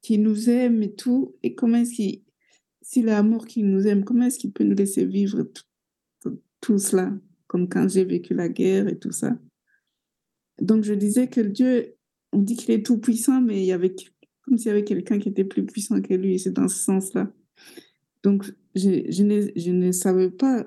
[0.00, 1.34] qu'il nous aime et tout.
[1.42, 2.22] Et comment est-ce qu'il,
[2.80, 6.78] s'il est amour, qu'il nous aime, comment est-ce qu'il peut nous laisser vivre tout, tout,
[6.78, 7.12] cela,
[7.46, 9.36] comme quand j'ai vécu la guerre et tout ça.
[10.60, 11.94] Donc je disais que Dieu,
[12.32, 13.94] on dit qu'il est tout puissant, mais il y avait
[14.42, 16.38] comme s'il y avait quelqu'un qui était plus puissant que lui.
[16.38, 17.32] C'est dans ce sens-là.
[18.22, 20.66] Donc je, je, ne, je ne savais pas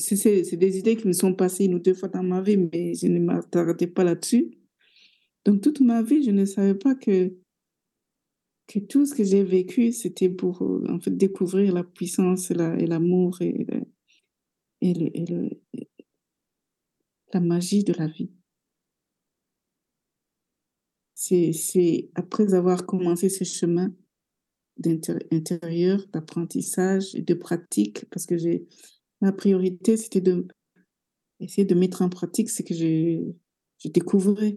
[0.00, 2.94] c'est des idées qui me sont passées une ou deux fois dans ma vie, mais
[2.94, 4.50] je ne m'attardais pas là-dessus.
[5.44, 7.32] Donc, toute ma vie, je ne savais pas que,
[8.66, 13.40] que tout ce que j'ai vécu, c'était pour en fait, découvrir la puissance et l'amour
[13.40, 13.66] et,
[14.80, 15.50] et, le,
[17.32, 18.30] la magie de la vie.
[21.14, 23.94] C'est après avoir commencé ce chemin
[24.78, 28.66] d'intérieur, d'apprentissage et de pratique, parce que j'ai
[29.20, 30.46] Ma priorité, c'était de
[31.40, 33.22] essayer de mettre en pratique ce que j'ai
[33.84, 34.52] découvert.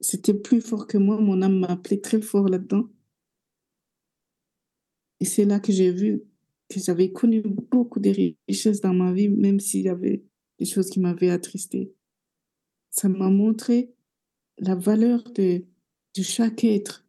[0.00, 2.88] C'était plus fort que moi, mon âme m'a appelé très fort là-dedans.
[5.20, 6.22] Et c'est là que j'ai vu
[6.68, 8.10] que j'avais connu beaucoup de
[8.48, 10.24] richesses dans ma vie, même s'il y avait
[10.58, 11.92] des choses qui m'avaient attristé.
[12.90, 13.92] Ça m'a montré
[14.58, 15.64] la valeur de,
[16.16, 17.06] de chaque être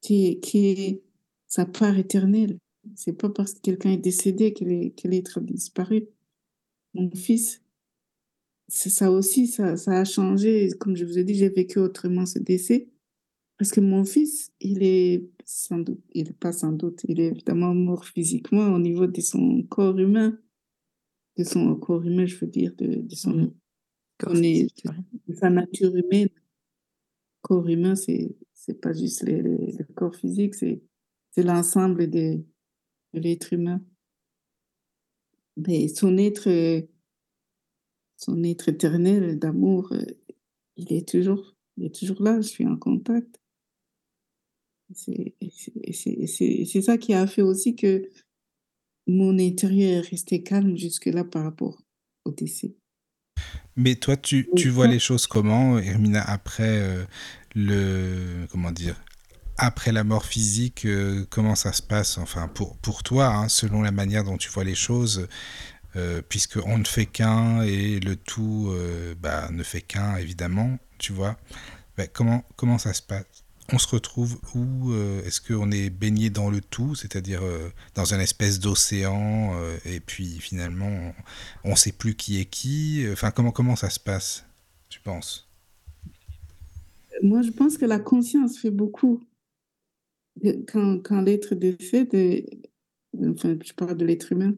[0.00, 1.02] qui, qui est
[1.46, 2.58] sa part éternelle.
[2.94, 6.08] C'est pas parce que quelqu'un est décédé que l'être a disparu
[6.96, 7.62] mon fils,
[8.68, 10.70] ça aussi, ça, ça, a changé.
[10.80, 12.88] Comme je vous ai dit, j'ai vécu autrement ce décès.
[13.58, 17.28] Parce que mon fils, il est sans doute, il n'est pas sans doute, il est
[17.28, 20.38] évidemment mort physiquement au niveau de son corps humain,
[21.38, 24.44] de son corps humain, je veux dire, de, de son, mmh.
[24.44, 24.66] est,
[25.28, 26.28] de sa nature humaine.
[27.42, 30.82] Corps humain, c'est c'est pas juste le corps physique, c'est
[31.36, 32.42] l'ensemble de,
[33.14, 33.80] de l'être humain
[35.56, 36.86] mais son être,
[38.16, 40.04] son être éternel d'amour, euh,
[40.76, 42.40] il est toujours, il est toujours là.
[42.40, 43.40] Je suis en contact.
[44.94, 45.34] C'est
[46.82, 48.08] ça qui a fait aussi que
[49.08, 51.82] mon intérieur est resté calme jusque-là par rapport
[52.24, 52.76] au décès.
[53.74, 57.04] Mais toi, tu, tu vois les choses comment, Hermina, après euh,
[57.54, 58.46] le.
[58.50, 59.02] Comment dire
[59.58, 63.82] après la mort physique, euh, comment ça se passe Enfin, pour, pour toi, hein, selon
[63.82, 65.28] la manière dont tu vois les choses,
[65.96, 71.12] euh, puisqu'on ne fait qu'un et le tout euh, bah, ne fait qu'un, évidemment, tu
[71.12, 71.36] vois.
[71.96, 73.24] Bah, comment, comment ça se passe?
[73.72, 77.42] On se retrouve où Est-ce qu'on est baigné dans le tout, c'est-à-dire
[77.96, 81.12] dans une espèce d'océan, et puis finalement,
[81.64, 83.04] on ne sait plus qui est qui?
[83.10, 84.44] Enfin, comment, comment ça se passe,
[84.88, 85.48] tu penses?
[87.24, 89.20] Moi, je pense que la conscience fait beaucoup
[90.68, 92.14] quand, quand l'être décède,
[93.18, 94.54] enfin, je parle de l'être humain,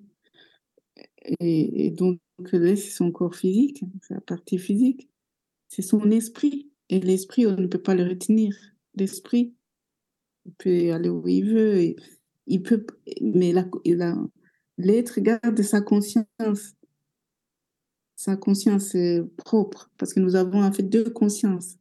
[1.40, 5.08] et, donc c'est son corps physique, c'est la partie physique,
[5.68, 6.70] c'est son esprit.
[6.88, 8.54] Et l'esprit, on ne peut pas le retenir.
[8.94, 9.54] L'esprit,
[10.56, 11.94] peut aller où il veut,
[12.46, 12.86] il peut,
[13.20, 13.52] mais
[14.78, 16.74] l'être garde sa conscience,
[18.16, 18.96] sa conscience
[19.36, 21.76] propre, parce que nous avons en fait deux consciences.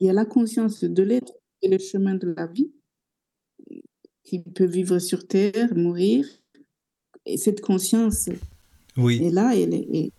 [0.00, 1.32] Il y a la conscience de l'être
[1.62, 2.72] et le chemin de la vie,
[4.24, 6.26] qui peut vivre sur Terre, mourir.
[7.26, 8.28] Et cette conscience
[8.96, 9.22] oui.
[9.24, 10.10] est là, elle, elle,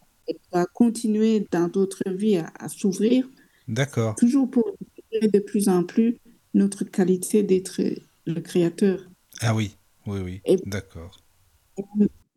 [0.52, 3.28] va continuer dans d'autres vies à, s'ouvrir.
[3.68, 4.16] D'accord.
[4.16, 4.66] Toujours pour
[5.12, 6.18] de plus en plus
[6.54, 7.82] notre qualité d'être
[8.26, 9.10] le créateur.
[9.42, 9.76] Ah oui,
[10.08, 11.22] oui, oui, d'accord.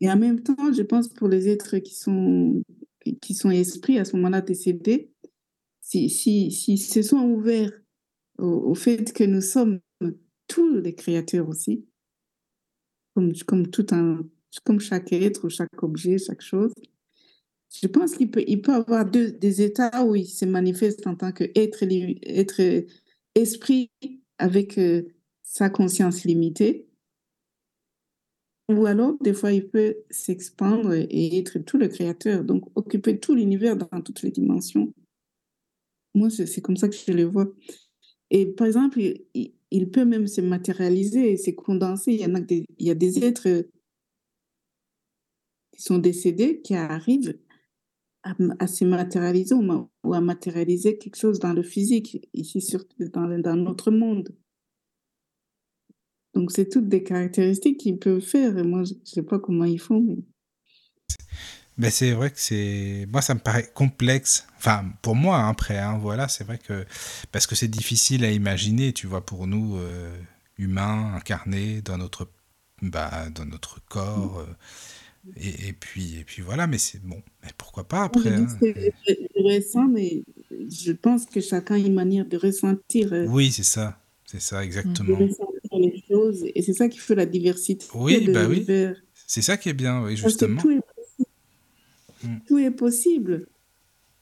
[0.00, 2.62] Et en même temps, je pense pour les êtres qui sont,
[3.20, 5.10] qui sont esprits à ce moment-là décédés,
[5.80, 7.72] si, si, si se sont ouverts
[8.38, 9.80] au, au fait que nous sommes
[10.56, 11.84] tous les créateurs aussi,
[13.14, 14.26] comme, comme, tout un,
[14.64, 16.72] comme chaque être, chaque objet, chaque chose.
[17.70, 21.14] Je pense qu'il peut, il peut avoir deux, des états où il se manifeste en
[21.14, 22.86] tant qu'être être
[23.34, 23.90] esprit
[24.38, 25.02] avec euh,
[25.42, 26.88] sa conscience limitée.
[28.70, 33.34] Ou alors, des fois, il peut s'expandre et être tout le créateur, donc occuper tout
[33.34, 34.90] l'univers dans toutes les dimensions.
[36.14, 37.52] Moi, c'est comme ça que je le vois.
[38.30, 39.00] Et par exemple,
[39.70, 42.12] il peut même se matérialiser, se condenser.
[42.12, 42.20] Il
[42.78, 43.68] y, a des, êtres
[45.72, 47.38] qui sont décédés, qui arrivent
[48.22, 53.56] à, se matérialiser ou, à matérialiser quelque chose dans le physique, ici sur, dans, dans
[53.56, 54.34] notre monde.
[56.34, 58.58] Donc, c'est toutes des caractéristiques qu'ils peuvent faire.
[58.58, 60.00] Et moi, je ne sais pas comment ils font.
[60.00, 60.18] Mais...
[61.78, 63.06] Ben c'est vrai que c'est.
[63.10, 64.46] Moi, ça me paraît complexe.
[64.56, 66.86] Enfin, pour moi, hein, après, hein, voilà, c'est vrai que.
[67.32, 70.16] Parce que c'est difficile à imaginer, tu vois, pour nous, euh,
[70.58, 72.30] humains, incarnés dans notre,
[72.80, 74.38] bah, dans notre corps.
[74.38, 74.46] Euh,
[75.36, 77.22] et, et, puis, et puis voilà, mais c'est bon.
[77.42, 78.94] Mais pourquoi pas après hein, C'est
[79.34, 83.12] récent, mais je pense que chacun a une manière de ressentir.
[83.12, 83.98] Euh, oui, c'est ça.
[84.24, 85.18] C'est ça, exactement.
[85.18, 86.44] De ressentir les choses.
[86.54, 87.86] Et c'est ça qui fait la diversité.
[87.94, 88.66] Oui, bah oui.
[89.26, 90.54] C'est ça qui est bien, oui, justement.
[90.54, 90.62] Mm.
[90.62, 90.80] Tout est
[92.76, 93.46] possible.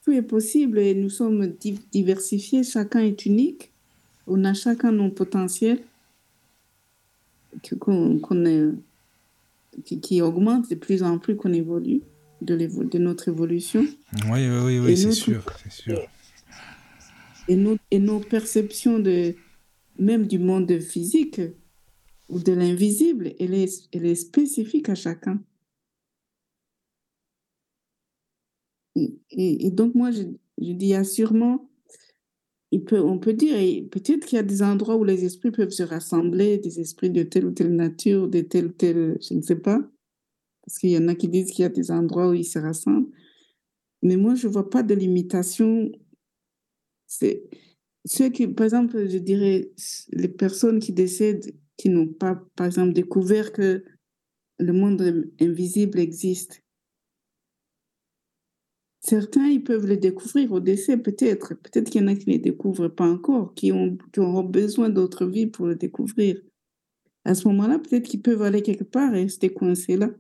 [0.05, 1.55] Tout est possible et nous sommes
[1.93, 2.63] diversifiés.
[2.63, 3.73] Chacun est unique.
[4.27, 5.81] On a chacun nos potentiels
[7.63, 7.77] qui,
[10.01, 12.03] qui augmentent de plus en plus qu'on évolue,
[12.43, 13.87] de, de notre évolution.
[14.31, 16.01] Oui, oui, oui, c'est sûr, sûr.
[17.49, 19.35] Et, nos, et nos perceptions de,
[19.99, 21.41] même du monde physique
[22.29, 25.41] ou de l'invisible, elle est, elle est spécifique à chacun.
[28.97, 30.23] Et, donc, moi, je,
[30.59, 31.69] je dis, sûrement,
[32.75, 33.55] il peut, on peut dire,
[33.91, 37.23] peut-être qu'il y a des endroits où les esprits peuvent se rassembler, des esprits de
[37.23, 39.81] telle ou telle nature, de telle ou telle, je ne sais pas.
[40.67, 42.59] Parce qu'il y en a qui disent qu'il y a des endroits où ils se
[42.59, 43.11] rassemblent.
[44.03, 45.93] Mais moi, je ne vois pas de limitation.
[47.07, 47.45] C'est
[48.07, 49.71] ceux qui, par exemple, je dirais,
[50.11, 53.85] les personnes qui décèdent, qui n'ont pas, par exemple, découvert que
[54.59, 56.64] le monde invisible existe
[59.07, 61.53] Certains, ils peuvent le découvrir au décès, peut-être.
[61.55, 64.45] Peut-être qu'il y en a qui ne les découvrent pas encore, qui, ont, qui auront
[64.45, 66.41] besoin d'autres vies pour le découvrir.
[67.27, 70.11] À ce moment-là, peut-être qu'ils peuvent aller quelque part et rester coincés là,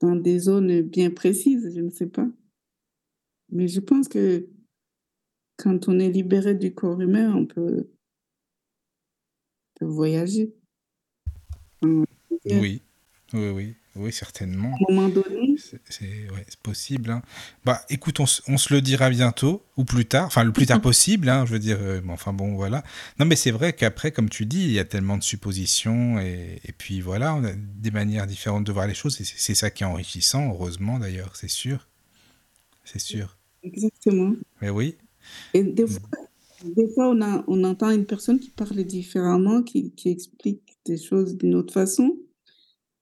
[0.00, 2.26] dans des zones bien précises, je ne sais pas.
[3.50, 4.48] Mais je pense que
[5.56, 7.88] quand on est libéré du corps humain, on peut,
[9.68, 10.52] on peut voyager.
[11.80, 12.82] Oui,
[13.32, 13.74] oui, oui.
[13.96, 14.72] Oui, certainement.
[14.72, 15.56] À un moment donné.
[15.88, 17.10] C'est ouais, possible.
[17.10, 17.22] Hein.
[17.64, 20.80] Bah, écoute, on, on, se le dira bientôt, ou plus tard, enfin le plus tard
[20.82, 22.82] possible, hein, je veux dire, euh, enfin bon, voilà.
[23.20, 26.60] Non, mais c'est vrai qu'après, comme tu dis, il y a tellement de suppositions, et,
[26.64, 29.70] et, puis voilà, on a des manières différentes de voir les choses, et c'est ça
[29.70, 31.88] qui est enrichissant, heureusement d'ailleurs, c'est sûr.
[32.84, 33.38] C'est sûr.
[33.62, 34.34] Exactement.
[34.60, 34.96] Mais oui.
[35.54, 36.00] Et des fois,
[36.64, 40.98] des fois on, a, on entend une personne qui parle différemment, qui, qui explique des
[40.98, 42.16] choses d'une autre façon.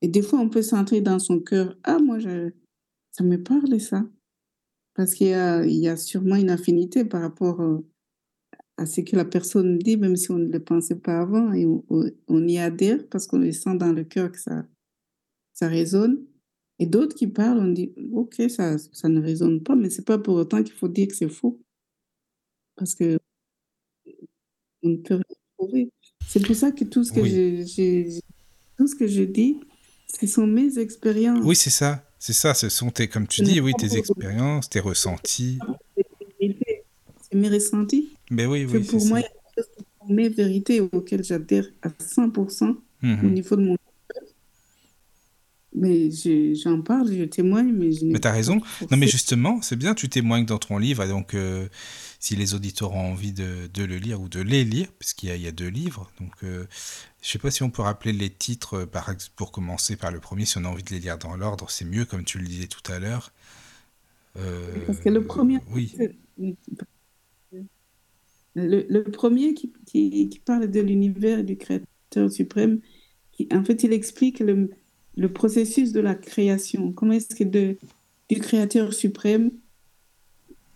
[0.03, 2.51] Et des fois, on peut sentir dans son cœur, ah, moi, je,
[3.12, 4.05] ça me parle ça.
[4.95, 7.79] Parce qu'il y a, il y a sûrement une affinité par rapport euh,
[8.77, 11.66] à ce que la personne dit, même si on ne le pensait pas avant, et
[12.29, 14.66] on, y adhère parce qu'on le sent dans le cœur que ça,
[15.55, 16.27] ça résonne.
[16.79, 20.19] Et d'autres qui parlent, on dit, OK, ça, ça ne résonne pas, mais c'est pas
[20.19, 21.61] pour autant qu'il faut dire que c'est faux.
[22.74, 23.19] Parce que
[24.83, 25.93] on ne peut rien trouver.
[26.27, 28.20] C'est pour ça que tout ce que, j'ai,
[28.77, 29.61] tout ce que je dis,
[30.20, 31.44] ce sont mes expériences.
[31.44, 32.05] Oui, c'est ça.
[32.18, 32.55] C'est ça.
[32.55, 35.59] Ce sont tes, comme tu dis, oui, tes expériences, tes ressentis.
[36.39, 38.10] C'est mes ressentis.
[38.30, 38.84] Mais ben oui, oui.
[38.84, 42.76] Pour moi, il y a mes vérités auxquelles j'adhère à 100% au
[43.06, 43.32] mhm.
[43.32, 43.76] niveau de mon
[45.74, 46.10] mais
[46.55, 48.60] j'en parle, je témoigne, mais je Mais t'as raison.
[48.90, 51.66] Non, mais justement, c'est bien, tu témoignes dans ton livre, donc euh,
[52.23, 55.32] si les auditeurs ont envie de, de, le lire ou de les lire, puisqu'il y,
[55.32, 56.66] a, il y a deux livres, donc euh,
[57.20, 60.20] je sais pas si on peut rappeler les titres euh, par, pour commencer par le
[60.20, 62.47] premier, si on a envie de les lire dans l'ordre, c'est mieux, comme tu le
[62.47, 63.32] disais tout à l'heure.
[64.86, 65.94] Parce que le premier, oui.
[68.55, 72.81] Le, le, premier qui, qui, qui parle de l'univers du Créateur suprême,
[73.32, 74.70] qui, en fait, il explique le
[75.16, 76.93] le processus de la création.
[76.93, 77.78] Comment est-ce que de,
[78.28, 79.51] du Créateur suprême,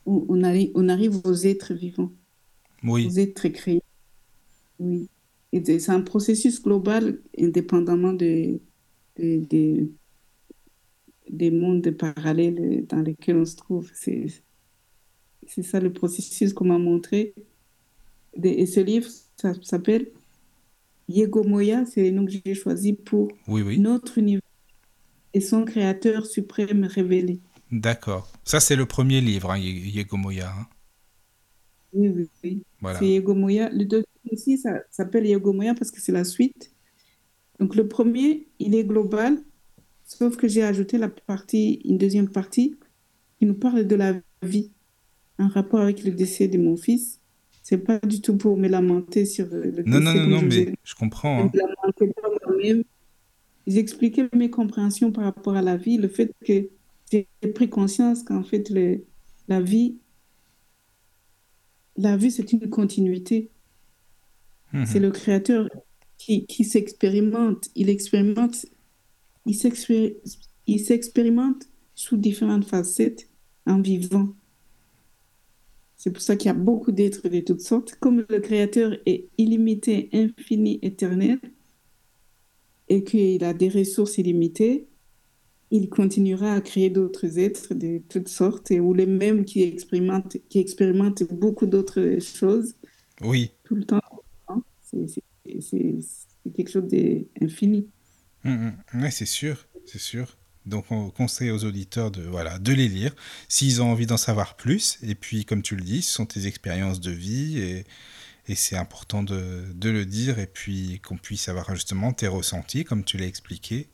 [0.06, 2.12] on, arrive, on arrive aux êtres vivants,
[2.82, 3.06] oui.
[3.06, 3.82] aux êtres créés.
[4.78, 5.08] Oui.
[5.52, 8.60] Et c'est un processus global, indépendamment de,
[9.18, 9.90] des
[11.50, 13.90] mondes parallèles dans lesquels on se trouve.
[13.94, 14.42] C'est
[15.62, 17.34] ça le processus qu'on m'a montré.
[18.42, 20.08] Et ce livre ça s'appelle
[21.08, 24.42] Yego Moya, c'est le nom que j'ai choisi pour notre univers
[25.34, 27.40] et son créateur suprême révélé.
[27.70, 28.30] D'accord.
[28.44, 30.50] Ça, c'est le premier livre, hein, Yego Moya.
[30.50, 30.66] Hein.
[31.92, 32.62] Oui, oui, oui.
[32.98, 33.68] C'est Yego Moya.
[33.70, 36.72] Le deuxième aussi, ça s'appelle Yego Moya parce que c'est la suite.
[37.58, 39.38] Donc, le premier, il est global,
[40.04, 42.76] sauf que j'ai ajouté la partie, une deuxième partie
[43.38, 44.70] qui nous parle de la vie,
[45.38, 47.20] en rapport avec le décès de mon fils
[47.68, 50.94] c'est pas du tout pour me lamenter sur le Non, non, non, non, mais je
[50.94, 51.50] comprends.
[51.52, 52.82] Hein.
[53.66, 56.68] J'expliquais mes compréhensions par rapport à la vie, le fait que
[57.10, 59.04] j'ai pris conscience qu'en fait, le,
[59.48, 59.98] la vie,
[61.96, 63.50] la vie, c'est une continuité.
[64.72, 64.84] Mhm.
[64.84, 65.68] C'est le créateur
[66.18, 67.68] qui, qui s'expérimente.
[67.74, 68.66] Il expérimente,
[69.46, 70.18] il s'expé-
[70.66, 73.30] il s'expérimente sous différentes facettes
[73.66, 74.28] en vivant.
[75.96, 77.96] C'est pour ça qu'il y a beaucoup d'êtres de toutes sortes.
[78.00, 81.38] Comme le créateur est illimité, infini, éternel,
[82.88, 84.88] et qu'il a des ressources illimitées,
[85.70, 90.36] il continuera à créer d'autres êtres de toutes sortes, et ou les mêmes qui expérimentent,
[90.48, 92.74] qui expérimentent beaucoup d'autres choses
[93.20, 93.50] Oui.
[93.64, 94.00] tout le temps.
[94.48, 94.62] hein.
[94.82, 95.06] C'est
[96.54, 97.88] quelque chose d'infini.
[98.44, 99.02] Mm, mm.
[99.02, 100.36] Ouais, c'est sûr, c'est sûr.
[100.66, 103.14] Donc on conseille aux auditeurs de, voilà, de les lire
[103.48, 104.98] s'ils ont envie d'en savoir plus.
[105.02, 107.84] Et puis, comme tu le dis, ce sont tes expériences de vie et,
[108.48, 112.84] et c'est important de, de le dire et puis qu'on puisse avoir justement tes ressentis,
[112.84, 113.88] comme tu l'as expliqué.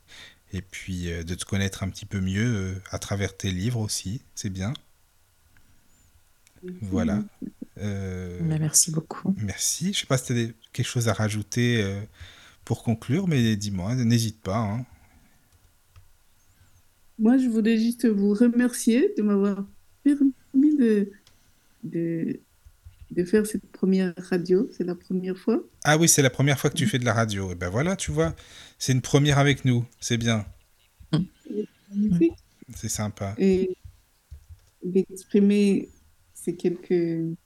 [0.53, 2.45] Et puis euh, de te connaître un petit peu mieux
[2.77, 4.73] euh, à travers tes livres aussi, c'est bien.
[6.81, 7.24] Voilà.
[7.79, 9.35] Euh, Mais merci beaucoup.
[9.37, 9.93] merci.
[9.93, 12.01] Je sais pas si tu as quelque chose à rajouter euh,
[12.65, 14.59] pour conclure, mais dis-moi, n'hésite pas.
[14.59, 14.85] hein.
[17.19, 19.66] Moi, je voulais juste vous remercier de m'avoir
[20.03, 21.11] permis de,
[21.85, 22.41] de,
[23.12, 24.68] de faire cette première radio.
[24.76, 25.62] C'est la première fois.
[25.84, 27.52] Ah oui, c'est la première fois que tu fais de la radio.
[27.52, 28.34] Et ben voilà, tu vois,
[28.78, 29.84] c'est une première avec nous.
[30.01, 30.47] C'est bien,
[32.74, 33.34] c'est sympa.
[33.39, 33.76] Et
[34.82, 35.89] d'exprimer
[36.34, 37.36] ces quelques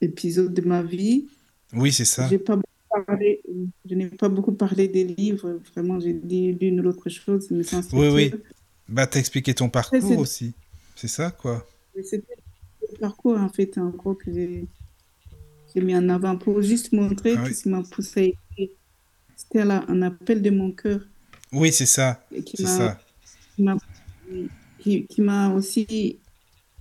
[0.00, 1.28] épisodes de ma vie.
[1.72, 2.28] Oui, c'est ça.
[2.44, 2.58] Pas
[3.06, 3.42] parlé,
[3.88, 5.60] je n'ai pas beaucoup parlé des livres.
[5.72, 8.34] Vraiment, j'ai dit l'une ou l'autre chose, mais sans Oui, oui.
[8.88, 10.52] Bah, t'as expliqué ton parcours aussi.
[10.94, 11.66] C'est ça, quoi.
[12.04, 12.36] C'était
[12.98, 14.68] parcours, en fait, en gros, que j'ai
[15.80, 17.54] mis en avant pour juste montrer Ah oui.
[17.54, 18.34] ce qui m'a poussé.
[19.36, 21.00] C'était là un appel de mon cœur
[21.52, 22.24] Oui, c'est ça.
[22.46, 23.00] qui C'est m'a ça.
[23.56, 23.76] qui m'a
[24.78, 26.18] qui, qui m'a aussi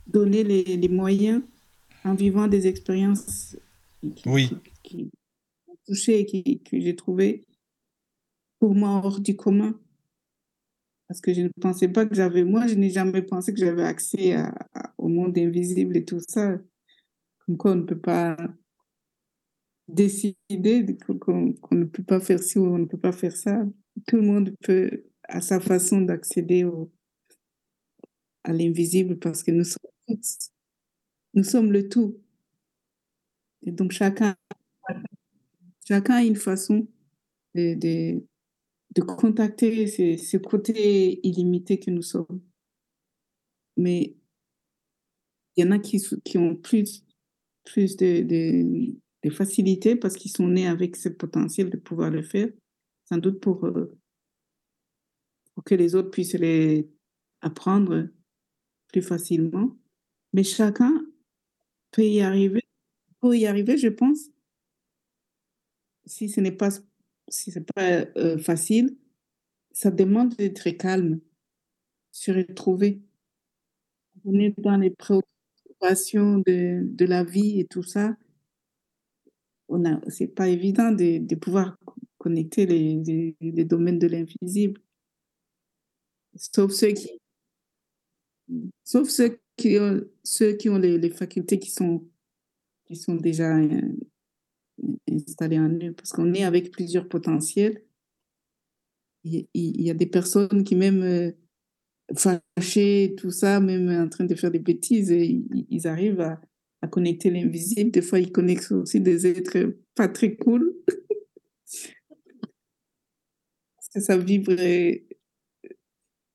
[0.07, 1.41] donné les, les moyens
[2.03, 3.55] en vivant des expériences
[4.15, 4.49] qui, Oui.
[4.49, 5.03] qui- qui
[5.67, 7.45] m'ont touchée et que j'ai trouvé
[8.59, 9.75] pour moi hors du commun.
[11.11, 13.83] Parce que je ne pensais pas que j'avais, moi, je n'ai jamais pensé que j'avais
[13.83, 14.37] accès
[14.97, 16.57] au monde invisible et tout ça.
[17.39, 18.37] Comme quoi on ne peut pas
[19.89, 23.65] décider de- qu'on ne peut pas faire ci ou on ne peut pas faire ça.
[24.07, 26.65] Tout le monde peut, à sa façon d'accéder
[28.45, 30.37] à l'invisible parce que nous sommes tous,
[31.33, 32.15] nous sommes le tout.
[33.65, 34.37] Et donc chacun,
[35.85, 36.87] chacun a une façon
[37.53, 38.23] de,
[38.95, 42.41] de contacter ce, côté illimité que nous sommes.
[43.77, 44.15] Mais
[45.55, 45.97] il y en a qui,
[46.37, 47.05] ont plus,
[47.75, 48.93] de,
[49.23, 52.49] de, facilité parce qu'ils sont nés avec ce potentiel de pouvoir le faire,
[53.05, 53.97] sans doute pour, euh,
[55.65, 56.89] que les autres puissent les
[57.41, 58.09] apprendre
[58.87, 59.77] plus facilement.
[60.33, 61.05] Mais chacun
[61.91, 62.61] peut y arriver.
[63.19, 64.29] Pour y arriver, je pense,
[66.05, 66.69] si ce n'est pas,
[67.31, 68.95] si c'est pas euh, facile,
[69.71, 71.19] ça demande d'être calme,
[72.11, 73.01] se retrouver.
[74.25, 78.15] On est dans les préoccupations de, la vie et tout ça.
[79.69, 84.81] A, c'est pas évident de, pouvoir co- connecter les, domaines de l'invisible.
[86.35, 87.19] Sauf ceux qui,
[89.79, 92.05] ont, ceux qui ont les, les facultés qui sont,
[92.85, 93.57] qui sont déjà
[95.09, 95.93] installées en eux.
[95.93, 97.83] Parce qu'on est avec plusieurs potentiels.
[99.23, 101.31] Il, y a des personnes qui même euh,
[102.15, 106.41] fâchées, tout ça, même en train de faire des bêtises, ils, arrivent à,
[106.87, 107.91] connecter l'invisible.
[107.91, 110.73] Des fois, ils connectent aussi des êtres pas très cool.
[113.75, 114.55] Parce que ça vibre,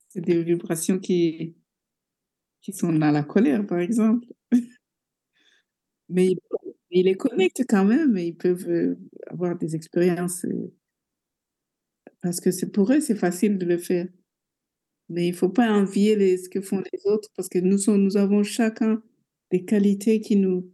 [0.09, 1.57] c'est des vibrations qui,
[2.63, 4.27] qui sont dans la colère, par exemple.
[6.09, 6.37] Mais
[6.91, 8.99] ils, les connectent quand même et ils peuvent euh,
[9.29, 10.73] avoir des expériences euh,
[12.23, 14.09] parce que pour eux, c'est facile de le faire.
[15.09, 18.43] Mais il ne faut pas envier ce que font les autres parce que nous, avons
[18.43, 19.01] chacun
[19.53, 20.69] des qualités qui, nous,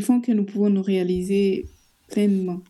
[0.00, 1.66] font que nous pouvons nous réaliser
[2.08, 2.64] pleinement.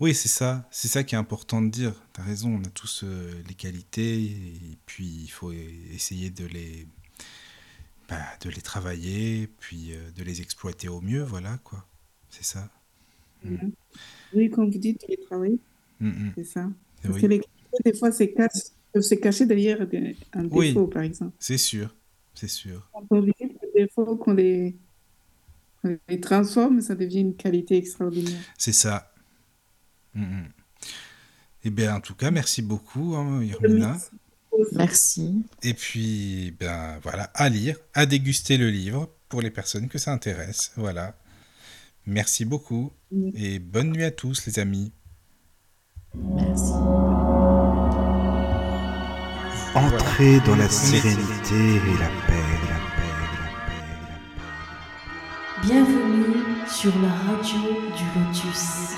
[0.00, 0.68] Oui, c'est ça.
[0.70, 1.94] C'est ça qui est important de dire.
[2.12, 6.44] Tu as raison, on a tous euh, les qualités et puis il faut essayer de
[6.44, 6.86] les,
[8.08, 11.84] bah, de les travailler, puis euh, de les exploiter au mieux, voilà quoi.
[12.30, 12.68] C'est ça.
[13.44, 13.72] Mhm.
[14.34, 15.58] Oui, comme vous dites, les travailler,
[16.00, 16.32] Mm, mm.
[16.36, 16.70] c'est ça.
[17.02, 17.20] Parce oui.
[17.22, 20.68] que les qualités, des fois, se cachent- peuvent se cacher derrière des- un Oui.
[20.68, 21.34] défaut, par exemple.
[21.38, 21.94] C'est sûr,
[22.34, 22.88] c'est sûr.
[22.92, 24.76] Quand on visite les défauts, qu'on les,
[26.08, 28.40] les transforme, ça devient une qualité extraordinaire.
[28.56, 29.12] C'est ça.
[30.14, 30.44] Mm.
[31.64, 33.88] Eh bien, en tout cas, merci beaucoup, hein, Irmina.
[33.92, 34.10] Merci
[34.72, 35.44] Merci.
[35.62, 40.12] Et puis, ben voilà, à lire, à déguster le livre pour les personnes que ça
[40.12, 40.72] intéresse.
[40.76, 41.16] Voilà.
[42.06, 42.92] Merci beaucoup
[43.34, 44.92] et bonne nuit à tous, les amis.
[46.14, 46.72] Merci.
[49.74, 54.46] Entrez dans la sérénité et la paix, la paix, la paix, la paix.
[55.62, 56.34] Bienvenue
[56.66, 57.60] sur la radio
[57.94, 58.96] du Lotus.